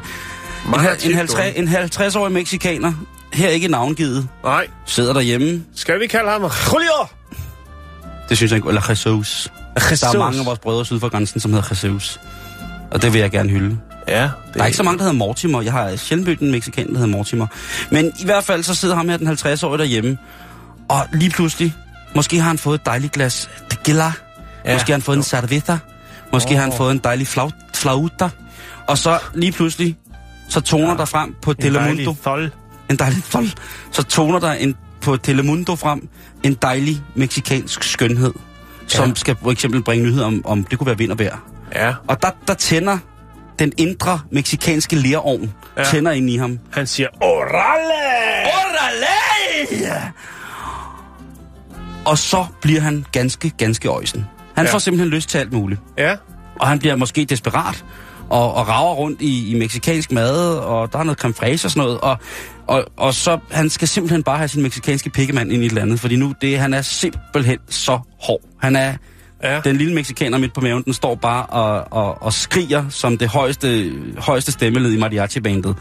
En, 0.75 0.81
hal- 0.81 0.97
tit 0.97 1.11
en, 1.11 1.17
50, 1.17 1.57
en 1.57 1.69
50-årig 1.69 2.33
mexikaner, 2.33 2.93
her 3.33 3.49
ikke 3.49 3.69
navngivet, 3.69 4.29
Nej, 4.45 4.67
sidder 4.87 5.13
derhjemme. 5.13 5.65
skal 5.77 6.01
vi 6.01 6.07
kalde 6.07 6.31
ham 6.31 6.43
Julio? 6.43 7.07
Det 8.29 8.37
synes 8.37 8.53
jeg 8.53 8.57
ikke. 8.57 8.69
Eller 8.69 8.87
Jesus. 8.91 9.53
Der 9.77 10.09
er 10.09 10.19
mange 10.19 10.41
af 10.41 10.47
vores 10.47 10.59
brødre 10.59 10.85
syd 10.85 11.01
for 11.01 11.09
grænsen, 11.09 11.41
som 11.41 11.53
hedder 11.53 11.69
Jesus. 11.71 12.21
Og 12.91 13.03
det 13.03 13.13
vil 13.13 13.21
jeg 13.21 13.31
gerne 13.31 13.49
hylde. 13.51 13.79
Ja, 14.09 14.23
det 14.23 14.31
Der 14.55 14.63
er 14.63 14.67
ikke 14.67 14.77
så 14.77 14.83
mange, 14.83 14.99
der 14.99 15.05
hedder 15.05 15.17
Mortimer. 15.19 15.63
Jeg 15.63 15.73
har 15.73 15.97
sjældent 15.97 16.29
mødt 16.29 16.41
en 16.41 16.51
mexikaner, 16.51 16.91
der 16.91 16.99
hedder 16.99 17.13
Mortimer. 17.13 17.47
Men 17.91 18.13
i 18.21 18.25
hvert 18.25 18.45
fald, 18.45 18.63
så 18.63 18.75
sidder 18.75 18.95
ham 18.95 19.09
her, 19.09 19.17
den 19.17 19.29
50-årige 19.29 19.79
derhjemme. 19.79 20.19
Og 20.89 21.07
lige 21.13 21.31
pludselig, 21.31 21.75
måske 22.15 22.39
har 22.41 22.49
han 22.49 22.59
fået 22.59 22.79
et 22.81 22.87
dejligt 22.87 23.13
glas 23.13 23.51
tequila. 23.71 24.13
Ja. 24.65 24.73
Måske 24.73 24.87
har 24.93 24.95
han 24.95 25.03
fået 25.03 25.17
en 25.17 25.23
cerveza. 25.23 25.77
Måske 26.33 26.51
oh. 26.51 26.55
har 26.57 26.63
han 26.63 26.73
fået 26.73 26.93
en 26.93 26.99
dejlig 26.99 27.27
flau- 27.27 27.71
flauta. 27.75 28.29
Og 28.89 28.99
så 28.99 29.19
lige 29.35 29.53
pludselig, 29.53 29.97
så 30.49 30.61
toner 30.61 30.91
ja. 30.91 30.97
der 30.97 31.05
frem 31.05 31.35
på 31.43 31.55
Telemundo. 31.55 32.15
Thol. 32.23 32.53
En 32.91 32.97
dejlig 32.97 33.23
fol. 33.25 33.45
Så 33.91 34.03
toner 34.03 34.39
der 34.39 34.53
en, 34.53 34.77
på 35.01 35.17
Telemundo 35.17 35.77
frem 35.77 36.09
en 36.43 36.55
dejlig 36.55 37.03
meksikansk 37.15 37.83
skønhed. 37.83 38.33
Som 38.87 39.09
Ja. 39.09 39.15
skal 39.15 39.37
for 39.43 39.51
eksempel 39.51 39.83
bringe 39.83 40.05
nyheder 40.07 40.27
om, 40.27 40.43
om 40.47 40.65
det 40.65 40.79
kunne 40.79 40.87
være 40.87 40.99
vind 40.99 41.13
og 41.13 41.19
vejr. 41.19 41.37
Ja, 41.75 41.95
Og 42.09 42.23
der, 42.23 42.31
der 42.49 42.55
tænder 42.55 42.99
den 43.59 43.73
indre 43.79 44.21
meksikanske 44.31 44.97
lerovn, 44.97 45.53
ja. 45.77 45.83
Ja. 45.83 45.89
tænder 45.91 46.11
ind 46.11 46.31
i 46.31 46.37
ham. 46.37 46.59
han 46.73 46.87
siger, 46.87 47.09
orale! 47.21 48.47
Orale! 48.47 50.13
Og 52.05 52.19
så 52.19 52.47
bliver 52.63 52.81
han 52.81 53.07
ganske, 53.13 53.51
ganske 53.51 53.89
øjsen. 53.89 54.27
Han 54.57 54.67
ja. 54.67 54.73
Får 54.73 54.79
simpelthen 54.79 55.11
lyst 55.11 55.29
til 55.29 55.39
alt 55.39 55.53
muligt. 55.53 55.81
Ja, 55.99 56.17
Og 56.61 56.69
han 56.69 56.79
bliver 56.79 56.97
måske 56.97 57.25
desperat 57.25 57.85
og, 58.33 58.55
og 58.55 58.69
rager 58.69 58.95
rundt 58.95 59.23
i, 59.23 59.51
i 59.51 59.59
meksikansk 59.59 60.13
mad, 60.13 60.57
og 60.59 60.93
der 60.93 60.99
er 60.99 61.03
noget 61.03 61.19
creme 61.19 61.35
fraiche 61.35 61.67
og 61.67 61.71
sådan 61.71 61.83
noget. 61.83 62.01
Og, 62.01 62.19
og, 62.67 62.85
og 62.97 63.15
så, 63.15 63.39
han 63.51 63.71
skal 63.71 63.89
simpelthen 63.89 64.23
bare 64.23 64.39
have 64.39 64.49
sin 64.49 64.63
meksikanske 64.63 65.11
pikkemand 65.11 65.53
ind 65.53 65.63
i 65.63 65.67
et 65.67 65.71
eller 65.71 65.83
andet, 65.83 66.01
fordi 66.01 66.17
nu, 66.17 66.35
det, 66.43 66.59
han 66.59 66.75
er 66.75 66.83
simpelthen 66.83 67.59
så 67.69 67.99
hård. 68.21 68.41
Han 68.61 68.77
er, 68.77 68.95
ja. 69.43 69.61
den 69.61 69.77
lille 69.77 69.95
mexikaner 69.95 70.39
midt 70.39 70.55
på 70.55 70.61
maven, 70.61 70.83
den 70.83 70.93
står 70.93 71.15
bare 71.15 71.47
og, 71.47 71.87
og, 71.91 72.23
og 72.23 72.33
skriger 72.33 72.89
som 72.89 73.19
det 73.19 73.29
højeste, 73.29 73.93
højeste 74.19 74.53
stemmeled 74.53 74.93
i 74.93 74.97
mariachi-bandet. 74.97 75.77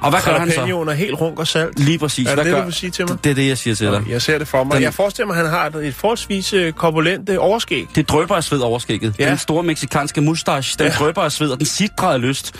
Og 0.00 0.10
hvad 0.10 0.20
gør 0.24 0.38
han 0.38 0.48
så? 0.48 0.54
Jalapenoen 0.54 0.88
er 0.88 0.92
helt 0.92 1.20
runk 1.20 1.38
og 1.38 1.46
salt. 1.46 1.78
Lige 1.78 1.98
præcis. 1.98 2.26
Er 2.26 2.28
det 2.30 2.34
hvad 2.36 2.44
det, 2.44 2.52
gør? 2.52 2.58
du 2.60 2.64
vil 2.64 2.74
sige 2.74 2.90
til 2.90 3.04
mig? 3.08 3.24
Det, 3.24 3.30
er 3.30 3.34
det, 3.34 3.48
jeg 3.48 3.58
siger 3.58 3.74
til 3.74 3.86
dig. 3.86 4.02
Jeg 4.08 4.22
ser 4.22 4.38
det 4.38 4.48
for 4.48 4.64
mig. 4.64 4.74
Den- 4.74 4.82
Jeg 4.82 4.94
forestiller 4.94 5.26
mig, 5.26 5.36
at 5.36 5.42
han 5.42 5.50
har 5.52 5.66
et, 5.80 5.94
forholdsvis 5.94 6.52
øh, 6.52 6.72
korpulent 6.72 7.28
øh, 7.28 7.36
overskæg. 7.40 7.86
Det 7.94 8.08
drøber 8.08 8.34
af 8.36 8.44
sved 8.44 8.60
overskægget. 8.60 9.14
Ja. 9.18 9.28
Den 9.30 9.38
store 9.38 9.62
meksikanske 9.62 10.20
mustache, 10.20 10.76
den 10.78 10.86
ja. 10.86 10.92
Drøber 10.98 11.22
af 11.22 11.32
sved, 11.32 11.50
og 11.50 11.58
den 11.58 11.66
sidder 11.66 12.02
af 12.02 12.20
lyst. 12.20 12.54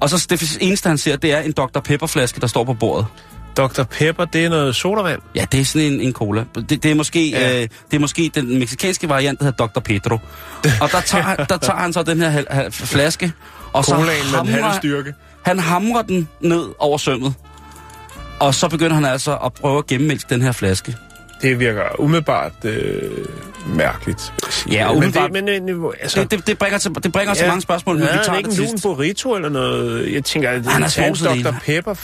Og 0.00 0.10
så 0.10 0.26
det 0.30 0.58
eneste, 0.60 0.88
han 0.88 0.98
ser, 0.98 1.16
det 1.16 1.32
er 1.32 1.40
en 1.40 1.52
Dr. 1.52 1.80
Pepper-flaske, 1.80 2.40
der 2.40 2.46
står 2.46 2.64
på 2.64 2.74
bordet. 2.74 3.06
Dr. 3.56 3.82
Pepper, 3.82 4.24
det 4.24 4.44
er 4.44 4.48
noget 4.48 4.76
sodavand. 4.76 5.20
Ja, 5.34 5.44
det 5.52 5.60
er 5.60 5.64
sådan 5.64 5.92
en, 5.92 6.00
en 6.00 6.12
cola. 6.12 6.44
Det, 6.54 6.82
det, 6.82 6.90
er 6.90 6.94
måske, 6.94 7.30
ja. 7.30 7.56
Øh, 7.62 7.68
det 7.90 7.96
er 7.96 7.98
måske 7.98 8.30
den 8.34 8.58
meksikanske 8.58 9.08
variant, 9.08 9.38
der 9.38 9.44
hedder 9.44 9.66
Dr. 9.66 9.80
Pedro. 9.80 10.18
Og 10.80 10.90
der 10.92 11.00
tager, 11.00 11.24
han- 11.24 11.36
der 11.48 11.56
tager 11.56 11.78
han 11.78 11.92
så 11.92 12.02
den 12.02 12.20
her 12.20 12.30
hal- 12.30 12.46
hal- 12.50 12.72
flaske, 12.72 13.32
og 13.72 13.84
så 13.84 13.90
Colaen 13.94 14.06
med 14.32 14.38
den 14.38 14.46
halve 14.48 14.62
hamrer, 14.62 14.78
styrke 14.78 15.14
han 15.42 15.58
hamrer 15.58 16.02
den 16.02 16.28
ned 16.40 16.68
over 16.78 16.98
sømmet. 16.98 17.34
Og 18.40 18.54
så 18.54 18.68
begynder 18.68 18.94
han 18.94 19.04
altså 19.04 19.36
at 19.36 19.52
prøve 19.52 19.78
at 19.78 19.86
gennemmælke 19.86 20.24
den 20.30 20.42
her 20.42 20.52
flaske. 20.52 20.96
Det 21.42 21.60
virker 21.60 21.82
umiddelbart 22.00 22.52
øh, 22.64 23.02
mærkeligt, 23.66 24.32
Ja, 24.72 24.86
og 24.88 24.94
men, 24.94 25.02
umiddelbart- 25.04 25.32
det, 25.34 25.44
men, 25.44 25.66
men 25.80 25.84
altså, 26.00 26.20
Det, 26.20 26.30
det, 26.30 26.46
det 26.46 26.58
bringer, 26.58 26.78
til, 26.78 26.90
det 27.02 27.12
bringer 27.12 27.34
ja. 27.36 27.40
så 27.40 27.46
mange 27.46 27.60
spørgsmål, 27.60 27.96
men 27.96 28.04
ja, 28.04 28.12
vi 28.12 28.18
er 28.18 28.22
tager 28.22 28.38
ikke 28.38 28.50
det 28.50 28.70
en 28.72 28.80
burrito 28.82 29.34
eller 29.34 29.48
noget? 29.48 30.12
Jeg 30.12 30.24
tænker, 30.24 30.50
at 30.50 30.66
Han 30.66 30.82
er 30.82 30.86
det 30.86 31.44
Dr. 31.44 31.54
Pepper. 31.66 31.94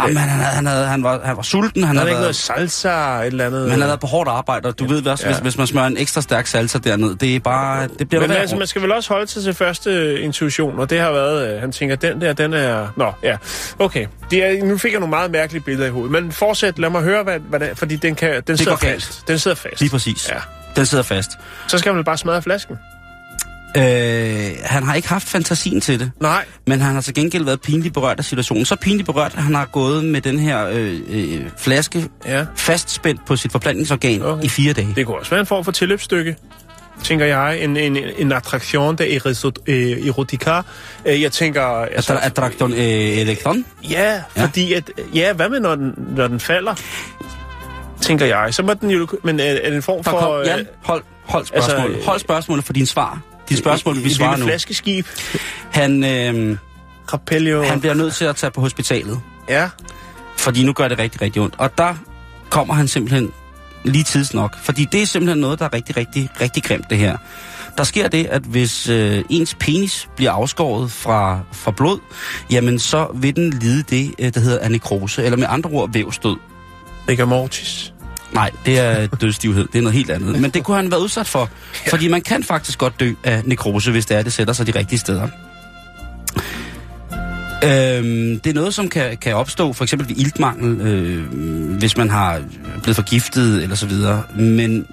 Jamen, 0.00 0.16
han, 0.16 0.28
havde, 0.28 0.54
han, 0.54 0.66
havde, 0.66 0.86
han, 0.86 1.02
var, 1.02 1.20
han 1.24 1.36
var 1.36 1.42
sulten, 1.42 1.82
han 1.82 1.88
Han 1.88 1.96
havde 1.96 2.10
ikke 2.10 2.20
noget 2.20 2.36
salsa 2.36 2.88
et 3.20 3.26
eller 3.26 3.46
andet. 3.46 3.60
men 3.62 3.70
han 3.70 3.80
havde 3.80 3.88
været 3.88 4.00
på 4.00 4.06
hårdt 4.06 4.28
arbejde, 4.28 4.68
og 4.68 4.78
du 4.78 4.86
ved 4.86 5.06
også, 5.06 5.26
Ja. 5.26 5.32
hvis, 5.32 5.40
hvis 5.42 5.58
man 5.58 5.66
smører 5.66 5.86
en 5.86 5.96
ekstra 5.96 6.20
stærk 6.20 6.46
salsa 6.46 6.78
derned, 6.78 7.14
det 7.14 7.36
er 7.36 7.40
bare, 7.40 7.88
det 7.98 8.08
bliver 8.08 8.20
Men 8.22 8.30
altså, 8.30 8.56
man 8.56 8.66
skal 8.66 8.82
vel 8.82 8.92
også 8.92 9.12
holde 9.14 9.26
sig 9.30 9.42
til 9.42 9.54
første 9.54 10.20
intuition, 10.20 10.78
og 10.78 10.90
det 10.90 11.00
har 11.00 11.12
været, 11.12 11.54
øh, 11.54 11.60
han 11.60 11.72
tænker, 11.72 11.96
den 11.96 12.20
der, 12.20 12.32
den 12.32 12.52
er... 12.52 12.86
Nå, 12.96 13.12
ja, 13.22 13.36
okay. 13.78 14.06
Det 14.30 14.44
er, 14.44 14.64
nu 14.64 14.78
fik 14.78 14.92
jeg 14.92 15.00
nogle 15.00 15.10
meget 15.10 15.30
mærkelige 15.30 15.62
billeder 15.62 15.86
i 15.86 15.90
hovedet, 15.90 16.12
men 16.22 16.32
fortsæt, 16.32 16.78
lad 16.78 16.90
mig 16.90 17.02
høre, 17.02 17.22
hvad, 17.22 17.38
hvad 17.38 17.60
det 17.60 17.78
fordi 17.78 17.96
den, 17.96 18.14
kan, 18.14 18.42
den 18.46 18.56
sidder 18.56 18.72
går 18.72 18.78
galt. 18.78 19.04
fast. 19.04 19.28
Den 19.28 19.38
sidder 19.38 19.54
fast. 19.56 19.80
Lige 19.80 19.90
præcis. 19.90 20.28
Ja. 20.28 20.38
Den 20.76 20.86
sidder 20.86 21.04
fast. 21.04 21.30
Så 21.68 21.78
skal 21.78 21.94
man 21.94 22.04
bare 22.04 22.16
smadre 22.18 22.42
flasken. 22.42 22.76
Øh, 23.76 24.50
han 24.64 24.82
har 24.82 24.94
ikke 24.94 25.08
haft 25.08 25.28
fantasien 25.28 25.80
til 25.80 26.00
det, 26.00 26.10
Nej. 26.20 26.44
men 26.66 26.80
han 26.80 26.94
har 26.94 27.00
til 27.00 27.14
gengæld 27.14 27.44
været 27.44 27.60
pinligt 27.60 27.94
berørt 27.94 28.18
af 28.18 28.24
situationen. 28.24 28.64
Så 28.64 28.76
pinligt 28.76 29.06
berørt, 29.06 29.34
at 29.36 29.42
han 29.42 29.54
har 29.54 29.64
gået 29.64 30.04
med 30.04 30.20
den 30.20 30.38
her 30.38 30.66
øh, 30.66 31.00
øh, 31.08 31.42
flaske 31.56 32.08
Ja. 32.26 32.46
fastspændt 32.56 33.26
på 33.26 33.36
sit 33.36 33.52
forplantningsorgan 33.52 34.22
okay. 34.22 34.44
i 34.44 34.48
fire 34.48 34.72
dage. 34.72 34.92
Det 34.96 35.06
kunne 35.06 35.18
også 35.18 35.30
være 35.30 35.40
en 35.40 35.46
form 35.46 35.64
for 35.64 35.72
tilløbsstykke, 35.72 36.36
tænker 37.04 37.26
jeg. 37.26 37.62
En, 37.62 37.76
en, 37.76 37.96
en 38.18 38.32
attraktion 38.32 38.96
de 38.96 39.04
erisot- 39.16 39.62
øh, 39.66 40.06
erotica. 40.06 40.60
Øh, 41.06 41.22
Jeg 41.22 41.32
tænker... 41.32 41.62
Altså, 41.62 42.18
Attraktion 42.22 42.72
øh, 42.72 42.78
elektron. 43.18 43.64
Ja, 43.90 44.22
fordi 44.36 44.72
at... 44.72 44.90
Ja, 45.14 45.32
hvad 45.32 45.48
med, 45.48 45.60
når 45.60 45.74
den, 45.74 45.94
når 46.16 46.28
den 46.28 46.40
falder? 46.40 46.74
Tænker 48.00 48.26
jeg. 48.26 48.54
Så 48.54 48.62
må 48.62 48.74
den 48.74 48.90
jo... 48.90 49.08
Men 49.22 49.40
er, 49.40 49.44
er 49.44 49.66
det 49.68 49.76
en 49.76 49.82
form 49.82 50.02
Der 50.04 50.10
for... 50.10 50.18
kom, 50.20 50.42
Jan, 50.46 50.66
hold, 50.84 51.02
hold 51.24 51.46
spørgsmålet. 51.46 51.78
altså, 51.80 51.92
Altså, 51.94 52.06
hold 52.10 52.20
spørgsmålet 52.20 52.64
for 52.64 52.72
dine 52.72 52.86
svar. 52.86 53.20
Dine 53.48 53.58
spørgsmål, 53.58 53.96
vi 53.96 54.06
et 54.06 54.16
svarer 54.16 54.36
nu. 54.36 54.44
flaskeskib. 54.46 55.06
Han, 55.70 56.04
øh, 56.04 56.56
Rapelio. 57.12 57.62
han 57.62 57.80
bliver 57.80 57.94
nødt 57.94 58.14
til 58.14 58.24
at 58.24 58.36
tage 58.36 58.50
på 58.50 58.60
hospitalet, 58.60 59.20
Ja. 59.48 59.68
fordi 60.38 60.64
nu 60.64 60.72
gør 60.72 60.88
det 60.88 60.98
rigtig, 60.98 61.22
rigtig 61.22 61.42
ondt. 61.42 61.54
Og 61.58 61.78
der 61.78 61.94
kommer 62.50 62.74
han 62.74 62.88
simpelthen 62.88 63.32
lige 63.88 64.04
tids 64.04 64.34
nok. 64.34 64.58
Fordi 64.62 64.84
det 64.92 65.02
er 65.02 65.06
simpelthen 65.06 65.38
noget, 65.38 65.58
der 65.58 65.64
er 65.64 65.72
rigtig, 65.72 65.96
rigtig, 65.96 66.30
rigtig 66.40 66.62
grimt, 66.62 66.90
det 66.90 66.98
her. 66.98 67.16
Der 67.78 67.84
sker 67.84 68.08
det, 68.08 68.26
at 68.26 68.42
hvis 68.42 68.88
øh, 68.88 69.24
ens 69.30 69.54
penis 69.60 70.08
bliver 70.16 70.32
afskåret 70.32 70.90
fra, 70.90 71.40
fra 71.52 71.70
blod, 71.70 71.98
jamen 72.50 72.78
så 72.78 73.06
vil 73.14 73.36
den 73.36 73.50
lide 73.50 73.82
det, 73.82 74.14
øh, 74.18 74.34
der 74.34 74.40
hedder 74.40 74.58
anekrose, 74.58 75.24
eller 75.24 75.36
med 75.36 75.46
andre 75.50 75.70
ord 75.70 75.92
vævstød. 75.92 76.36
Rigor 77.08 77.24
mortis. 77.24 77.92
Nej, 78.32 78.50
det 78.66 78.78
er 78.78 79.06
dødsstivhed. 79.06 79.66
Det 79.72 79.78
er 79.78 79.82
noget 79.82 79.94
helt 79.94 80.10
andet. 80.10 80.40
Men 80.40 80.50
det 80.50 80.64
kunne 80.64 80.76
han 80.76 80.90
være 80.90 81.00
udsat 81.00 81.26
for. 81.26 81.50
Fordi 81.90 82.08
man 82.08 82.20
kan 82.20 82.42
faktisk 82.42 82.78
godt 82.78 83.00
dø 83.00 83.12
af 83.24 83.42
nekrose, 83.44 83.90
hvis 83.90 84.06
det 84.06 84.16
er, 84.16 84.22
det 84.22 84.32
sætter 84.32 84.54
sig 84.54 84.66
de 84.66 84.78
rigtige 84.78 84.98
steder. 84.98 85.28
Øhm, 87.64 88.40
det 88.40 88.50
er 88.50 88.54
noget, 88.54 88.74
som 88.74 88.88
kan, 88.88 89.16
kan 89.16 89.34
opstå 89.34 89.72
for 89.72 89.84
eksempel 89.84 90.08
ved 90.08 90.16
iltmangel, 90.16 90.80
øh, 90.80 91.32
hvis 91.78 91.96
man 91.96 92.10
har 92.10 92.42
blevet 92.82 92.96
forgiftet 92.96 93.62
eller 93.62 93.76
så 93.76 93.86
videre. 93.86 94.22
Men 94.34 94.86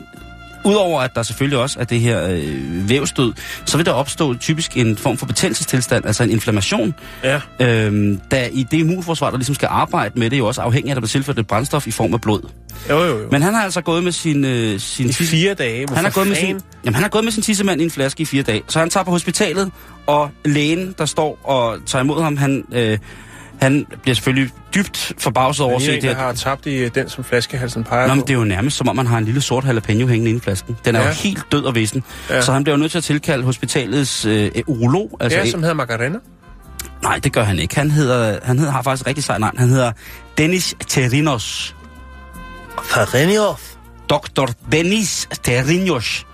udover 0.66 1.02
at 1.02 1.12
der 1.16 1.24
selvfølgelig 1.24 1.60
også 1.60 1.80
er 1.80 1.84
det 1.84 2.00
her 2.00 2.28
øh, 2.30 2.90
vævstød, 2.90 3.34
så 3.66 3.78
vil 3.78 3.86
der 3.86 3.92
opstå 3.92 4.34
typisk 4.36 4.78
en 4.78 4.98
form 4.98 5.18
for 5.18 5.26
betændelsestilstand, 5.26 6.06
altså 6.06 6.24
en 6.24 6.30
inflammation, 6.32 6.94
Ja. 7.24 7.40
øhm, 7.60 8.20
da 8.32 8.50
i 8.52 8.64
det 8.72 8.78
immunforsvar, 8.78 9.30
der 9.30 9.38
ligesom 9.38 9.56
skal 9.56 9.68
arbejde 9.72 10.20
med 10.20 10.30
det, 10.30 10.38
jo 10.38 10.48
også 10.48 10.62
afhængig 10.62 10.90
af, 10.90 10.92
at 10.92 10.96
der 10.96 11.02
bliver 11.02 11.10
tilført 11.10 11.40
et 11.40 11.48
brændstof 11.48 11.88
i 11.88 11.92
form 11.92 12.14
af 12.14 12.22
blod. 12.22 12.42
Jo, 12.90 13.00
jo, 13.04 13.20
jo. 13.20 13.28
Men 13.32 13.42
han 13.42 13.54
har 13.54 13.64
altså 13.64 13.82
gået 13.82 14.04
med 14.04 14.12
sin... 14.12 14.46
Øh, 14.46 14.80
sin 14.80 15.10
I 15.10 15.14
fire 15.14 15.54
dage. 15.54 15.86
han 15.96 16.04
har, 16.04 16.12
gået 16.12 16.28
med 16.28 16.36
sin, 16.36 16.60
jamen, 16.86 16.96
han 16.96 17.04
har 17.04 17.10
gået 17.10 17.24
med 17.24 17.32
sin 17.32 17.44
tissemand 17.44 17.82
i 17.82 17.84
en 17.84 17.92
flaske 17.92 18.22
i 18.22 18.26
fire 18.26 18.44
dage. 18.44 18.62
Så 18.68 18.80
han 18.80 18.90
tager 18.90 19.04
på 19.04 19.12
hospitalet, 19.12 19.72
og 20.08 20.30
lægen, 20.46 20.96
der 20.98 21.06
står 21.06 21.40
og 21.44 21.78
tager 21.86 22.04
imod 22.04 22.22
ham, 22.24 22.38
han, 22.38 22.64
øh, 22.74 22.98
han 23.62 23.86
bliver 24.02 24.16
selvfølgelig 24.16 24.52
dybt 24.76 25.14
forbavset 25.18 25.66
over 25.66 25.76
at 25.76 25.82
se 25.82 25.92
er 25.98 26.02
det 26.02 26.10
her. 26.10 26.16
har 26.16 26.34
tabt 26.34 26.66
i 26.66 26.76
øh, 26.76 26.92
den, 26.96 27.10
som 27.10 27.24
flaskehalsen 27.24 27.84
peger 27.84 28.08
Nå, 28.08 28.14
men 28.14 28.22
på. 28.22 28.28
det 28.28 28.34
er 28.34 28.38
jo 28.38 28.44
nærmest 28.44 28.78
som 28.78 28.88
om, 28.90 28.96
man 28.96 29.08
har 29.08 29.18
en 29.18 29.26
lille 29.26 29.42
sort 29.42 29.66
jalapeno 29.66 30.08
hængende 30.08 30.30
inde 30.30 30.38
i 30.40 30.42
flasken. 30.44 30.78
Den 30.86 30.96
er 30.96 31.00
Ja. 31.02 31.08
jo 31.08 31.14
helt 31.14 31.52
død 31.52 31.64
og 31.64 31.76
vissen. 31.76 32.04
Ja. 32.30 32.42
Så 32.42 32.54
han 32.54 32.64
bliver 32.64 32.76
jo 32.78 32.80
nødt 32.82 32.92
til 32.92 32.98
at 32.98 33.04
tilkalde 33.04 33.44
hospitalets 33.44 34.26
øh, 34.26 34.52
urolog. 34.68 35.18
Altså, 35.20 35.40
Ja, 35.40 35.50
som 35.50 35.60
hedder 35.62 35.76
Macarena. 35.76 36.18
Nej, 37.04 37.20
det 37.24 37.34
gør 37.34 37.44
han 37.44 37.60
ikke. 37.60 37.76
Han, 37.76 37.92
hedder, 37.92 38.40
han 38.44 38.60
hedder, 38.60 38.72
har 38.72 38.82
faktisk 38.82 39.02
et 39.04 39.08
rigtig 39.08 39.24
sejt 39.24 39.40
navn. 39.42 39.58
Han 39.58 39.70
hedder 39.70 39.92
Dennis 40.38 40.76
Terinos. 40.88 41.76
Farenioff. 42.84 43.62
Dr. 44.10 44.46
Dennis 44.72 45.28
Terinos. 45.44 46.26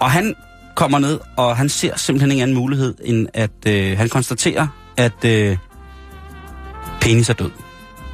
Og 0.00 0.10
han 0.10 0.34
kommer 0.74 0.98
ned, 0.98 1.20
og 1.36 1.56
han 1.56 1.68
ser 1.68 1.96
simpelthen 1.96 2.30
ingen 2.30 2.42
anden 2.42 2.56
mulighed, 2.56 2.94
end 3.04 3.26
at 3.34 3.50
øh, 3.68 3.98
han 3.98 4.08
konstaterer, 4.08 4.66
at 4.96 5.24
øh, 5.24 5.56
penis 7.06 7.28
er 7.30 7.34
død. 7.34 7.50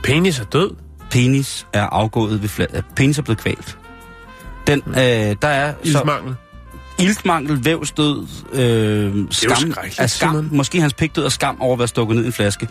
Penis 0.03 0.39
er 0.41 0.45
død. 0.45 0.71
Penis 1.11 1.67
er 1.73 1.83
afgået 1.83 2.43
ved 2.43 2.49
fla- 2.49 2.77
øh, 2.77 2.83
Penis 2.97 3.19
er 3.19 3.23
blevet 3.23 3.39
kvalt. 3.39 3.79
Den, 4.67 4.83
øh, 4.87 4.95
der 5.43 5.49
er 5.49 5.75
så 5.85 5.99
Iltmangel. 6.99 7.65
vævsdød, 7.65 8.27
øh, 8.53 9.27
skam, 9.31 9.75
af 9.99 10.11
skam. 10.11 10.49
Måske 10.53 10.81
hans 10.81 10.95
pigtdød 10.95 11.25
af 11.25 11.33
skam 11.33 11.61
over 11.61 11.73
at 11.73 11.79
være 11.79 11.89
stukket 11.89 12.17
ned 12.17 12.25
i 12.25 12.27
en 12.27 12.33
flaske. 12.33 12.69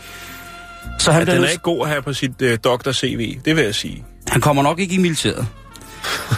Så 0.99 1.11
han, 1.11 1.27
Ja, 1.27 1.35
den 1.35 1.43
er 1.43 1.47
ikke 1.47 1.61
god 1.63 1.83
at 1.85 1.89
have 1.89 2.01
på 2.01 2.13
sit 2.13 2.41
øh, 2.41 2.57
doktor-CV, 2.63 3.39
det 3.45 3.55
vil 3.55 3.63
jeg 3.63 3.75
sige. 3.75 4.03
han 4.27 4.41
kommer 4.41 4.63
nok 4.63 4.79
ikke 4.79 4.95
i 4.95 4.97
militæret. 4.97 5.47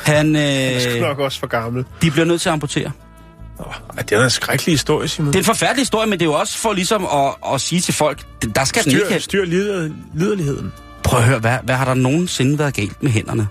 Han, 0.06 0.36
Jeg 0.36 0.84
er 0.86 0.96
øh, 0.96 1.02
nok 1.02 1.20
også 1.20 1.40
for 1.40 1.48
gammel. 1.48 1.86
de 2.02 2.12
bliver 2.12 2.26
nødt 2.26 2.42
til 2.42 2.50
at 2.50 2.54
amputere. 2.54 2.92
Oh, 3.60 3.74
det 3.98 4.12
er 4.12 4.24
en 4.24 4.30
skrækkelig 4.30 4.74
historie, 4.74 5.08
Simon. 5.08 5.28
Det 5.28 5.36
er 5.36 5.40
en 5.40 5.46
forfærdelig 5.46 5.82
historie, 5.82 6.08
men 6.10 6.20
det 6.20 6.26
er 6.26 6.30
jo 6.30 6.34
også 6.34 6.58
for 6.58 6.74
ligesom 6.74 7.06
at, 7.06 7.54
at 7.54 7.62
sige 7.62 7.82
til 7.82 7.94
folk, 7.94 8.22
der 8.56 8.64
skal 8.64 8.84
den 8.84 8.92
ikke 8.92 9.06
styr, 9.06 9.20
styr 9.20 9.46
lider, 9.46 9.90
liderligheden. 10.16 10.74
Prøv 11.04 11.20
at 11.20 11.26
høre, 11.26 11.40
hvad, 11.40 11.58
hvad 11.64 11.76
har 11.76 11.86
der 11.86 11.94
nogensinde 11.94 12.60
været 12.60 12.74
galt 12.74 13.04
med 13.04 13.12
hænderne? 13.12 13.48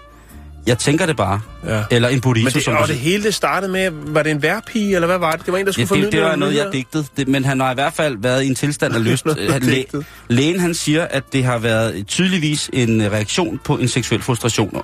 Jeg 0.67 0.79
tænker 0.79 1.07
det 1.07 1.17
bare. 1.17 1.41
Ja. 1.67 1.83
Eller 1.91 2.09
en 2.09 2.21
burrito, 2.21 2.45
Men 2.45 2.53
det, 2.53 2.65
som 2.65 2.77
og 2.77 2.89
det 2.89 2.97
hele 2.97 3.23
det 3.23 3.35
startede 3.35 3.73
med, 3.73 3.91
var 3.93 4.23
det 4.23 4.31
en 4.31 4.43
værpige, 4.43 4.95
eller 4.95 5.07
hvad 5.07 5.19
var 5.19 5.33
det? 5.33 5.47
Det 5.47 5.53
var 5.53 5.59
en, 5.59 5.67
der 5.67 5.73
skulle 5.73 5.83
Ja, 5.85 5.91
formidle 5.91 6.07
det, 6.07 6.13
det 6.13 6.23
var 6.23 6.37
noget, 6.37 6.55
jeg 6.55 6.69
digtede. 6.73 7.05
Det, 7.17 7.29
men 7.29 7.45
han 7.45 7.61
har 7.61 7.71
i 7.71 7.75
hvert 7.75 7.93
fald 7.93 8.17
været 8.21 8.43
i 8.43 8.47
en 8.47 8.55
tilstand 8.55 8.95
af 8.95 9.05
lyst. 9.11 9.27
Læ-. 9.61 9.85
Lægen 10.29 10.61
han 10.61 10.75
siger, 10.75 11.05
at 11.11 11.25
det 11.33 11.45
har 11.45 11.59
været 11.59 12.07
tydeligvis 12.07 12.71
en 12.73 13.03
reaktion 13.13 13.61
på 13.65 13.77
en 13.77 13.89
seksuel 13.89 14.23
frustration. 14.23 14.83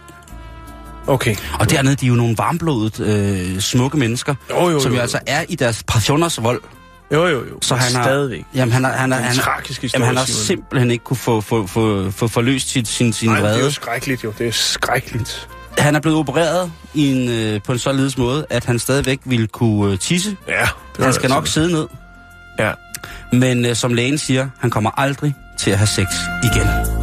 Okay. 1.09 1.37
Og 1.61 1.71
dernede, 1.71 1.95
de 1.97 2.07
er 2.07 2.09
jo 2.09 2.15
nogle 2.15 2.35
varmblodet, 2.39 3.01
øh, 3.01 3.61
smukke 3.61 3.99
mennesker, 3.99 4.35
Jo, 4.51 4.69
jo, 4.71 4.81
som 4.81 4.91
jo, 4.93 4.97
jo 4.97 5.03
altså 5.03 5.19
er 5.27 5.45
i 5.49 5.55
deres 5.55 5.83
passioners 5.87 6.43
vold. 6.43 6.61
Jo, 7.13 7.27
jo, 7.27 7.39
jo. 7.39 7.59
Så 7.63 7.75
han 7.75 7.95
har, 7.97 8.03
Stadigvæk. 8.03 8.45
Jamen, 8.55 8.73
han 8.73 8.85
har, 8.85 8.93
han 8.93 9.11
har, 9.13 9.19
Det 9.19 9.25
er 9.25 9.29
han, 9.29 9.37
tragisk 9.39 9.83
historie, 9.83 10.05
jamen, 10.05 10.07
han 10.07 10.17
har 10.17 10.25
simpelthen 10.33 10.91
ikke 10.91 11.05
kunne 11.05 11.17
få, 11.17 11.41
få, 11.41 11.67
få, 11.67 12.11
få 12.11 12.29
forløst 12.29 12.69
sit, 12.71 12.89
sin, 12.89 13.13
sin 13.13 13.29
Nej, 13.29 13.37
det 13.39 13.45
er 13.47 13.51
vrede. 13.51 13.65
jo 13.65 13.71
skrækkeligt, 13.71 14.25
jo. 14.25 14.33
Det 14.39 14.49
er 14.49 14.53
skrækkeligt. 14.53 15.49
Han 15.79 15.95
er 15.97 16.01
blevet 16.01 16.19
opereret 16.19 16.73
i 16.95 17.07
en, 17.13 17.29
øh, 17.31 17.61
på 17.63 17.73
en 17.73 17.79
således 17.79 18.19
måde, 18.19 18.47
at 18.51 18.65
han 18.65 18.79
stadigvæk 18.79 19.21
ville 19.25 19.47
kunne 19.47 19.93
øh, 19.93 19.99
tisse. 19.99 20.37
Ja. 20.49 20.53
Det 20.53 21.05
Han 21.05 21.13
skal 21.13 21.25
altså- 21.25 21.29
nok 21.29 21.47
sidde 21.47 21.73
ned. 21.73 21.87
Ja. 22.59 22.73
Men 23.33 23.67
øh, 23.67 23.77
som 23.77 23.95
lægen 23.95 24.19
siger, 24.19 24.49
han 24.59 24.71
kommer 24.71 24.91
aldrig 25.01 25.35
til 25.59 25.71
at 25.71 25.79
have 25.79 25.87
sex 25.87 26.07
igen. 26.45 26.98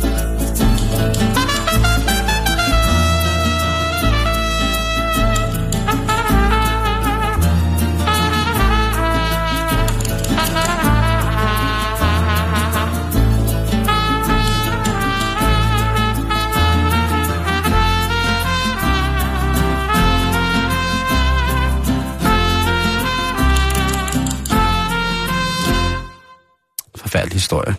Forfærdelig 27.16 27.34
historie. 27.36 27.72
Det 27.72 27.78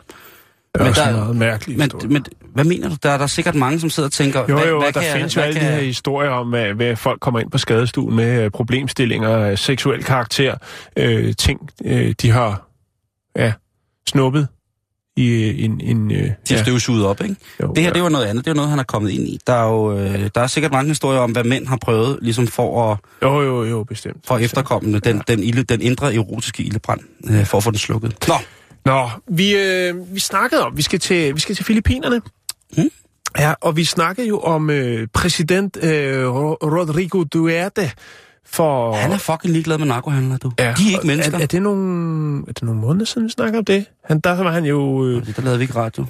er 0.74 0.78
Men 0.78 0.88
også 0.88 1.02
der- 1.02 1.16
meget 1.16 1.36
mærkelig 1.36 1.76
Men, 1.78 1.82
historie. 1.84 2.08
men 2.08 2.24
hvad 2.54 2.64
mener 2.64 2.88
du? 2.88 2.96
Der 3.02 3.10
er 3.10 3.18
der 3.18 3.26
sikkert 3.26 3.54
mange, 3.54 3.80
som 3.80 3.90
sidder 3.90 4.06
og 4.08 4.12
tænker... 4.12 4.40
Jo, 4.48 4.54
hvad, 4.56 4.66
jo, 4.68 4.78
hvad 4.78 4.86
der 4.92 5.00
kan 5.00 5.08
jeg- 5.08 5.16
findes 5.16 5.36
jo 5.36 5.40
hvad 5.40 5.48
alle 5.48 5.60
de 5.60 5.64
her 5.64 5.72
jeg- 5.72 5.84
historier 5.84 6.30
om, 6.30 6.48
hvad, 6.48 6.72
hvad 6.74 6.96
folk 6.96 7.20
kommer 7.20 7.40
ind 7.40 7.50
på 7.50 7.58
skadestuen 7.58 8.16
med 8.16 8.42
øh, 8.44 8.50
problemstillinger, 8.50 9.28
af 9.36 9.58
seksuel 9.58 10.04
karakter, 10.04 10.54
øh, 10.96 11.34
ting, 11.38 11.60
øh, 11.84 12.14
de 12.22 12.30
har 12.30 12.68
ja, 13.36 13.52
snuppet 14.08 14.48
i 15.16 15.26
øh, 15.28 15.64
en... 15.64 15.80
en 15.80 16.10
øh, 16.10 16.30
De 16.48 16.54
er 16.54 16.62
støvsuget 16.62 17.06
op, 17.06 17.20
ikke? 17.22 17.36
jo, 17.62 17.68
Det 17.68 17.78
her, 17.78 17.84
ja. 17.88 17.94
det 17.94 18.02
var 18.02 18.08
noget 18.08 18.24
andet. 18.26 18.44
Det 18.44 18.50
er 18.50 18.54
noget, 18.54 18.70
han 18.70 18.78
er 18.78 18.82
kommet 18.84 19.10
ind 19.10 19.28
i. 19.28 19.38
Der 19.46 19.52
er 19.52 19.68
jo 19.68 19.98
øh, 19.98 20.30
der 20.34 20.40
er 20.40 20.46
sikkert 20.46 20.72
mange 20.72 20.88
historier 20.88 21.20
om, 21.20 21.30
hvad 21.30 21.44
mænd 21.44 21.66
har 21.66 21.76
prøvet, 21.82 22.18
ligesom 22.22 22.46
for 22.46 22.92
at, 22.92 22.98
Jo, 23.22 23.42
jo, 23.42 23.64
jo, 23.64 23.84
bestemt. 23.84 24.16
for 24.26 24.34
at 24.34 24.42
efterkomme 24.42 24.98
den, 24.98 25.22
den, 25.28 25.42
ilde, 25.42 25.62
den 25.62 25.80
indre 25.82 26.14
erotiske 26.14 26.62
ildebrand, 26.62 27.00
øh, 27.30 27.44
for 27.44 27.58
at 27.58 27.64
få 27.64 27.70
den 27.70 27.78
slukket. 27.78 28.28
Nå, 28.28 28.34
Nå, 28.86 29.10
vi, 29.28 29.56
øh, 29.56 30.14
vi 30.14 30.20
snakkede 30.20 30.64
om, 30.66 30.76
vi 30.76 30.82
skal 30.82 30.98
til, 30.98 31.34
vi 31.34 31.40
skal 31.40 31.54
til 31.54 31.64
Filippinerne. 31.64 32.20
Hmm? 32.76 32.90
Ja, 33.38 33.54
og 33.60 33.76
vi 33.76 33.84
snakkede 33.84 34.28
jo 34.28 34.40
om 34.40 34.70
øh, 34.70 35.08
præsident 35.14 35.76
øh, 35.82 36.28
Ro- 36.28 36.58
Rodrigo 36.62 37.24
Duterte 37.24 37.90
For... 38.46 38.94
Han 38.94 39.12
er 39.12 39.18
fucking 39.18 39.52
ligeglad 39.52 39.78
med 39.78 39.86
narkohandlere, 39.86 40.38
du. 40.38 40.52
Ja, 40.58 40.74
de 40.78 40.88
er 40.88 40.90
ikke 40.94 41.06
mennesker. 41.06 41.38
Er, 41.38 41.42
er, 41.42 41.46
det 41.46 41.62
nogle, 41.62 42.44
er 42.48 42.52
det 42.52 42.62
nogle 42.62 42.80
måneder 42.80 43.06
siden, 43.06 43.24
vi 43.26 43.30
snakker 43.30 43.58
om 43.58 43.64
det? 43.64 43.84
Han, 44.04 44.20
der 44.20 44.42
var 44.42 44.52
han 44.52 44.64
jo 44.64 45.06
øh, 45.06 45.26
Der 45.36 45.42
lavede 45.42 45.58
vi 45.58 45.62
ikke 45.62 45.74
radio. 45.74 46.06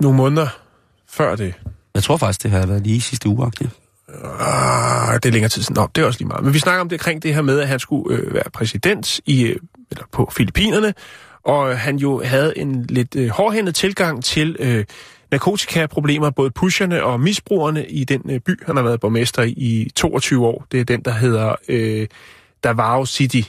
nogle 0.00 0.16
måneder 0.16 0.48
før 1.10 1.36
det. 1.36 1.54
Jeg 1.94 2.02
tror 2.02 2.16
faktisk, 2.16 2.42
det 2.42 2.50
har 2.50 2.66
været 2.66 2.82
lige 2.82 3.00
sidste 3.00 3.28
uge, 3.28 3.50
ja. 3.60 3.66
Ah, 4.40 5.14
det 5.14 5.26
er 5.28 5.32
længere 5.32 5.48
tid 5.48 5.62
siden. 5.62 5.74
Nå, 5.74 5.88
det 5.94 6.02
er 6.02 6.06
også 6.06 6.18
lige 6.20 6.28
meget. 6.28 6.44
Men 6.44 6.54
vi 6.54 6.58
snakker 6.58 6.80
om 6.80 6.88
det 6.88 7.00
kring 7.00 7.22
det 7.22 7.34
her 7.34 7.42
med, 7.42 7.60
at 7.60 7.68
han 7.68 7.78
skulle 7.78 8.16
øh, 8.16 8.34
være 8.34 8.50
præsident 8.52 9.20
i, 9.26 9.42
øh, 9.42 9.56
eller 9.94 10.06
på 10.12 10.32
Filippinerne, 10.36 10.94
og 11.42 11.78
han 11.78 11.96
jo 11.96 12.22
havde 12.22 12.58
en 12.58 12.84
lidt 12.84 13.16
øh, 13.16 13.28
hårdhændet 13.28 13.74
tilgang 13.74 14.24
til 14.24 14.56
øh, 14.58 14.84
narkotikaproblemer, 15.30 16.30
både 16.30 16.50
pusherne 16.50 17.04
og 17.04 17.20
misbrugerne 17.20 17.86
i 17.86 18.04
den 18.04 18.30
øh, 18.30 18.40
by, 18.40 18.66
han 18.66 18.76
har 18.76 18.82
været 18.82 19.00
borgmester 19.00 19.42
i, 19.42 19.50
i 19.50 19.90
22 19.96 20.46
år. 20.46 20.66
Det 20.72 20.80
er 20.80 20.84
den, 20.84 21.00
der 21.00 21.10
hedder 21.10 21.54
øh, 21.68 22.06
Davao 22.64 23.06
City. 23.06 23.40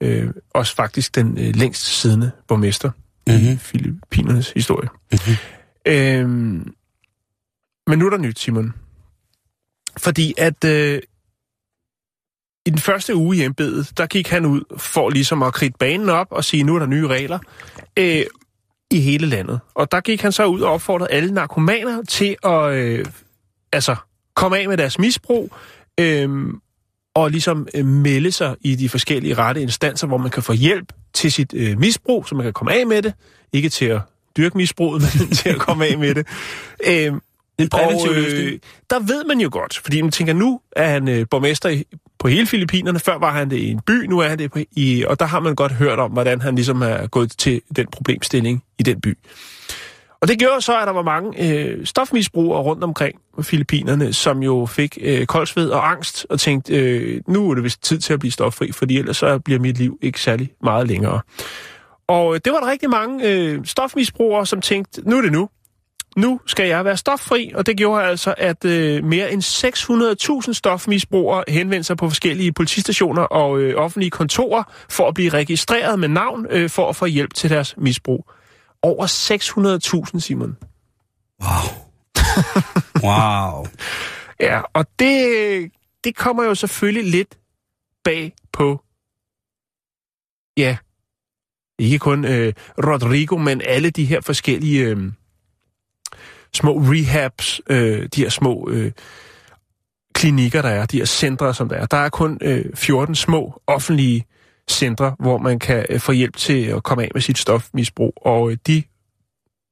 Øh, 0.00 0.28
også 0.54 0.74
faktisk 0.74 1.14
den 1.14 1.38
øh, 1.38 1.56
længst 1.56 2.00
siddende 2.00 2.30
borgmester 2.48 2.90
mm-hmm. 3.26 3.52
i 3.52 3.56
Filippinernes 3.56 4.50
historie. 4.50 4.88
Mm-hmm. 5.12 5.34
Øh, 5.86 6.28
men 7.86 7.98
nu 7.98 8.06
er 8.06 8.10
der 8.10 8.18
nyt, 8.18 8.38
Simon. 8.38 8.74
Fordi 9.96 10.34
at 10.38 10.64
øh, 10.64 11.00
i 12.70 12.72
den 12.72 12.80
første 12.80 13.14
uge 13.14 13.36
i 13.36 13.42
embedet, 13.42 13.98
der 13.98 14.06
gik 14.06 14.28
han 14.28 14.46
ud 14.46 14.60
for 14.76 15.10
ligesom 15.10 15.42
at 15.42 15.52
kridte 15.52 15.78
banen 15.78 16.08
op 16.08 16.26
og 16.30 16.44
sige, 16.44 16.62
nu 16.62 16.74
er 16.74 16.78
der 16.78 16.86
nye 16.86 17.06
regler 17.06 17.38
øh, 17.96 18.22
i 18.90 19.00
hele 19.00 19.26
landet. 19.26 19.60
Og 19.74 19.92
der 19.92 20.00
gik 20.00 20.22
han 20.22 20.32
så 20.32 20.44
ud 20.44 20.60
og 20.60 20.72
opfordrede 20.72 21.10
alle 21.10 21.34
narkomaner 21.34 22.02
til 22.08 22.36
at 22.44 22.72
øh, 22.72 23.04
altså, 23.72 23.96
komme 24.34 24.58
af 24.58 24.68
med 24.68 24.76
deres 24.76 24.98
misbrug 24.98 25.54
øh, 26.00 26.46
og 27.14 27.30
ligesom 27.30 27.68
øh, 27.74 27.86
melde 27.86 28.32
sig 28.32 28.56
i 28.60 28.74
de 28.74 28.88
forskellige 28.88 29.34
rette 29.34 29.62
instanser, 29.62 30.06
hvor 30.06 30.18
man 30.18 30.30
kan 30.30 30.42
få 30.42 30.52
hjælp 30.52 30.92
til 31.12 31.32
sit 31.32 31.54
øh, 31.54 31.78
misbrug, 31.78 32.28
så 32.28 32.34
man 32.34 32.44
kan 32.44 32.52
komme 32.52 32.72
af 32.72 32.86
med 32.86 33.02
det. 33.02 33.14
Ikke 33.52 33.68
til 33.68 33.84
at 33.84 34.00
dyrke 34.36 34.56
misbruget, 34.56 35.02
men 35.18 35.28
til 35.30 35.48
at 35.48 35.58
komme 35.58 35.86
af 35.86 35.98
med 35.98 36.14
det. 36.14 36.26
Øh, 36.86 37.12
en 37.60 37.68
præventiv 37.68 38.10
og, 38.10 38.14
løsning. 38.14 38.48
øh, 38.48 38.58
der 38.90 38.98
ved 38.98 39.24
man 39.24 39.40
jo 39.40 39.48
godt, 39.52 39.78
fordi 39.78 40.02
man 40.02 40.10
tænker, 40.10 40.32
nu 40.32 40.60
er 40.76 40.88
han 40.88 41.08
øh, 41.08 41.26
borgmester 41.30 41.68
i, 41.68 41.84
på 42.18 42.28
hele 42.28 42.46
Filippinerne. 42.46 42.98
Før 42.98 43.18
var 43.18 43.32
han 43.32 43.50
det 43.50 43.56
i 43.56 43.70
en 43.70 43.80
by, 43.86 44.04
nu 44.04 44.18
er 44.18 44.28
han 44.28 44.38
det 44.38 44.52
på, 44.52 44.58
i... 44.72 45.04
Og 45.08 45.20
der 45.20 45.26
har 45.26 45.40
man 45.40 45.54
godt 45.54 45.72
hørt 45.72 45.98
om, 45.98 46.10
hvordan 46.10 46.40
han 46.40 46.54
ligesom 46.54 46.82
er 46.82 47.06
gået 47.06 47.30
til 47.38 47.62
den 47.76 47.86
problemstilling 47.92 48.62
i 48.78 48.82
den 48.82 49.00
by. 49.00 49.18
Og 50.22 50.28
det 50.28 50.38
gjorde 50.38 50.60
så, 50.60 50.80
at 50.80 50.86
der 50.86 50.92
var 50.92 51.02
mange 51.02 51.48
øh, 51.48 51.86
stofmisbrugere 51.86 52.62
rundt 52.62 52.84
omkring 52.84 53.18
på 53.36 53.42
Filippinerne, 53.42 54.12
som 54.12 54.42
jo 54.42 54.66
fik 54.66 54.98
øh, 55.00 55.26
koldsved 55.26 55.68
og 55.68 55.90
angst 55.90 56.26
og 56.30 56.40
tænkte, 56.40 56.74
øh, 56.76 57.20
nu 57.28 57.50
er 57.50 57.54
det 57.54 57.64
vist 57.64 57.82
tid 57.82 57.98
til 57.98 58.12
at 58.12 58.20
blive 58.20 58.32
stoffri, 58.32 58.72
fordi 58.72 58.98
ellers 58.98 59.16
så 59.16 59.38
bliver 59.38 59.60
mit 59.60 59.78
liv 59.78 59.98
ikke 60.02 60.20
særlig 60.20 60.52
meget 60.62 60.88
længere. 60.88 61.20
Og 62.08 62.34
øh, 62.34 62.40
det 62.44 62.52
var 62.52 62.60
der 62.60 62.70
rigtig 62.70 62.90
mange 62.90 63.28
øh, 63.28 63.60
stofmisbrugere, 63.64 64.46
som 64.46 64.60
tænkte, 64.60 65.08
nu 65.08 65.16
er 65.16 65.22
det 65.22 65.32
nu 65.32 65.48
nu 66.16 66.40
skal 66.46 66.68
jeg 66.68 66.84
være 66.84 66.96
stoffri, 66.96 67.52
og 67.54 67.66
det 67.66 67.76
gjorde 67.76 68.04
altså, 68.04 68.34
at 68.38 68.64
øh, 68.64 69.04
mere 69.04 69.32
end 69.32 69.42
600.000 70.46 70.52
stofmisbrugere 70.52 71.44
henvendte 71.48 71.84
sig 71.84 71.96
på 71.96 72.08
forskellige 72.08 72.52
politistationer 72.52 73.22
og 73.22 73.60
øh, 73.60 73.74
offentlige 73.76 74.10
kontorer 74.10 74.62
for 74.88 75.08
at 75.08 75.14
blive 75.14 75.30
registreret 75.30 75.98
med 75.98 76.08
navn 76.08 76.46
øh, 76.50 76.70
for 76.70 76.88
at 76.88 76.96
få 76.96 77.06
hjælp 77.06 77.34
til 77.34 77.50
deres 77.50 77.74
misbrug. 77.76 78.30
Over 78.82 79.06
600.000, 80.14 80.20
Simon. 80.20 80.56
Wow. 83.04 83.66
Ja, 84.40 84.60
og 84.72 84.86
det, 84.98 85.72
det 86.04 86.16
kommer 86.16 86.44
jo 86.44 86.54
selvfølgelig 86.54 87.10
lidt 87.10 87.38
bag 88.04 88.32
på, 88.52 88.80
ja, 90.56 90.76
ikke 91.78 91.98
kun 91.98 92.24
øh, 92.24 92.52
Rodrigo, 92.78 93.36
men 93.36 93.62
alle 93.64 93.90
de 93.90 94.04
her 94.04 94.20
forskellige 94.20 94.84
øh, 94.84 95.12
små 96.54 96.78
rehabs, 96.78 97.60
øh, 97.70 98.08
de 98.14 98.22
her 98.22 98.28
små 98.28 98.68
øh, 98.70 98.92
klinikker, 100.14 100.62
der 100.62 100.68
er, 100.68 100.86
de 100.86 100.96
her 100.96 101.04
centre, 101.04 101.54
som 101.54 101.68
der 101.68 101.76
er. 101.76 101.86
Der 101.86 101.96
er 101.96 102.08
kun 102.08 102.38
øh, 102.42 102.64
14 102.74 103.14
små 103.14 103.62
offentlige 103.66 104.26
centre, 104.70 105.16
hvor 105.18 105.38
man 105.38 105.58
kan 105.58 105.86
øh, 105.90 106.00
få 106.00 106.12
hjælp 106.12 106.36
til 106.36 106.64
at 106.64 106.82
komme 106.82 107.04
af 107.04 107.10
med 107.14 107.22
sit 107.22 107.38
stofmisbrug, 107.38 108.12
og 108.16 108.50
øh, 108.50 108.56
de 108.66 108.82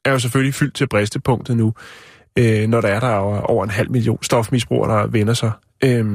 er 0.05 0.13
jo 0.13 0.19
selvfølgelig 0.19 0.55
fyldt 0.55 0.75
til 0.75 0.89
bristepunktet 0.89 1.57
nu, 1.57 1.75
øh, 2.39 2.69
når 2.69 2.81
der 2.81 2.89
er 2.89 3.01
der 3.01 3.15
over, 3.15 3.41
over 3.41 3.65
en 3.65 3.71
halv 3.71 3.91
million 3.91 4.23
stofmisbrugere, 4.23 5.01
der 5.01 5.07
vender 5.07 5.35
sig. 5.35 5.53
Øh, 5.85 6.07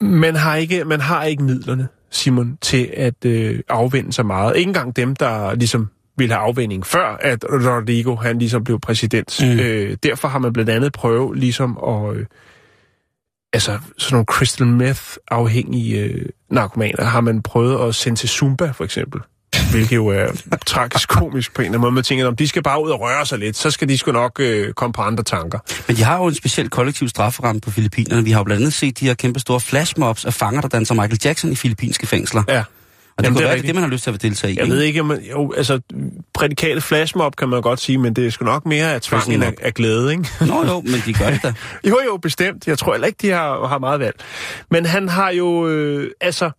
man 0.00 0.34
har 0.34 0.56
ikke, 0.56 0.84
man 0.84 1.00
har 1.00 1.24
ikke 1.24 1.42
midlerne, 1.42 1.88
Simon, 2.10 2.58
til 2.60 2.90
at 2.96 3.24
øh, 3.24 3.60
afvende 3.68 4.12
så 4.12 4.22
meget. 4.22 4.56
Ikke 4.56 4.68
engang 4.68 4.96
dem, 4.96 5.16
der 5.16 5.54
ligesom 5.54 5.90
ville 6.18 6.34
have 6.34 6.44
afvending 6.44 6.86
før, 6.86 7.16
at 7.20 7.44
Rodrigo 7.44 8.16
han 8.16 8.38
ligesom 8.38 8.64
blev 8.64 8.80
præsident. 8.80 9.40
Mm. 9.42 9.58
Øh, 9.58 9.96
derfor 10.02 10.28
har 10.28 10.38
man 10.38 10.52
blandt 10.52 10.70
andet 10.70 10.92
prøvet 10.92 11.38
ligesom 11.38 11.78
at... 11.88 12.16
Øh, 12.16 12.26
altså 13.52 13.78
sådan 13.98 14.14
nogle 14.14 14.24
crystal 14.24 14.66
meth-afhængige 14.66 16.00
øh, 16.00 16.26
narkomaner 16.50 17.04
har 17.04 17.20
man 17.20 17.42
prøvet 17.42 17.88
at 17.88 17.94
sende 17.94 18.18
til 18.18 18.28
Zumba, 18.28 18.70
for 18.70 18.84
eksempel. 18.84 19.20
Hvilket 19.70 19.96
jo 19.96 20.06
er 20.06 20.26
tragisk 20.66 21.08
komisk 21.08 21.54
på 21.54 21.62
en 21.62 21.66
eller 21.66 21.70
anden 21.70 21.80
måde. 21.80 21.92
Man 21.92 22.04
tænker, 22.04 22.26
om 22.26 22.36
de 22.36 22.48
skal 22.48 22.62
bare 22.62 22.82
ud 22.84 22.90
og 22.90 23.00
røre 23.00 23.26
sig 23.26 23.38
lidt, 23.38 23.56
så 23.56 23.70
skal 23.70 23.88
de 23.88 23.98
sgu 23.98 24.12
nok 24.12 24.40
øh, 24.40 24.72
komme 24.72 24.92
på 24.92 25.02
andre 25.02 25.24
tanker. 25.24 25.58
Men 25.88 25.96
de 25.96 26.02
har 26.02 26.18
jo 26.18 26.26
en 26.26 26.34
speciel 26.34 26.70
kollektiv 26.70 27.08
strafferamme 27.08 27.60
på 27.60 27.70
Filippinerne. 27.70 28.24
Vi 28.24 28.30
har 28.30 28.40
jo 28.40 28.44
blandt 28.44 28.60
andet 28.60 28.72
set 28.72 29.00
de 29.00 29.06
her 29.06 29.14
kæmpe 29.14 29.40
store 29.40 29.60
flashmobs 29.60 30.24
af 30.24 30.34
fanger, 30.34 30.60
der 30.60 30.68
danser 30.68 30.94
Michael 30.94 31.20
Jackson 31.24 31.52
i 31.52 31.54
filippinske 31.54 32.06
fængsler. 32.06 32.42
Ja. 32.48 32.64
Og 33.18 33.24
det 33.24 33.28
Jamen, 33.28 33.34
kunne 33.34 33.40
det 33.40 33.44
er 33.44 33.48
være, 33.48 33.52
det, 33.52 33.54
rigtigt. 33.54 33.66
det, 33.66 33.74
man 33.74 33.82
har 33.82 33.90
lyst 33.90 34.04
til 34.04 34.10
at 34.10 34.22
deltage 34.22 34.52
i. 34.52 34.56
Jeg 34.56 34.64
ikke? 34.64 34.76
ved 34.76 34.82
ikke, 34.82 35.02
man, 35.02 35.22
jo, 35.30 35.52
altså, 35.52 35.80
prædikatet 36.34 36.82
flashmob 36.82 37.36
kan 37.36 37.48
man 37.48 37.62
godt 37.62 37.80
sige, 37.80 37.98
men 37.98 38.14
det 38.14 38.26
er 38.26 38.30
sgu 38.30 38.44
nok 38.44 38.66
mere 38.66 38.94
af 38.94 39.00
tvang 39.00 39.32
end 39.32 39.44
af, 39.44 39.54
af 39.62 39.74
glæde, 39.74 40.10
ikke? 40.10 40.28
Nå 40.46 40.64
jo, 40.66 40.80
men 40.80 41.02
de 41.06 41.12
gør 41.12 41.30
det 41.30 41.42
da. 41.42 41.54
Jo, 41.90 42.00
jo, 42.06 42.16
bestemt. 42.16 42.66
Jeg 42.66 42.78
tror 42.78 42.92
heller 42.92 43.06
ikke, 43.06 43.18
de 43.22 43.30
har, 43.30 43.66
har 43.66 43.78
meget 43.78 44.00
valg. 44.00 44.16
Men 44.70 44.86
han 44.86 45.08
har 45.08 45.30
jo, 45.30 45.68
øh, 45.68 46.10
altså... 46.20 46.50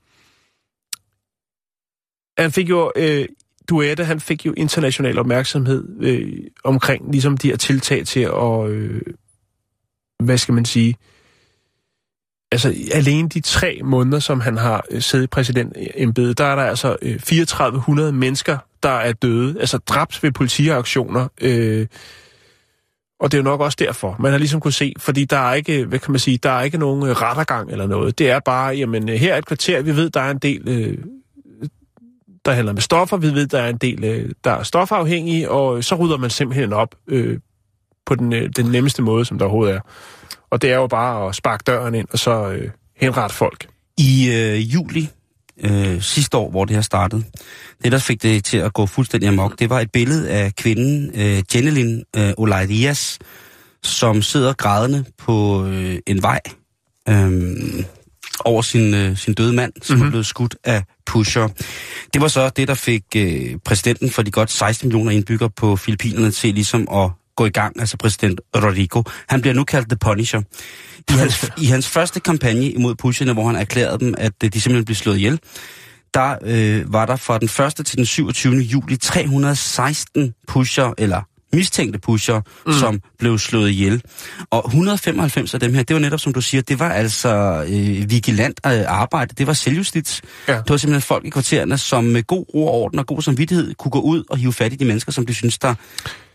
Han 2.38 2.52
fik 2.52 2.70
jo... 2.70 2.92
Øh, 2.96 3.26
Duette, 3.70 4.06
han 4.06 4.20
fik 4.20 4.46
jo 4.46 4.54
international 4.58 5.20
opmærksomhed 5.20 5.88
øh, 6.02 6.32
omkring 6.64 7.12
ligesom 7.12 7.38
de 7.38 7.48
her 7.48 7.58
tiltag 7.58 8.06
til 8.06 8.20
at... 8.20 8.70
Øh, 8.70 9.02
hvad 10.24 10.38
skal 10.38 10.54
man 10.54 10.66
sige? 10.66 10.96
Altså, 12.52 12.74
alene 12.94 13.30
de 13.30 13.40
tre 13.40 13.82
måneder, 13.84 14.20
som 14.20 14.40
han 14.42 14.58
har 14.58 14.86
øh, 14.92 15.02
siddet 15.02 15.24
i 15.24 15.28
præsidentembedet, 15.28 16.38
der 16.38 16.46
er 16.46 16.56
der 16.56 16.64
altså 16.64 16.98
øh, 17.02 17.20
3400 17.20 18.12
mennesker, 18.12 18.58
der 18.84 18.90
er 18.90 19.14
døde, 19.14 19.60
altså 19.60 19.78
dræbt 19.78 20.24
ved 20.24 20.32
politiaktioner. 20.32 21.28
Øh, 21.42 21.88
og 23.20 23.32
det 23.32 23.38
er 23.38 23.42
jo 23.42 23.44
nok 23.44 23.62
også 23.62 23.76
derfor, 23.80 24.16
man 24.20 24.32
har 24.32 24.40
ligesom 24.40 24.60
kunne 24.60 24.74
se, 24.74 24.94
fordi 24.98 25.26
der 25.26 25.38
er 25.38 25.54
ikke, 25.54 25.86
hvad 25.86 26.00
kan 26.00 26.12
man 26.12 26.20
sige, 26.20 26.38
der 26.38 26.50
er 26.50 26.62
ikke 26.62 26.78
nogen 26.78 27.04
øh, 27.04 27.10
rettergang 27.10 27.72
eller 27.72 27.88
noget. 27.88 28.20
Det 28.20 28.30
er 28.30 28.40
bare, 28.40 28.76
jamen 28.76 29.10
øh, 29.10 29.16
her 29.16 29.34
er 29.34 29.38
et 29.38 29.46
kvarter, 29.46 29.82
vi 29.82 29.96
ved, 29.96 30.10
der 30.10 30.22
er 30.22 30.32
en 30.32 30.38
del, 30.38 30.70
øh, 30.70 30.98
der 32.46 32.52
handler 32.52 32.74
med 32.74 32.82
stoffer, 32.82 33.18
vi 33.18 33.28
ved, 33.34 33.48
der 33.48 33.60
er 33.60 33.70
en 33.70 33.78
del, 33.78 34.04
øh, 34.04 34.32
der 34.44 34.52
er 34.52 34.64
stofafhængige, 34.64 35.50
og 35.52 35.84
så 35.84 35.96
rydder 35.96 36.18
man 36.18 36.30
simpelthen 36.30 36.74
op 36.74 36.96
øh, 37.08 37.40
på 38.06 38.16
den, 38.16 38.34
øh, 38.34 38.50
den 38.56 38.66
nemmeste 38.66 39.02
måde, 39.02 39.26
som 39.26 39.38
der 39.38 39.46
overhovedet 39.46 39.76
er. 39.76 39.82
Og 40.52 40.62
det 40.62 40.72
er 40.72 40.76
jo 40.76 40.88
bare 40.88 41.30
at 41.30 41.36
sparke 41.36 41.64
døren 41.68 41.96
ind, 41.96 42.08
og 42.12 42.20
så 42.20 42.50
øh, 42.50 42.70
henrette 42.98 43.36
folk. 43.36 43.68
I 43.98 44.30
øh, 44.32 44.74
juli 44.74 45.10
øh, 45.64 46.02
sidste 46.02 46.38
år, 46.38 46.50
hvor 46.50 46.66
det 46.66 46.76
her 46.76 46.82
startede, 46.82 47.24
det 47.84 47.92
der 47.92 47.98
fik 47.98 48.24
det 48.24 48.44
til 48.44 48.58
at 48.58 48.74
gå 48.74 48.86
fuldstændig 48.86 49.30
amok, 49.30 49.60
det 49.60 49.70
var 49.70 49.80
et 49.80 49.92
billede 49.92 50.30
af 50.30 50.56
kvinden 50.56 51.12
øh, 51.16 51.44
Jenelin 51.56 52.04
øh, 52.16 52.32
Olaidias, 52.38 53.20
som 53.84 54.22
sidder 54.22 54.54
grædende 54.54 55.06
på 55.18 55.66
øh, 55.66 56.00
en 56.08 56.22
vej 56.22 56.40
øh, 57.10 57.84
over 58.46 58.62
sin, 58.62 58.94
øh, 58.94 59.18
sin 59.18 59.34
døde 59.34 59.54
mand, 59.54 59.74
som 59.82 59.94
mm-hmm. 59.94 60.08
er 60.08 60.12
blevet 60.12 60.26
skudt 60.26 60.56
af 60.64 60.84
pusher. 61.06 61.48
Det 62.14 62.22
var 62.22 62.28
så 62.28 62.50
det, 62.50 62.68
der 62.68 62.74
fik 62.74 63.04
øh, 63.16 63.58
præsidenten 63.66 64.10
for 64.10 64.22
de 64.22 64.32
godt 64.32 64.52
16 64.52 64.88
millioner 64.88 65.12
indbyggere 65.12 65.50
på 65.50 65.76
Filippinerne 65.76 66.32
til 66.32 66.54
ligesom 66.54 66.88
at 66.92 67.12
gå 67.40 67.46
i 67.46 67.50
gang, 67.50 67.80
altså 67.80 67.98
præsident 67.98 68.42
Rodrigo. 68.56 69.04
Han 69.28 69.42
bliver 69.42 69.54
nu 69.54 69.64
kaldt 69.64 69.90
The 69.90 69.98
Punisher. 69.98 70.42
I 71.10 71.14
hans, 71.14 71.52
I 71.64 71.66
hans 71.66 71.88
første 71.88 72.20
kampagne 72.20 72.70
imod 72.70 72.96
pusherne, 72.96 73.34
hvor 73.34 73.46
han 73.46 73.56
erklærede 73.56 74.00
dem, 74.00 74.16
at 74.18 74.34
øh, 74.44 74.50
de 74.54 74.62
simpelthen 74.62 74.86
blev 74.86 74.96
slået 74.96 75.18
ihjel, 75.18 75.40
der 76.14 76.36
øh, 76.42 76.94
var 76.94 77.06
der 77.06 77.16
fra 77.16 77.38
den 77.38 77.66
1. 77.80 77.86
til 77.86 77.98
den 77.98 78.06
27. 78.06 78.56
juli 78.56 78.98
316 78.98 80.34
pusher, 80.48 80.94
eller 80.98 81.22
mistænkte 81.54 82.00
pusher, 82.00 82.42
mm. 82.66 82.74
som 82.74 83.02
blev 83.20 83.38
slået 83.38 83.70
ihjel. 83.70 84.04
Og 84.50 84.64
195 84.66 85.54
af 85.54 85.60
dem 85.60 85.74
her, 85.74 85.84
det 85.84 85.94
var 85.94 86.00
netop 86.00 86.20
som 86.20 86.34
du 86.34 86.42
siger, 86.42 86.62
det 86.62 86.80
var 86.80 86.90
altså 86.90 87.66
øh, 87.68 88.10
vigilant 88.10 88.60
øh, 88.66 88.82
arbejde, 88.88 89.34
det 89.38 89.48
var 89.48 89.54
selvjustits. 89.54 90.22
Ja. 90.48 90.54
Det 90.54 90.70
var 90.70 90.78
simpelthen 90.78 91.02
folk 91.02 91.26
i 91.26 91.30
kvartererne, 91.30 91.78
som 91.78 92.04
med 92.04 92.24
god 92.24 92.46
ro 92.54 92.68
og 92.68 92.74
orden 92.74 93.00
og 93.00 93.06
god 93.06 93.22
samvittighed 93.22 93.74
kunne 93.76 93.92
gå 93.92 94.00
ud 94.00 94.24
og 94.30 94.38
hive 94.38 94.54
fat 94.54 94.74
i 94.74 94.76
de 94.76 94.86
mennesker, 94.86 95.12
som 95.12 95.26
de 95.26 95.34
synes, 95.34 95.58
der 95.58 95.76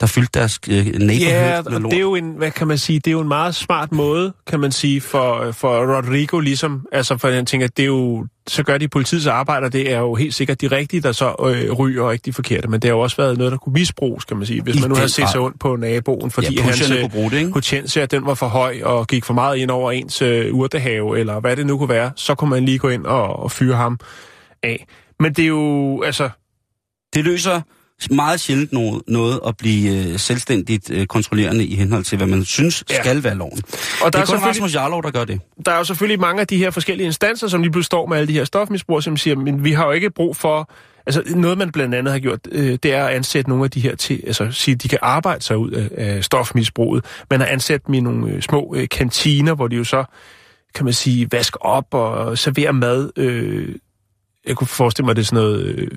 der 0.01 0.07
fyldte 0.07 0.31
deres 0.35 0.61
øh, 0.69 0.75
neighborhood 0.87 1.21
Ja, 1.21 1.63
med 1.63 1.81
lort. 1.81 1.91
det 1.91 1.97
er 1.97 2.01
jo 2.01 2.15
en, 2.15 2.33
hvad 2.37 2.51
kan 2.51 2.67
man 2.69 2.79
sige, 2.79 2.99
det 2.99 3.07
er 3.07 3.13
jo 3.13 3.21
en 3.21 3.29
meget 3.29 3.55
smart 3.55 3.93
måde, 3.93 4.33
kan 4.47 4.61
man 4.61 4.73
sige, 4.73 5.01
for, 5.01 5.53
for 5.53 5.97
Rodrigo 5.97 6.41
ligesom, 6.41 6.87
altså 6.93 7.17
for 7.17 7.29
jeg 7.29 7.47
tænker, 7.47 7.67
det 7.69 7.83
er 7.83 7.87
jo, 7.87 8.27
så 8.47 8.63
gør 8.63 8.79
de 8.79 8.89
politiets 8.89 9.27
arbejde, 9.27 9.65
og 9.65 9.73
det 9.73 9.93
er 9.93 9.99
jo 9.99 10.15
helt 10.15 10.35
sikkert 10.35 10.61
de 10.61 10.67
rigtige, 10.67 11.01
der 11.01 11.13
så 11.13 11.35
øh, 11.47 11.73
ryger, 11.73 12.03
og 12.03 12.13
ikke 12.13 12.23
de 12.23 12.33
forkerte, 12.33 12.69
men 12.69 12.81
det 12.81 12.89
har 12.89 12.97
jo 12.97 13.01
også 13.01 13.17
været 13.17 13.39
noget, 13.39 13.53
der 13.53 13.59
kunne 13.59 13.73
misbruges, 13.73 14.25
kan 14.25 14.37
man 14.37 14.47
sige, 14.47 14.63
hvis 14.63 14.77
I 14.77 14.81
man 14.81 14.89
nu 14.89 14.95
den 14.95 15.01
havde 15.01 15.09
set 15.13 15.29
sig 15.29 15.41
ondt 15.41 15.61
på 15.61 15.77
naboen, 15.77 16.31
fordi 16.31 16.55
Ja, 16.55 16.63
hans 16.63 16.91
øh, 16.91 17.53
potentiale, 17.53 18.07
den 18.07 18.27
var 18.27 18.35
for 18.35 18.47
høj, 18.47 18.81
og 18.83 19.07
gik 19.07 19.25
for 19.25 19.35
meget 19.35 19.57
ind 19.57 19.71
over 19.71 19.93
ens 19.93 20.23
øh, 20.23 20.55
urtehave, 20.55 21.19
eller 21.19 21.41
hvad 21.41 21.57
det 21.57 21.67
nu 21.67 21.79
kunne 21.79 21.89
være, 21.89 22.11
så 22.17 22.35
kunne 22.35 22.51
man 22.51 22.65
lige 22.65 22.79
gå 22.79 22.89
ind 22.89 23.07
og, 23.07 23.37
og 23.37 23.51
fyre 23.51 23.77
ham 23.77 23.99
af. 24.63 24.87
Men 25.21 25.33
det 25.33 25.43
er 25.43 25.49
jo, 25.49 26.03
altså, 26.03 26.29
Det 27.15 27.25
løser 27.25 27.61
meget 28.11 28.41
sjældent 28.41 28.73
noget, 28.73 29.03
noget 29.09 29.41
at 29.47 29.57
blive 29.57 30.13
øh, 30.13 30.19
selvstændigt 30.19 30.91
øh, 30.91 31.07
kontrollerende 31.07 31.65
i 31.67 31.75
henhold 31.75 32.05
til, 32.05 32.17
hvad 32.19 32.27
man 32.27 32.45
synes 32.45 32.85
Ja. 32.91 33.03
skal 33.03 33.25
være 33.25 33.35
loven. 33.35 33.53
og 33.53 33.63
Det 34.05 34.13
der 34.13 34.19
er 34.19 34.23
er, 34.23 34.27
kun 34.27 34.39
Rasmus 34.39 34.75
Jarlov, 34.75 35.03
der 35.03 35.11
gør 35.11 35.25
det. 35.25 35.41
der 35.67 35.73
er 35.73 35.79
jo 35.79 35.85
selvfølgelig 35.85 36.21
mange 36.21 36.41
af 36.41 36.47
de 36.47 36.57
her 36.57 36.71
forskellige 36.71 37.07
instanser, 37.07 37.49
som 37.49 37.63
lige 37.63 37.73
pludselig 37.73 37.87
står 37.87 38.07
med 38.07 38.17
alle 38.17 38.29
de 38.29 38.33
her 38.33 38.45
stofmisbrugere, 38.45 39.03
som 39.03 39.17
siger, 39.17 39.37
men 39.37 39.65
vi 39.65 39.73
har 39.73 39.85
jo 39.87 39.91
ikke 39.93 40.11
brug 40.11 40.37
for... 40.37 40.71
Altså 41.07 41.23
noget, 41.37 41.59
man 41.59 41.73
blandt 41.73 41.95
andet 41.95 42.13
har 42.13 42.19
gjort, 42.21 42.39
øh, 42.53 42.79
det 42.83 42.93
er 42.95 43.05
at 43.05 43.15
ansætte 43.15 43.49
nogle 43.51 43.65
af 43.65 43.71
de 43.71 43.81
her 43.81 43.97
til, 43.97 44.23
altså 44.27 44.49
sige, 44.51 44.75
de 44.75 44.89
kan 44.89 44.99
arbejde 45.03 45.45
sig 45.45 45.57
ud 45.57 45.71
af, 45.71 45.89
af 45.97 46.25
stofmisbruget. 46.25 47.05
Man 47.31 47.41
har 47.41 47.47
ansat 47.47 47.87
dem 47.87 47.95
i 47.95 48.01
nogle 48.01 48.31
øh, 48.33 48.43
små 48.43 48.75
øh, 48.77 48.89
kantiner, 48.89 49.55
hvor 49.55 49.69
de 49.69 49.77
jo 49.77 49.85
så, 49.85 50.05
kan 50.75 50.85
man 50.85 50.95
sige, 50.95 51.29
vasker 51.33 51.59
op 51.61 51.87
og 51.95 52.39
serverer 52.39 52.73
mad. 52.73 53.11
Øh, 53.17 53.75
jeg 54.47 54.57
kunne 54.57 54.67
forestille 54.69 55.07
mig, 55.07 55.17
det 55.17 55.23
er 55.23 55.27
sådan 55.27 55.43
noget, 55.45 55.65
øh, 55.67 55.89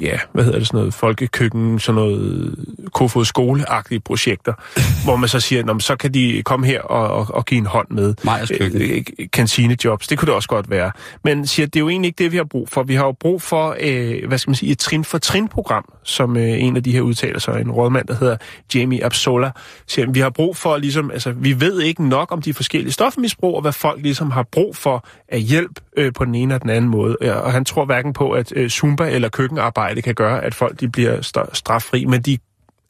ja, 0.00 0.18
hvad 0.32 0.44
hedder 0.44 0.58
det, 0.58 0.66
sådan 0.66 0.78
noget 0.78 0.94
folkekøkken, 0.94 1.78
sådan 1.78 1.94
noget 1.94 2.54
Kofod 2.92 3.24
skoleagtige 3.24 4.00
projekter, 4.00 4.52
hvor 5.04 5.16
man 5.16 5.28
så 5.28 5.40
siger, 5.40 5.64
Nå, 5.64 5.78
så 5.78 5.96
kan 5.96 6.14
de 6.14 6.42
komme 6.44 6.66
her 6.66 6.80
og, 6.82 7.08
og, 7.08 7.34
og 7.34 7.44
give 7.44 7.58
en 7.58 7.66
hånd 7.66 7.86
med. 7.90 8.14
Majers 8.24 8.52
køkken. 8.58 8.82
Øh, 8.82 9.04
kantinejobs, 9.32 10.08
det 10.08 10.18
kunne 10.18 10.26
det 10.26 10.34
også 10.34 10.48
godt 10.48 10.70
være. 10.70 10.90
Men 11.24 11.46
siger, 11.46 11.66
det 11.66 11.76
er 11.76 11.80
jo 11.80 11.88
egentlig 11.88 12.08
ikke 12.08 12.24
det, 12.24 12.32
vi 12.32 12.36
har 12.36 12.44
brug 12.44 12.68
for. 12.68 12.82
Vi 12.82 12.94
har 12.94 13.04
jo 13.04 13.12
brug 13.12 13.42
for, 13.42 13.76
øh, 13.80 14.28
hvad 14.28 14.38
skal 14.38 14.50
man 14.50 14.54
sige, 14.54 14.72
et 14.72 14.78
trin-for-trin-program, 14.78 15.92
som 16.02 16.36
øh, 16.36 16.62
en 16.62 16.76
af 16.76 16.82
de 16.82 16.92
her 16.92 17.00
udtalelser, 17.00 17.52
en 17.52 17.70
rådmand, 17.70 18.06
der 18.06 18.14
hedder 18.14 18.36
Jamie 18.74 19.04
Absola, 19.04 19.50
siger, 19.86 20.10
vi 20.10 20.20
har 20.20 20.30
brug 20.30 20.56
for, 20.56 20.76
ligesom, 20.76 21.10
altså, 21.10 21.32
vi 21.32 21.60
ved 21.60 21.80
ikke 21.80 22.08
nok 22.08 22.32
om 22.32 22.42
de 22.42 22.54
forskellige 22.54 22.92
stofmisbrug, 22.92 23.54
og 23.54 23.62
hvad 23.62 23.72
folk 23.72 24.02
ligesom 24.02 24.30
har 24.30 24.42
brug 24.42 24.76
for 24.76 25.06
af 25.28 25.40
hjælp 25.40 25.80
øh, 25.96 26.12
på 26.12 26.24
den 26.24 26.34
ene 26.34 26.54
og 26.54 26.62
den 26.62 26.70
anden 26.70 26.90
måde. 26.90 27.16
Og 27.16 27.52
han 27.52 27.64
tror 27.64 27.84
hverken 27.84 28.12
på, 28.12 28.30
at 28.30 28.52
øh, 28.56 28.70
Zumba 28.70 29.10
eller 29.10 29.28
køkkenarbejde 29.28 29.83
kan 30.04 30.14
gøre, 30.14 30.44
at 30.44 30.54
folk 30.54 30.80
de 30.80 30.88
bliver 30.88 31.16
st- 31.20 31.54
straffri, 31.54 32.04
men 32.04 32.22
de 32.22 32.38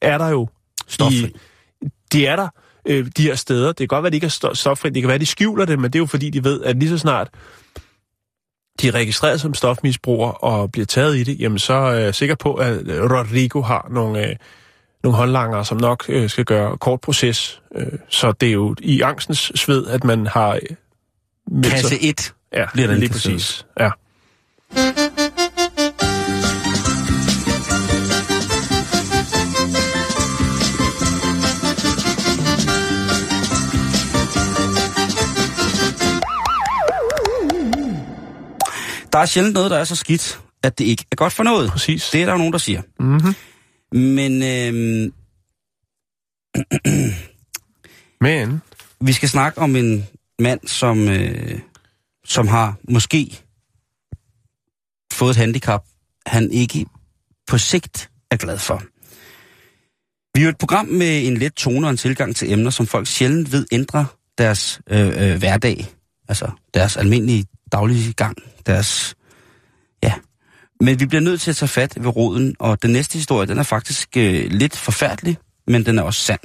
er 0.01 0.19
der 0.19 0.29
jo. 0.29 0.49
Stoffri. 0.89 1.17
I, 1.83 1.89
de 2.13 2.27
er 2.27 2.37
der, 2.37 2.49
øh, 2.87 3.07
de 3.17 3.23
her 3.23 3.35
steder. 3.35 3.67
Det 3.69 3.77
kan 3.77 3.87
godt 3.89 4.03
være, 4.03 4.07
at 4.09 4.13
de 4.13 4.17
ikke 4.17 4.27
er 4.27 4.49
sto- 4.51 4.55
stoffri. 4.55 4.91
Det 4.91 5.03
kan 5.03 5.09
være, 5.09 5.15
at 5.15 5.21
de 5.21 5.27
skjuler 5.27 5.65
det, 5.65 5.79
men 5.79 5.93
det 5.93 5.99
er 5.99 6.01
jo 6.01 6.07
fordi, 6.07 6.31
de 6.31 6.45
ved, 6.45 6.63
at 6.63 6.77
lige 6.77 6.89
så 6.89 6.99
snart 6.99 7.29
de 8.81 8.89
er 8.89 8.95
registreret 8.95 9.41
som 9.41 9.55
stofmisbrugere 9.55 10.33
og 10.33 10.73
bliver 10.73 10.87
taget 10.87 11.17
i 11.17 11.23
det, 11.23 11.41
jamen 11.41 11.59
så 11.59 11.73
er 11.75 11.93
jeg 11.95 12.15
sikker 12.15 12.35
på, 12.35 12.55
at 12.55 12.89
øh, 12.89 13.03
Rodrigo 13.03 13.61
har 13.61 13.89
nogle, 13.91 14.29
øh, 14.29 14.37
nogle 15.03 15.17
håndlanger, 15.17 15.63
som 15.63 15.77
nok 15.77 16.05
øh, 16.09 16.31
skal 16.31 16.45
gøre 16.45 16.77
kort 16.79 17.01
proces. 17.01 17.63
Øh, 17.75 17.87
så 18.09 18.33
det 18.33 18.49
er 18.49 18.53
jo 18.53 18.75
i 18.81 19.01
angstens 19.01 19.53
sved, 19.55 19.87
at 19.87 20.05
man 20.05 20.27
har... 20.27 20.53
Øh, 20.55 20.61
Kasse 21.65 22.03
1. 22.03 22.35
Ja, 22.53 22.65
bliver 22.73 22.89
der 22.89 22.95
lige 22.95 23.09
præcis. 23.13 23.67
Ja. 23.81 23.91
Der 39.15 39.21
er 39.21 39.27
sjældent 39.27 39.55
noget, 39.55 39.71
der 39.71 39.79
er 39.79 39.85
så 39.85 39.97
skidt, 39.97 40.41
at 40.63 40.79
det 40.79 40.85
ikke 40.85 41.05
er 41.13 41.17
godt 41.17 41.33
for 41.33 41.43
noget. 41.43 41.71
Præcis. 41.71 42.11
Det 42.11 42.23
er 42.23 42.25
der 42.25 42.33
jo 42.33 42.39
nogen, 42.39 42.53
der 42.53 42.59
siger. 42.59 42.83
Mm-hmm. 43.01 43.35
Men 44.01 44.43
øhm, 44.43 45.13
Men, 48.21 48.63
vi 49.01 49.13
skal 49.13 49.29
snakke 49.29 49.61
om 49.61 49.77
en 49.77 50.07
mand, 50.39 50.69
som, 50.69 51.09
øh, 51.09 51.59
som 52.25 52.49
har 52.49 52.77
måske 52.89 53.43
fået 55.13 55.31
et 55.31 55.37
handicap, 55.37 55.85
han 56.27 56.51
ikke 56.51 56.87
på 57.47 57.59
sigt 57.59 58.11
er 58.31 58.37
glad 58.37 58.59
for. 58.59 58.83
Vi 60.35 60.41
er 60.41 60.45
jo 60.45 60.51
et 60.51 60.59
program 60.59 60.87
med 60.87 61.27
en 61.27 61.37
let 61.37 61.55
tone 61.55 61.87
og 61.87 61.91
en 61.91 61.97
tilgang 61.97 62.37
til 62.37 62.53
emner, 62.53 62.71
som 62.71 62.87
folk 62.87 63.07
sjældent 63.07 63.53
ved 63.53 63.67
ændre 63.73 64.07
deres 64.39 64.81
øh, 64.91 65.31
øh, 65.31 65.39
hverdag. 65.39 65.87
Altså 66.29 66.51
deres 66.75 66.97
almindelige 66.97 67.47
daglige 67.75 68.13
gang. 68.13 68.37
Deres, 68.67 69.15
ja. 70.03 70.13
Men 70.81 71.01
vi 71.01 71.07
bliver 71.07 71.23
nødt 71.23 71.41
til 71.41 71.51
at 71.51 71.57
tage 71.57 71.69
fat 71.69 72.05
ved 72.05 72.17
roden, 72.17 72.57
og 72.59 72.83
den 72.83 72.91
næste 72.91 73.15
historie, 73.15 73.47
den 73.47 73.59
er 73.59 73.63
faktisk 73.63 74.17
øh, 74.17 74.47
lidt 74.51 74.77
forfærdelig, 74.77 75.37
men 75.67 75.87
den 75.87 75.99
er 75.99 76.03
også 76.03 76.21
sand. 76.21 76.41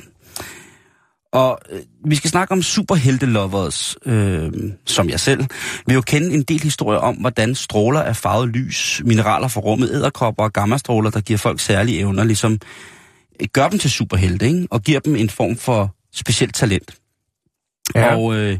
Og 1.33 1.59
øh, 1.71 1.79
vi 2.05 2.15
skal 2.15 2.29
snakke 2.29 2.51
om 2.51 2.61
superheltelovers, 2.61 3.95
øh, 4.05 4.51
som 4.85 5.09
jeg 5.09 5.19
selv, 5.19 5.45
vil 5.85 5.93
jo 5.93 6.01
kende 6.01 6.33
en 6.33 6.43
del 6.43 6.63
historier 6.63 6.99
om, 6.99 7.15
hvordan 7.15 7.55
stråler 7.55 8.01
af 8.01 8.15
farvet 8.15 8.49
lys, 8.49 9.01
mineraler 9.05 9.47
fra 9.47 9.61
rummet, 9.61 9.91
æderkopper 9.91 10.43
og 10.43 10.53
gammastråler, 10.53 11.09
der 11.09 11.21
giver 11.21 11.37
folk 11.37 11.59
særlige 11.59 11.99
evner, 11.99 12.23
ligesom 12.23 12.59
øh, 13.41 13.47
gør 13.53 13.69
dem 13.69 13.79
til 13.79 13.91
superhelte, 13.91 14.47
ikke? 14.47 14.67
og 14.71 14.81
giver 14.81 14.99
dem 14.99 15.15
en 15.15 15.29
form 15.29 15.55
for 15.55 15.95
specielt 16.13 16.55
talent. 16.55 16.95
Ja. 17.95 18.15
Og 18.15 18.35
øh, 18.35 18.57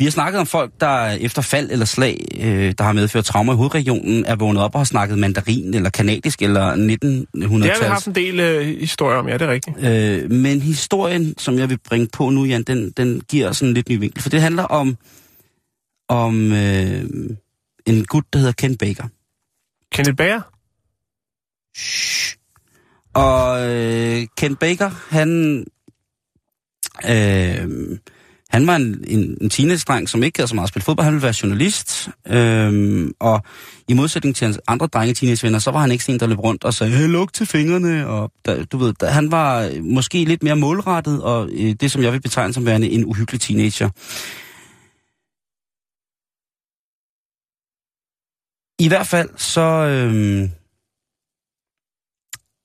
vi 0.00 0.04
har 0.04 0.10
snakket 0.10 0.40
om 0.40 0.46
folk, 0.46 0.72
der 0.80 1.06
efter 1.06 1.42
fald 1.42 1.70
eller 1.70 1.86
slag, 1.86 2.26
øh, 2.40 2.74
der 2.78 2.84
har 2.84 2.92
medført 2.92 3.24
traumer 3.24 3.52
i 3.52 3.56
hovedregionen, 3.56 4.24
er 4.24 4.36
vågnet 4.36 4.62
op 4.62 4.74
og 4.74 4.80
har 4.80 4.84
snakket 4.84 5.18
mandarin 5.18 5.74
eller 5.74 5.90
kanadisk 5.90 6.42
eller 6.42 6.72
1900-tals. 6.72 7.62
det 7.62 7.70
har 7.70 7.80
vi 7.80 7.84
haft 7.84 8.06
en 8.06 8.14
del 8.14 8.40
øh, 8.40 8.66
historier 8.80 9.18
om, 9.18 9.28
ja, 9.28 9.32
det 9.32 9.42
er 9.42 9.50
rigtigt. 9.50 9.76
Øh, 9.84 10.30
men 10.30 10.60
historien, 10.60 11.38
som 11.38 11.58
jeg 11.58 11.68
vil 11.68 11.78
bringe 11.78 12.08
på 12.12 12.30
nu, 12.30 12.44
Jan, 12.44 12.62
den, 12.62 12.90
den 12.90 13.20
giver 13.28 13.52
sådan 13.52 13.68
en 13.68 13.74
lidt 13.74 13.88
ny 13.88 13.98
vinkel. 13.98 14.22
For 14.22 14.28
det 14.28 14.40
handler 14.40 14.62
om, 14.62 14.96
om 16.08 16.52
øh, 16.52 17.04
en 17.86 18.04
gut, 18.04 18.24
der 18.32 18.38
hedder 18.38 18.52
Ken 18.52 18.76
Baker. 18.76 19.04
Kenneth 19.92 20.16
Bager? 20.16 20.40
Shh. 21.76 22.36
Og 23.14 23.70
øh, 23.70 24.26
Ken 24.36 24.56
Baker, 24.56 24.90
han... 25.08 25.64
Øh, 27.08 27.98
han 28.50 28.66
var 28.66 28.76
en, 28.76 29.04
en, 29.06 29.38
en 29.40 29.50
teenage-dreng, 29.50 30.08
som 30.08 30.22
ikke 30.22 30.38
havde 30.38 30.48
så 30.48 30.54
meget 30.54 30.64
at 30.64 30.68
spille 30.68 30.84
fodbold. 30.84 31.04
Han 31.04 31.14
ville 31.14 31.22
være 31.22 31.34
journalist. 31.42 32.08
Øhm, 32.26 33.12
og 33.20 33.42
i 33.88 33.94
modsætning 33.94 34.36
til 34.36 34.44
hans 34.44 34.60
andre 34.66 34.86
drenge 34.86 35.14
teenagevenner, 35.14 35.58
så 35.58 35.70
var 35.70 35.80
han 35.80 35.90
ikke 35.90 36.04
sådan 36.04 36.14
en, 36.14 36.20
der 36.20 36.26
løb 36.26 36.38
rundt 36.38 36.64
og 36.64 36.74
sagde, 36.74 36.92
hey, 36.92 37.08
luk 37.08 37.32
til 37.32 37.46
fingrene. 37.46 38.06
Og 38.06 38.32
der, 38.44 38.64
du 38.64 38.78
ved, 38.78 38.94
der, 39.00 39.10
han 39.10 39.30
var 39.30 39.62
øh, 39.62 39.84
måske 39.84 40.24
lidt 40.24 40.42
mere 40.42 40.56
målrettet, 40.56 41.22
og 41.22 41.48
øh, 41.52 41.72
det, 41.72 41.90
som 41.90 42.02
jeg 42.02 42.12
vil 42.12 42.20
betegne 42.20 42.52
som 42.52 42.66
værende 42.66 42.90
en 42.90 43.04
uhyggelig 43.04 43.40
teenager. 43.40 43.88
I 48.78 48.88
hvert 48.88 49.06
fald, 49.06 49.28
så, 49.36 49.60
øhm, 49.60 50.50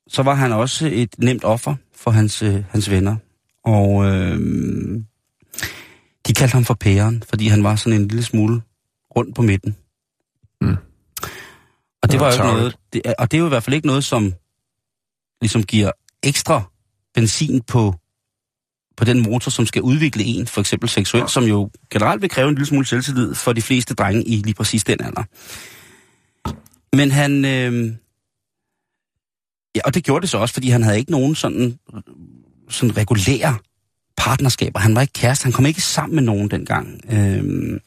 så 0.07 0.23
var 0.23 0.33
han 0.33 0.51
også 0.51 0.89
et 0.93 1.15
nemt 1.17 1.43
offer 1.43 1.75
for 1.95 2.11
hans, 2.11 2.41
øh, 2.41 2.63
hans 2.69 2.91
venner. 2.91 3.15
Og 3.63 4.05
øhm, 4.05 5.05
de 6.27 6.33
kaldte 6.33 6.53
ham 6.53 6.65
for 6.65 6.73
pæren, 6.73 7.23
fordi 7.29 7.47
han 7.47 7.63
var 7.63 7.75
sådan 7.75 8.01
en 8.01 8.07
lille 8.07 8.23
smule 8.23 8.61
rundt 9.15 9.35
på 9.35 9.41
midten. 9.41 9.75
Mm. 10.61 10.77
Og 12.03 12.11
det 12.11 12.19
var 12.19 12.25
jo 12.25 12.31
ikke 12.31 12.45
noget, 12.45 12.77
det, 12.93 13.01
og 13.19 13.31
det 13.31 13.37
er 13.37 13.39
jo 13.39 13.45
i 13.45 13.49
hvert 13.49 13.63
fald 13.63 13.73
ikke 13.73 13.87
noget, 13.87 14.03
som 14.03 14.33
ligesom 15.41 15.63
giver 15.63 15.91
ekstra 16.23 16.61
benzin 17.13 17.61
på, 17.61 17.93
på 18.97 19.05
den 19.05 19.23
motor, 19.23 19.49
som 19.49 19.65
skal 19.65 19.81
udvikle 19.81 20.23
en, 20.23 20.47
for 20.47 20.61
eksempel 20.61 20.89
seksuelt, 20.89 21.31
som 21.31 21.43
jo 21.43 21.69
generelt 21.89 22.21
vil 22.21 22.29
kræve 22.29 22.49
en 22.49 22.55
lille 22.55 22.65
smule 22.65 22.85
selvtillid 22.85 23.35
for 23.35 23.53
de 23.53 23.61
fleste 23.61 23.93
drenge 23.93 24.23
i 24.23 24.35
lige 24.35 24.53
præcis 24.53 24.83
den 24.83 24.97
alder. 25.03 25.23
Men 26.95 27.11
han... 27.11 27.45
Øh, 27.45 27.93
ja, 29.75 29.81
og 29.85 29.93
det 29.93 30.03
gjorde 30.03 30.21
det 30.21 30.29
så 30.29 30.37
også, 30.37 30.53
fordi 30.53 30.69
han 30.69 30.83
havde 30.83 30.97
ikke 30.97 31.11
nogen 31.11 31.35
sådan, 31.35 31.79
sådan 32.69 32.97
regulære 32.97 33.57
partnerskaber. 34.17 34.79
Han 34.79 34.95
var 34.95 35.01
ikke 35.01 35.13
kæreste, 35.13 35.43
han 35.43 35.51
kom 35.51 35.65
ikke 35.65 35.81
sammen 35.81 36.15
med 36.15 36.23
nogen 36.23 36.51
dengang. 36.51 37.01
Øh, 37.09 37.79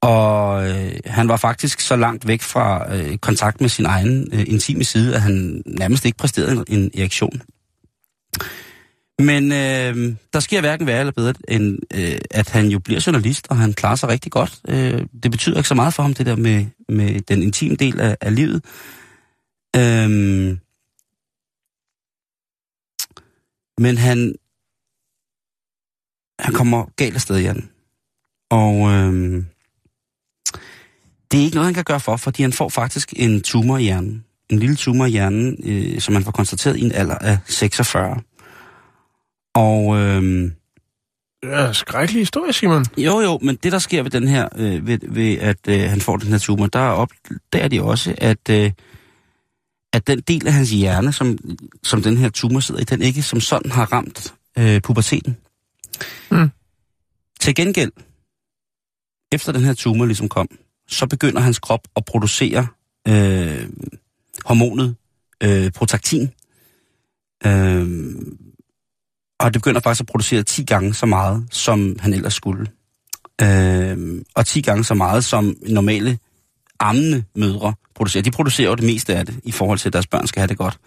og 0.00 0.68
øh, 0.70 0.92
han 1.06 1.28
var 1.28 1.36
faktisk 1.36 1.80
så 1.80 1.96
langt 1.96 2.26
væk 2.26 2.42
fra 2.42 2.96
øh, 2.96 3.18
kontakt 3.18 3.60
med 3.60 3.68
sin 3.68 3.86
egen 3.86 4.28
øh, 4.32 4.44
intime 4.46 4.84
side, 4.84 5.14
at 5.14 5.22
han 5.22 5.62
nærmest 5.66 6.04
ikke 6.04 6.18
præsterede 6.18 6.52
en, 6.52 6.64
en 6.68 6.90
erektion. 6.98 7.42
Men 9.18 9.52
øh, 9.52 10.14
der 10.32 10.40
sker 10.40 10.60
hverken 10.60 10.86
værre 10.86 11.00
eller 11.00 11.12
bedre, 11.12 11.34
end 11.48 11.78
øh, 11.94 12.18
at 12.30 12.48
han 12.48 12.66
jo 12.66 12.78
bliver 12.78 13.02
journalist, 13.06 13.46
og 13.50 13.56
han 13.56 13.72
klarer 13.72 13.96
sig 13.96 14.08
rigtig 14.08 14.32
godt. 14.32 14.60
Øh, 14.68 15.06
det 15.22 15.30
betyder 15.30 15.56
ikke 15.56 15.68
så 15.68 15.74
meget 15.74 15.94
for 15.94 16.02
ham, 16.02 16.14
det 16.14 16.26
der 16.26 16.36
med, 16.36 16.66
med 16.88 17.20
den 17.20 17.42
intime 17.42 17.76
del 17.76 18.00
af, 18.00 18.16
af 18.20 18.34
livet. 18.34 18.64
Øh, 19.76 20.56
Men 23.78 23.98
han, 23.98 24.34
han 26.42 26.54
kommer 26.54 26.84
galt 26.96 27.14
afsted, 27.14 27.38
Jan. 27.38 27.68
Og 28.50 28.90
øhm, 28.90 29.46
det 31.32 31.40
er 31.40 31.44
ikke 31.44 31.54
noget, 31.54 31.66
han 31.66 31.74
kan 31.74 31.84
gøre 31.84 32.00
for, 32.00 32.16
fordi 32.16 32.42
han 32.42 32.52
får 32.52 32.68
faktisk 32.68 33.12
en 33.16 33.40
tumor 33.40 33.78
i 33.78 33.82
hjernen. 33.82 34.24
En 34.50 34.58
lille 34.58 34.76
tumor 34.76 35.06
i 35.06 35.10
hjernen, 35.10 35.56
øh, 35.64 36.00
som 36.00 36.14
man 36.14 36.24
får 36.24 36.30
konstateret 36.30 36.76
i 36.76 36.80
en 36.80 36.92
alder 36.92 37.18
af 37.18 37.38
46. 37.46 38.20
Og 39.54 39.96
øhm, 39.96 40.52
Ja, 41.44 41.72
skrækkelig 41.72 42.20
historie, 42.20 42.52
Simon. 42.52 42.84
jo 42.96 43.20
jo, 43.20 43.38
men 43.42 43.56
det 43.62 43.72
der 43.72 43.78
sker 43.78 44.02
ved 44.02 44.10
den 44.10 44.28
her, 44.28 44.48
øh, 44.56 44.86
ved, 44.86 44.98
ved 45.08 45.38
at 45.38 45.56
øh, 45.68 45.80
han 45.80 46.00
får 46.00 46.16
den 46.16 46.28
her 46.28 46.38
tumor, 46.38 46.66
der 46.66 46.80
opdager 46.80 47.68
de 47.68 47.82
også, 47.82 48.14
at, 48.18 48.50
øh, 48.50 48.70
at 49.92 50.06
den 50.06 50.20
del 50.20 50.46
af 50.46 50.52
hans 50.52 50.70
hjerne, 50.70 51.12
som, 51.12 51.38
som 51.82 52.02
den 52.02 52.16
her 52.16 52.28
tumor 52.28 52.60
sidder 52.60 52.80
i, 52.80 52.84
den 52.84 53.02
ikke 53.02 53.22
som 53.22 53.40
sådan 53.40 53.70
har 53.70 53.92
ramt 53.92 54.34
øh, 54.58 54.80
puberteten. 54.80 55.36
Mm. 56.30 56.50
Til 57.40 57.54
gengæld, 57.54 57.92
efter 59.32 59.52
den 59.52 59.62
her 59.62 59.74
tumor 59.74 60.04
ligesom 60.06 60.28
kom, 60.28 60.48
så 60.88 61.06
begynder 61.06 61.40
hans 61.40 61.58
krop 61.58 61.88
at 61.96 62.04
producere 62.04 62.66
øh, 63.08 63.68
hormonet 64.44 64.96
øh, 65.42 65.72
protactin. 65.72 66.30
Øh, 67.46 68.14
og 69.40 69.54
det 69.54 69.62
begynder 69.62 69.80
faktisk 69.80 70.00
at 70.00 70.06
producere 70.06 70.42
10 70.42 70.64
gange 70.64 70.94
så 70.94 71.06
meget, 71.06 71.46
som 71.50 71.96
han 72.00 72.14
ellers 72.14 72.34
skulle. 72.34 72.66
Øh, 73.42 74.22
og 74.34 74.46
10 74.46 74.60
gange 74.60 74.84
så 74.84 74.94
meget, 74.94 75.24
som 75.24 75.56
normale 75.68 76.18
ammende 76.80 77.24
mødre 77.34 77.74
producerer. 77.94 78.22
De 78.22 78.30
producerer 78.30 78.68
jo 78.68 78.74
det 78.74 78.84
meste 78.84 79.16
af 79.16 79.26
det, 79.26 79.40
i 79.44 79.52
forhold 79.52 79.78
til, 79.78 79.88
at 79.88 79.92
deres 79.92 80.06
børn 80.06 80.26
skal 80.26 80.40
have 80.40 80.48
det 80.48 80.58
godt. 80.58 80.78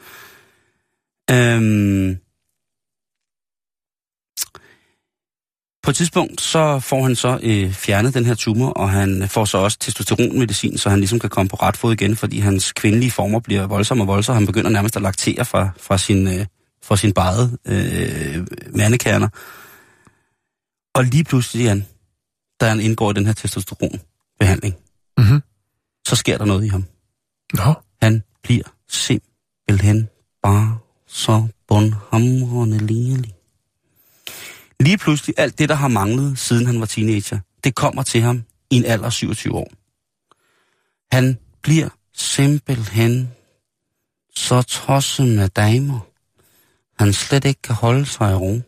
Øh, 1.32 2.18
på 5.86 5.92
et 5.92 5.96
tidspunkt, 5.96 6.42
så 6.42 6.80
får 6.80 7.04
han 7.04 7.16
så 7.16 7.40
øh, 7.44 7.72
fjernet 7.74 8.14
den 8.14 8.26
her 8.26 8.34
tumor, 8.36 8.70
og 8.70 8.90
han 8.92 9.30
får 9.30 9.46
så 9.46 9.58
også 9.58 9.78
testosteronmedicin, 9.80 10.78
så 10.78 10.90
han 10.90 11.00
ligesom 11.00 11.20
kan 11.20 11.30
komme 11.30 11.50
på 11.50 11.56
ret 11.56 11.78
fod 11.78 11.94
igen, 11.94 12.16
fordi 12.16 12.40
hans 12.40 12.72
kvindelige 12.72 13.12
former 13.12 13.40
bliver 13.40 13.68
voldsomme 13.68 14.04
og 14.04 14.08
voldsomme. 14.08 14.38
Han 14.40 14.46
begynder 14.46 14.70
nærmest 14.70 14.96
at 14.96 15.02
laktere 15.02 15.46
fra, 15.46 15.70
fra 15.80 15.98
sin, 15.98 16.28
øh, 16.28 16.46
fra 16.84 16.98
sin 16.98 17.14
bade 17.14 17.58
øh, 17.66 18.48
mandekerner. 18.76 19.28
Og 20.96 21.04
lige 21.04 21.24
pludselig, 21.24 21.64
Jan, 21.64 21.86
da 22.62 22.70
han 22.70 22.80
indgår 22.80 23.12
i 23.12 23.14
den 23.14 23.26
her 23.26 23.34
testosteronbehandling, 23.34 24.76
Mhm. 25.18 25.42
så 26.08 26.16
sker 26.16 26.38
der 26.38 26.46
noget 26.46 26.66
i 26.66 26.68
ham. 26.68 26.86
Nå. 27.54 27.74
Han 28.02 28.24
bliver 28.44 28.64
simpelthen 28.90 30.10
bare 30.44 30.78
så 31.08 31.48
bundhamrende 31.68 32.78
ligerlig. 32.78 33.35
Lige 34.80 34.98
pludselig, 34.98 35.36
alt 35.38 35.60
det, 35.60 35.70
der 35.70 35.76
har 35.76 35.88
manglet, 35.88 36.40
siden 36.40 36.66
han 36.66 36.80
var 36.80 36.86
teenager, 36.86 37.40
det 37.64 37.76
kommer 37.76 38.04
til 38.04 38.22
ham 38.22 38.44
i 38.70 38.76
en 38.76 38.86
alder 38.86 39.06
af 39.06 39.14
27 39.14 39.54
år. 39.54 39.72
Han 41.16 41.38
bliver 41.62 41.90
simpelthen 42.14 43.32
så 44.36 44.62
tosset 44.62 45.28
med 45.28 45.50
damer, 45.50 46.00
han 47.00 47.14
slet 47.14 47.46
ikke 47.46 47.62
kan 47.62 47.76
holde 47.76 48.06
sig 48.06 48.32
i 48.32 48.36
ro. 48.36 48.62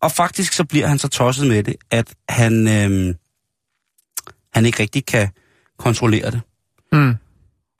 Og 0.00 0.12
faktisk 0.12 0.52
så 0.52 0.64
bliver 0.64 0.86
han 0.86 0.98
så 0.98 1.08
tosset 1.08 1.46
med 1.46 1.62
det, 1.62 1.76
at 1.90 2.14
han, 2.28 2.68
øhm, 2.68 3.16
han 4.54 4.66
ikke 4.66 4.82
rigtig 4.82 5.06
kan 5.06 5.28
kontrollere 5.78 6.30
det. 6.30 6.40
Mm. 6.92 7.14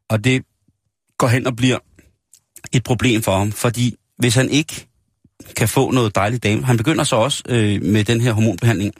Og 0.08 0.24
det 0.24 0.44
går 1.18 1.28
hen 1.28 1.46
og 1.46 1.56
bliver 1.56 1.78
et 2.72 2.84
problem 2.84 3.22
for 3.22 3.38
ham, 3.38 3.52
fordi 3.52 3.96
hvis 4.18 4.34
han 4.34 4.50
ikke 4.50 4.88
kan 5.57 5.68
få 5.68 5.91
noget 5.91 6.14
dejligt 6.14 6.43
dame, 6.43 6.64
han 6.64 6.76
begynder 6.76 7.05
så 7.05 7.16
også 7.16 7.43
øh, 7.49 7.82
med 7.82 8.05
den 8.05 8.20
her 8.20 8.32
hormonbehandling 8.32 8.95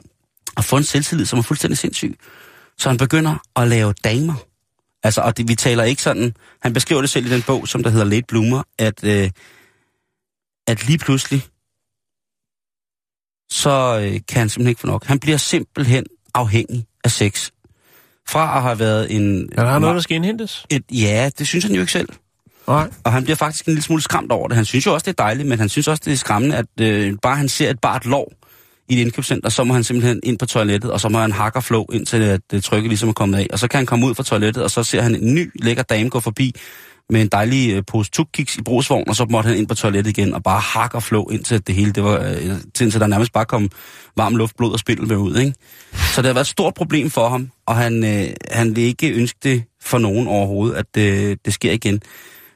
at 0.57 0.63
få 0.63 0.77
en 0.77 0.83
selvtillid, 0.83 1.25
som 1.25 1.39
er 1.39 1.43
fuldstændig 1.43 1.77
sindssyg. 1.77 2.17
Så 2.77 2.89
han 2.89 2.97
begynder 2.97 3.35
at 3.55 3.67
lave 3.67 3.93
damer. 4.03 4.33
Altså, 5.03 5.21
og 5.21 5.37
det, 5.37 5.47
vi 5.47 5.55
taler 5.55 5.83
ikke 5.83 6.01
sådan, 6.01 6.35
han 6.61 6.73
beskriver 6.73 7.01
det 7.01 7.09
selv 7.09 7.25
i 7.25 7.29
den 7.29 7.41
bog, 7.41 7.67
som 7.67 7.83
der 7.83 7.89
hedder 7.89 8.05
Late 8.05 8.25
Bloomer, 8.27 8.63
at, 8.79 9.03
øh, 9.03 9.29
at 10.67 10.87
lige 10.87 10.97
pludselig, 10.97 11.41
så 13.51 13.99
øh, 14.01 14.19
kan 14.27 14.39
han 14.39 14.49
simpelthen 14.49 14.69
ikke 14.69 14.81
få 14.81 14.87
nok. 14.87 15.05
Han 15.05 15.19
bliver 15.19 15.37
simpelthen 15.37 16.05
afhængig 16.33 16.85
af 17.03 17.11
sex. 17.11 17.49
Fra 18.29 18.57
at 18.57 18.61
have 18.61 18.79
været 18.79 19.15
en... 19.15 19.49
Er 19.51 19.63
der 19.65 19.79
noget, 19.79 19.95
der 19.95 20.01
skal 20.01 20.15
indhentes? 20.15 20.65
et, 20.69 20.83
ja, 20.91 21.29
det 21.37 21.47
synes 21.47 21.63
han 21.63 21.75
jo 21.75 21.81
ikke 21.81 21.91
selv. 21.91 22.09
Nej. 22.67 22.89
Og 23.03 23.11
han 23.11 23.23
bliver 23.23 23.35
faktisk 23.35 23.65
en 23.65 23.71
lille 23.71 23.83
smule 23.83 24.01
skræmt 24.01 24.31
over 24.31 24.47
det. 24.47 24.55
Han 24.55 24.65
synes 24.65 24.85
jo 24.85 24.93
også, 24.93 25.03
det 25.03 25.19
er 25.19 25.23
dejligt, 25.23 25.47
men 25.47 25.59
han 25.59 25.69
synes 25.69 25.87
også, 25.87 26.01
det 26.05 26.13
er 26.13 26.17
skræmmende, 26.17 26.55
at 26.55 26.65
øh, 26.81 27.13
bare 27.21 27.35
han 27.35 27.49
ser 27.49 27.69
et 27.69 27.79
bart 27.79 28.05
lov 28.05 28.31
i 28.89 28.93
et 28.93 29.01
indkøbscenter, 29.01 29.49
så 29.49 29.63
må 29.63 29.73
han 29.73 29.83
simpelthen 29.83 30.19
ind 30.23 30.39
på 30.39 30.45
toilettet, 30.45 30.91
og 30.91 30.99
så 30.99 31.09
må 31.09 31.19
han 31.19 31.31
hakke 31.31 31.59
og 31.59 31.63
flå, 31.63 31.89
indtil 31.93 32.21
at 32.21 32.41
det 32.51 32.63
trykket 32.63 32.89
ligesom 32.89 33.09
er 33.09 33.13
kommet 33.13 33.37
af. 33.37 33.47
Og 33.53 33.59
så 33.59 33.67
kan 33.67 33.77
han 33.77 33.85
komme 33.85 34.05
ud 34.05 34.15
fra 34.15 34.23
toilettet, 34.23 34.63
og 34.63 34.71
så 34.71 34.83
ser 34.83 35.01
han 35.01 35.15
en 35.15 35.35
ny 35.35 35.51
lækker 35.63 35.83
dame 35.83 36.09
gå 36.09 36.19
forbi 36.19 36.55
med 37.09 37.21
en 37.21 37.27
dejlig 37.27 37.73
øh, 37.73 37.83
pose 37.87 38.11
tukkiks 38.11 38.57
i 38.57 38.61
brugsvogn, 38.61 39.09
og 39.09 39.15
så 39.15 39.25
måtte 39.29 39.47
han 39.47 39.57
ind 39.57 39.67
på 39.67 39.75
toilettet 39.75 40.17
igen 40.17 40.33
og 40.33 40.43
bare 40.43 40.59
hakke 40.59 40.95
og 40.95 41.03
flå, 41.03 41.29
indtil 41.31 41.67
det 41.67 41.75
hele, 41.75 41.91
det 41.91 42.03
var, 42.03 42.19
øh, 42.19 42.57
indtil 42.81 42.99
der 42.99 43.07
nærmest 43.07 43.33
bare 43.33 43.45
kom 43.45 43.69
varm 44.17 44.35
luft, 44.35 44.57
blod 44.57 44.73
og 44.73 44.79
spindel 44.79 45.07
med 45.07 45.17
ud. 45.17 45.37
Ikke? 45.37 45.53
Så 45.93 46.21
det 46.21 46.25
har 46.25 46.33
været 46.33 46.43
et 46.43 46.47
stort 46.47 46.73
problem 46.73 47.09
for 47.09 47.29
ham, 47.29 47.49
og 47.65 47.75
han, 47.75 48.03
øh, 48.03 48.27
han 48.51 48.75
vil 48.75 48.83
ikke 48.83 49.13
ønske 49.13 49.39
det 49.43 49.63
for 49.81 49.97
nogen 49.97 50.27
overhovedet, 50.27 50.75
at 50.75 50.97
øh, 50.97 51.37
det 51.45 51.53
sker 51.53 51.71
igen. 51.71 52.01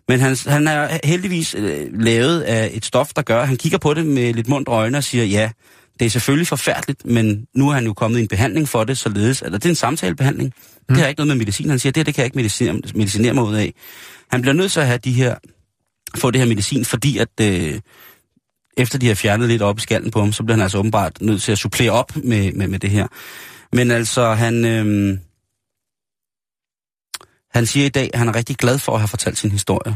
Men 0.07 0.19
han, 0.19 0.37
han 0.47 0.67
er 0.67 0.97
heldigvis 1.03 1.55
øh, 1.55 1.87
lavet 1.93 2.41
af 2.41 2.69
et 2.73 2.85
stof, 2.85 3.13
der 3.15 3.21
gør, 3.21 3.41
at 3.41 3.47
han 3.47 3.57
kigger 3.57 3.77
på 3.77 3.93
det 3.93 4.05
med 4.05 4.33
lidt 4.33 4.47
mundt 4.47 4.67
øjne 4.67 4.97
og 4.97 5.03
siger, 5.03 5.23
ja, 5.25 5.51
det 5.99 6.05
er 6.05 6.09
selvfølgelig 6.09 6.47
forfærdeligt, 6.47 7.05
men 7.05 7.45
nu 7.55 7.69
er 7.69 7.73
han 7.73 7.85
jo 7.85 7.93
kommet 7.93 8.19
i 8.19 8.21
en 8.21 8.27
behandling 8.27 8.69
for 8.69 8.83
det, 8.83 8.97
således, 8.97 9.41
eller 9.41 9.57
det 9.57 9.65
er 9.65 9.69
en 9.69 9.75
samtalebehandling. 9.75 10.53
Mm. 10.89 10.95
Det 10.95 10.97
har 10.97 11.07
ikke 11.07 11.19
noget 11.19 11.27
med 11.27 11.35
medicin. 11.35 11.69
Han 11.69 11.79
siger, 11.79 11.91
det, 11.91 11.99
her, 11.99 12.03
det 12.03 12.15
kan 12.15 12.21
jeg 12.21 12.25
ikke 12.25 12.37
medicinere, 12.37 12.81
medicinere 12.95 13.33
mig 13.33 13.43
ud 13.43 13.55
af. 13.55 13.73
Han 14.31 14.41
bliver 14.41 14.53
nødt 14.53 14.71
til 14.71 14.79
at 14.79 14.87
have 14.87 14.97
de 14.97 15.11
her, 15.11 15.35
få 16.15 16.31
det 16.31 16.41
her 16.41 16.47
medicin, 16.47 16.85
fordi 16.85 17.17
at 17.17 17.29
øh, 17.41 17.79
efter 18.77 18.99
de 18.99 19.07
har 19.07 19.15
fjernet 19.15 19.47
lidt 19.47 19.61
op 19.61 19.77
i 19.77 19.81
skallen 19.81 20.11
på 20.11 20.19
ham, 20.19 20.31
så 20.31 20.43
bliver 20.43 20.55
han 20.55 20.63
altså 20.63 20.77
åbenbart 20.77 21.21
nødt 21.21 21.41
til 21.41 21.51
at 21.51 21.57
supplere 21.57 21.91
op 21.91 22.15
med, 22.15 22.51
med, 22.51 22.67
med 22.67 22.79
det 22.79 22.89
her. 22.89 23.07
Men 23.73 23.91
altså, 23.91 24.33
han, 24.33 24.65
øh, 24.65 25.17
han 27.53 27.65
siger 27.65 27.85
i 27.85 27.89
dag, 27.89 28.09
at 28.13 28.19
han 28.19 28.27
er 28.27 28.35
rigtig 28.35 28.57
glad 28.57 28.77
for 28.77 28.93
at 28.93 28.99
have 28.99 29.07
fortalt 29.07 29.37
sin 29.37 29.51
historie. 29.51 29.95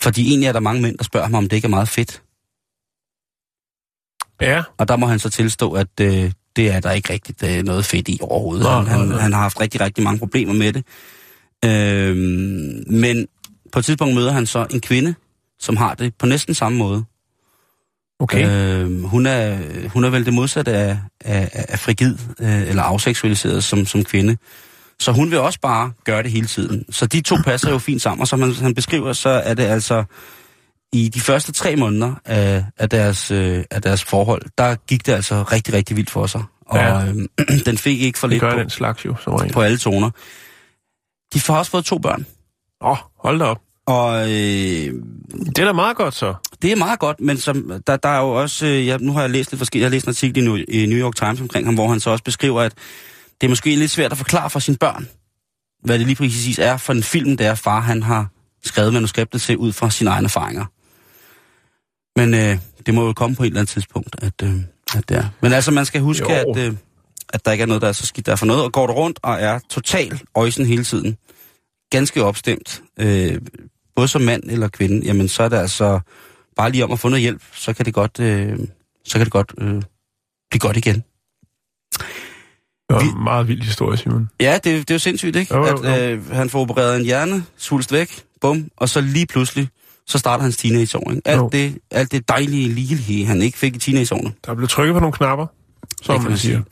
Fordi 0.00 0.28
egentlig 0.28 0.46
er 0.46 0.52
der 0.52 0.60
mange 0.60 0.82
mænd, 0.82 0.98
der 0.98 1.04
spørger 1.04 1.26
ham, 1.26 1.34
om 1.34 1.48
det 1.48 1.56
ikke 1.56 1.66
er 1.66 1.70
meget 1.70 1.88
fedt. 1.88 2.22
Ja. 4.40 4.62
Og 4.78 4.88
der 4.88 4.96
må 4.96 5.06
han 5.06 5.18
så 5.18 5.30
tilstå, 5.30 5.72
at 5.72 6.00
øh, 6.00 6.32
det 6.56 6.70
er 6.70 6.80
der 6.80 6.92
ikke 6.92 7.12
rigtigt 7.12 7.42
øh, 7.42 7.64
noget 7.64 7.84
fedt 7.84 8.08
i 8.08 8.18
overhovedet. 8.22 8.62
Nå, 8.64 8.70
han, 8.70 8.86
han, 8.86 9.10
han 9.10 9.32
har 9.32 9.40
haft 9.40 9.60
rigtig, 9.60 9.80
rigtig 9.80 10.04
mange 10.04 10.18
problemer 10.18 10.52
med 10.52 10.72
det. 10.72 10.84
Øh, 11.64 12.16
men 12.86 13.26
på 13.72 13.78
et 13.78 13.84
tidspunkt 13.84 14.14
møder 14.14 14.32
han 14.32 14.46
så 14.46 14.66
en 14.70 14.80
kvinde, 14.80 15.14
som 15.58 15.76
har 15.76 15.94
det 15.94 16.14
på 16.14 16.26
næsten 16.26 16.54
samme 16.54 16.78
måde. 16.78 17.04
Okay. 18.18 18.48
Øh, 18.48 19.02
hun, 19.02 19.26
er, 19.26 19.58
hun 19.88 20.04
er 20.04 20.10
vel 20.10 20.26
det 20.26 20.34
modsatte 20.34 20.72
af, 20.72 20.98
af, 21.20 21.50
af 21.68 21.78
frigid 21.78 22.16
øh, 22.40 22.68
eller 22.68 22.82
afseksualiseret 22.82 23.64
som, 23.64 23.86
som 23.86 24.04
kvinde. 24.04 24.36
Så 25.00 25.12
hun 25.12 25.30
vil 25.30 25.38
også 25.38 25.60
bare 25.60 25.92
gøre 26.04 26.22
det 26.22 26.30
hele 26.30 26.46
tiden. 26.46 26.84
Så 26.90 27.06
de 27.06 27.20
to 27.20 27.36
passer 27.44 27.70
jo 27.70 27.78
fint 27.78 28.02
sammen. 28.02 28.20
Og 28.20 28.28
som 28.28 28.42
han, 28.42 28.52
han 28.54 28.74
beskriver, 28.74 29.12
så 29.12 29.28
er 29.28 29.54
det 29.54 29.62
altså 29.62 30.04
i 30.92 31.08
de 31.08 31.20
første 31.20 31.52
tre 31.52 31.76
måneder 31.76 32.14
af, 32.24 32.64
af, 32.78 32.90
deres, 32.90 33.30
øh, 33.30 33.64
af 33.70 33.82
deres 33.82 34.04
forhold, 34.04 34.42
der 34.58 34.74
gik 34.88 35.06
det 35.06 35.12
altså 35.12 35.42
rigtig, 35.42 35.74
rigtig 35.74 35.96
vildt 35.96 36.10
for 36.10 36.26
sig. 36.26 36.42
Og 36.66 36.76
Ja. 36.78 37.04
øh, 37.06 37.14
den 37.66 37.78
fik 37.78 38.00
ikke 38.02 38.18
for 38.18 38.26
lidt 38.26 38.40
på, 38.42 38.50
den 38.50 38.70
slags 38.70 39.04
jo, 39.04 39.14
som 39.24 39.34
regel. 39.34 39.52
på 39.52 39.60
alle 39.62 39.78
toner. 39.78 40.10
De 41.34 41.40
får 41.40 41.56
også 41.56 41.70
fået 41.70 41.84
to 41.84 41.98
børn. 41.98 42.26
Åh, 42.80 42.90
oh, 42.90 42.96
hold 43.18 43.38
da 43.38 43.44
op. 43.44 43.60
Og 43.86 44.22
øh, 44.22 44.94
Det 45.46 45.58
er 45.58 45.64
da 45.64 45.72
meget 45.72 45.96
godt 45.96 46.14
så. 46.14 46.34
det 46.62 46.72
er 46.72 46.76
meget 46.76 46.98
godt, 46.98 47.20
men 47.20 47.36
som, 47.36 47.72
der, 47.86 47.96
der 47.96 48.08
er 48.08 48.20
jo 48.20 48.28
også, 48.30 48.66
øh, 48.66 48.86
jeg, 48.86 48.98
nu 48.98 49.12
har 49.12 49.20
jeg 49.20 49.30
læst 49.30 49.50
lidt 49.52 49.58
forskelligt, 49.58 49.82
jeg 49.82 49.88
har 49.88 49.94
læst 49.94 50.06
en 50.06 50.10
artikel 50.10 50.42
i 50.42 50.46
New, 50.46 50.56
i 50.68 50.86
New 50.86 50.98
York 50.98 51.16
Times 51.16 51.40
omkring 51.40 51.66
ham, 51.66 51.74
hvor 51.74 51.88
han 51.88 52.00
så 52.00 52.10
også 52.10 52.24
beskriver, 52.24 52.60
at 52.62 52.72
det 53.40 53.46
er 53.46 53.48
måske 53.48 53.76
lidt 53.76 53.90
svært 53.90 54.12
at 54.12 54.18
forklare 54.18 54.50
for 54.50 54.58
sine 54.58 54.76
børn, 54.76 55.08
hvad 55.84 55.98
det 55.98 56.06
lige 56.06 56.16
præcis 56.16 56.58
er 56.58 56.76
for 56.76 56.92
en 56.92 57.02
film, 57.02 57.36
der 57.36 57.54
far 57.54 57.80
han 57.80 58.02
har 58.02 58.28
skrevet 58.64 58.92
manuskriptet 58.92 59.42
til 59.42 59.56
ud 59.56 59.72
fra 59.72 59.90
sine 59.90 60.10
egne 60.10 60.24
erfaringer. 60.24 60.64
Men 62.16 62.34
øh, 62.34 62.58
det 62.86 62.94
må 62.94 63.06
jo 63.06 63.12
komme 63.12 63.36
på 63.36 63.42
et 63.42 63.46
eller 63.46 63.60
andet 63.60 63.72
tidspunkt, 63.72 64.16
at, 64.22 64.42
øh, 64.42 64.54
at 64.94 65.08
det 65.08 65.16
er. 65.16 65.28
Men 65.40 65.52
altså, 65.52 65.70
man 65.70 65.84
skal 65.84 66.00
huske, 66.00 66.32
Jo. 66.32 66.52
at, 66.54 66.58
øh, 66.58 66.74
at 67.28 67.44
der 67.44 67.52
ikke 67.52 67.62
er 67.62 67.66
noget, 67.66 67.82
der 67.82 67.88
er 67.88 67.92
så 67.92 68.06
skidt 68.06 68.26
der 68.26 68.32
er 68.32 68.36
for 68.36 68.46
noget, 68.46 68.64
og 68.64 68.72
går 68.72 68.86
du 68.86 68.92
rundt 68.92 69.18
og 69.22 69.34
er 69.40 69.58
total 69.70 70.20
øjsen 70.34 70.66
hele 70.66 70.84
tiden, 70.84 71.16
ganske 71.90 72.24
opstemt, 72.24 72.82
øh, 73.00 73.40
både 73.96 74.08
som 74.08 74.22
mand 74.22 74.42
eller 74.50 74.68
kvinde, 74.68 75.06
jamen 75.06 75.28
så 75.28 75.42
er 75.42 75.48
det 75.48 75.56
altså 75.56 76.00
bare 76.56 76.70
lige 76.70 76.84
om 76.84 76.92
at 76.92 76.98
få 76.98 77.08
noget 77.08 77.22
hjælp, 77.22 77.42
så 77.54 77.72
kan 77.72 77.84
det 77.84 77.94
godt, 77.94 78.20
øh, 78.20 78.58
så 79.04 79.18
kan 79.18 79.24
det 79.24 79.32
godt 79.32 79.52
øh, 79.58 79.82
blive 80.50 80.60
godt 80.60 80.76
igen. 80.76 81.04
Det 82.88 82.94
var 82.96 83.00
Vi- 83.02 83.08
en 83.08 83.24
meget 83.24 83.48
vild 83.48 83.62
historie, 83.62 83.96
Simon. 83.98 84.28
Ja, 84.40 84.54
det, 84.54 84.64
det 84.64 84.90
er 84.90 84.94
jo 84.94 84.98
sindssygt, 84.98 85.36
ikke? 85.36 85.54
Jo, 85.54 85.66
jo, 85.66 85.76
At 85.82 86.10
øh, 86.12 86.30
han 86.32 86.50
får 86.50 86.60
opereret 86.60 86.96
en 86.96 87.04
hjerne, 87.04 87.44
svulst 87.56 87.92
væk, 87.92 88.22
bum, 88.40 88.70
og 88.76 88.88
så 88.88 89.00
lige 89.00 89.26
pludselig, 89.26 89.68
så 90.06 90.18
starter 90.18 90.42
hans 90.42 90.56
teenageår. 90.56 91.10
Ikke? 91.10 91.30
Jo. 91.32 91.44
Alt, 91.44 91.52
det, 91.52 91.78
alt 91.90 92.12
det 92.12 92.28
dejlige 92.28 92.68
ligelighed, 92.68 93.26
han 93.26 93.42
ikke 93.42 93.58
fik 93.58 93.76
i 93.76 93.78
teenageårene. 93.78 94.32
Der 94.46 94.54
blev 94.54 94.68
trykket 94.68 94.94
på 94.94 95.00
nogle 95.00 95.12
knapper, 95.12 95.46
som 96.02 96.22
man 96.22 96.38
siger. 96.38 96.62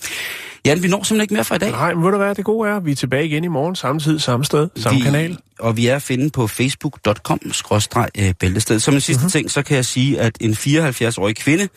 Jan, 0.67 0.83
vi 0.83 0.89
når 0.89 0.97
simpelthen 1.03 1.21
ikke 1.21 1.35
mere 1.35 1.45
for 1.45 1.55
i 1.55 1.59
dag. 1.59 1.71
Nej, 1.71 1.95
men 1.95 2.05
ved 2.05 2.11
du 2.11 2.17
hvad, 2.17 2.35
det 2.35 2.45
gode 2.45 2.71
er, 2.71 2.81
vi 2.81 2.91
er 2.91 2.95
tilbage 2.95 3.27
igen 3.27 3.45
i 3.45 3.49
morgen, 3.49 3.77
samme 3.77 4.01
tid, 4.01 4.19
samme 4.19 4.45
sted, 4.45 4.69
samme 4.77 4.99
vi, 4.99 5.05
kanal. 5.05 5.39
Og 5.59 5.77
vi 5.77 5.87
er 5.87 5.97
at 5.97 6.03
finde 6.03 6.31
på 6.31 6.47
facebook.com-bæltested. 6.47 8.81
Som 8.81 8.95
en 8.95 9.01
sidste 9.01 9.21
Mhm. 9.21 9.23
mm-hmm. 9.23 9.31
ting, 9.31 9.51
så 9.51 9.62
kan 9.62 9.77
jeg 9.77 9.85
sige, 9.85 10.21
at 10.21 10.37
en 10.41 10.53
74-årig 10.53 11.37
kvinde 11.37 11.69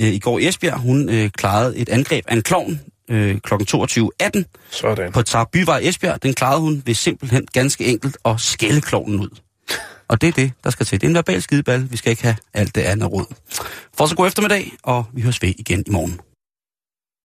øh, 0.00 0.06
i 0.08 0.18
går 0.18 0.38
i 0.38 0.48
Esbjerg, 0.48 0.78
hun 0.78 1.08
øh, 1.08 1.30
klarede 1.30 1.76
et 1.78 1.88
angreb 1.88 2.24
af 2.28 2.34
en 2.36 2.42
klovn 2.42 2.80
øh, 3.10 3.38
kl. 3.38 3.54
22.18 3.54 4.68
Sådan. 4.70 5.12
på 5.12 5.22
Tar 5.22 5.48
Byvej 5.52 5.80
Esbjerg. 5.82 6.22
Den 6.22 6.34
klarede 6.34 6.60
hun 6.60 6.82
ved 6.86 6.94
simpelthen 6.94 7.46
ganske 7.52 7.84
enkelt 7.84 8.16
at 8.24 8.40
skælde 8.40 8.80
klovnen 8.80 9.20
ud. 9.20 9.38
Og 10.08 10.20
det 10.20 10.28
er 10.28 10.32
det, 10.32 10.52
der 10.64 10.70
skal 10.70 10.86
til. 10.86 11.00
Det 11.00 11.06
er 11.06 11.10
en 11.10 11.14
verbal 11.14 11.42
skideball. 11.42 11.90
Vi 11.90 11.96
skal 11.96 12.10
ikke 12.10 12.22
have 12.22 12.36
alt 12.54 12.74
det 12.74 12.80
andet 12.80 13.12
råd. 13.12 13.34
For 13.96 14.06
så 14.06 14.16
god 14.16 14.26
eftermiddag, 14.26 14.72
og 14.82 15.04
vi 15.12 15.22
høres 15.22 15.42
ved 15.42 15.54
igen 15.58 15.84
i 15.86 15.90
morgen. 15.90 16.20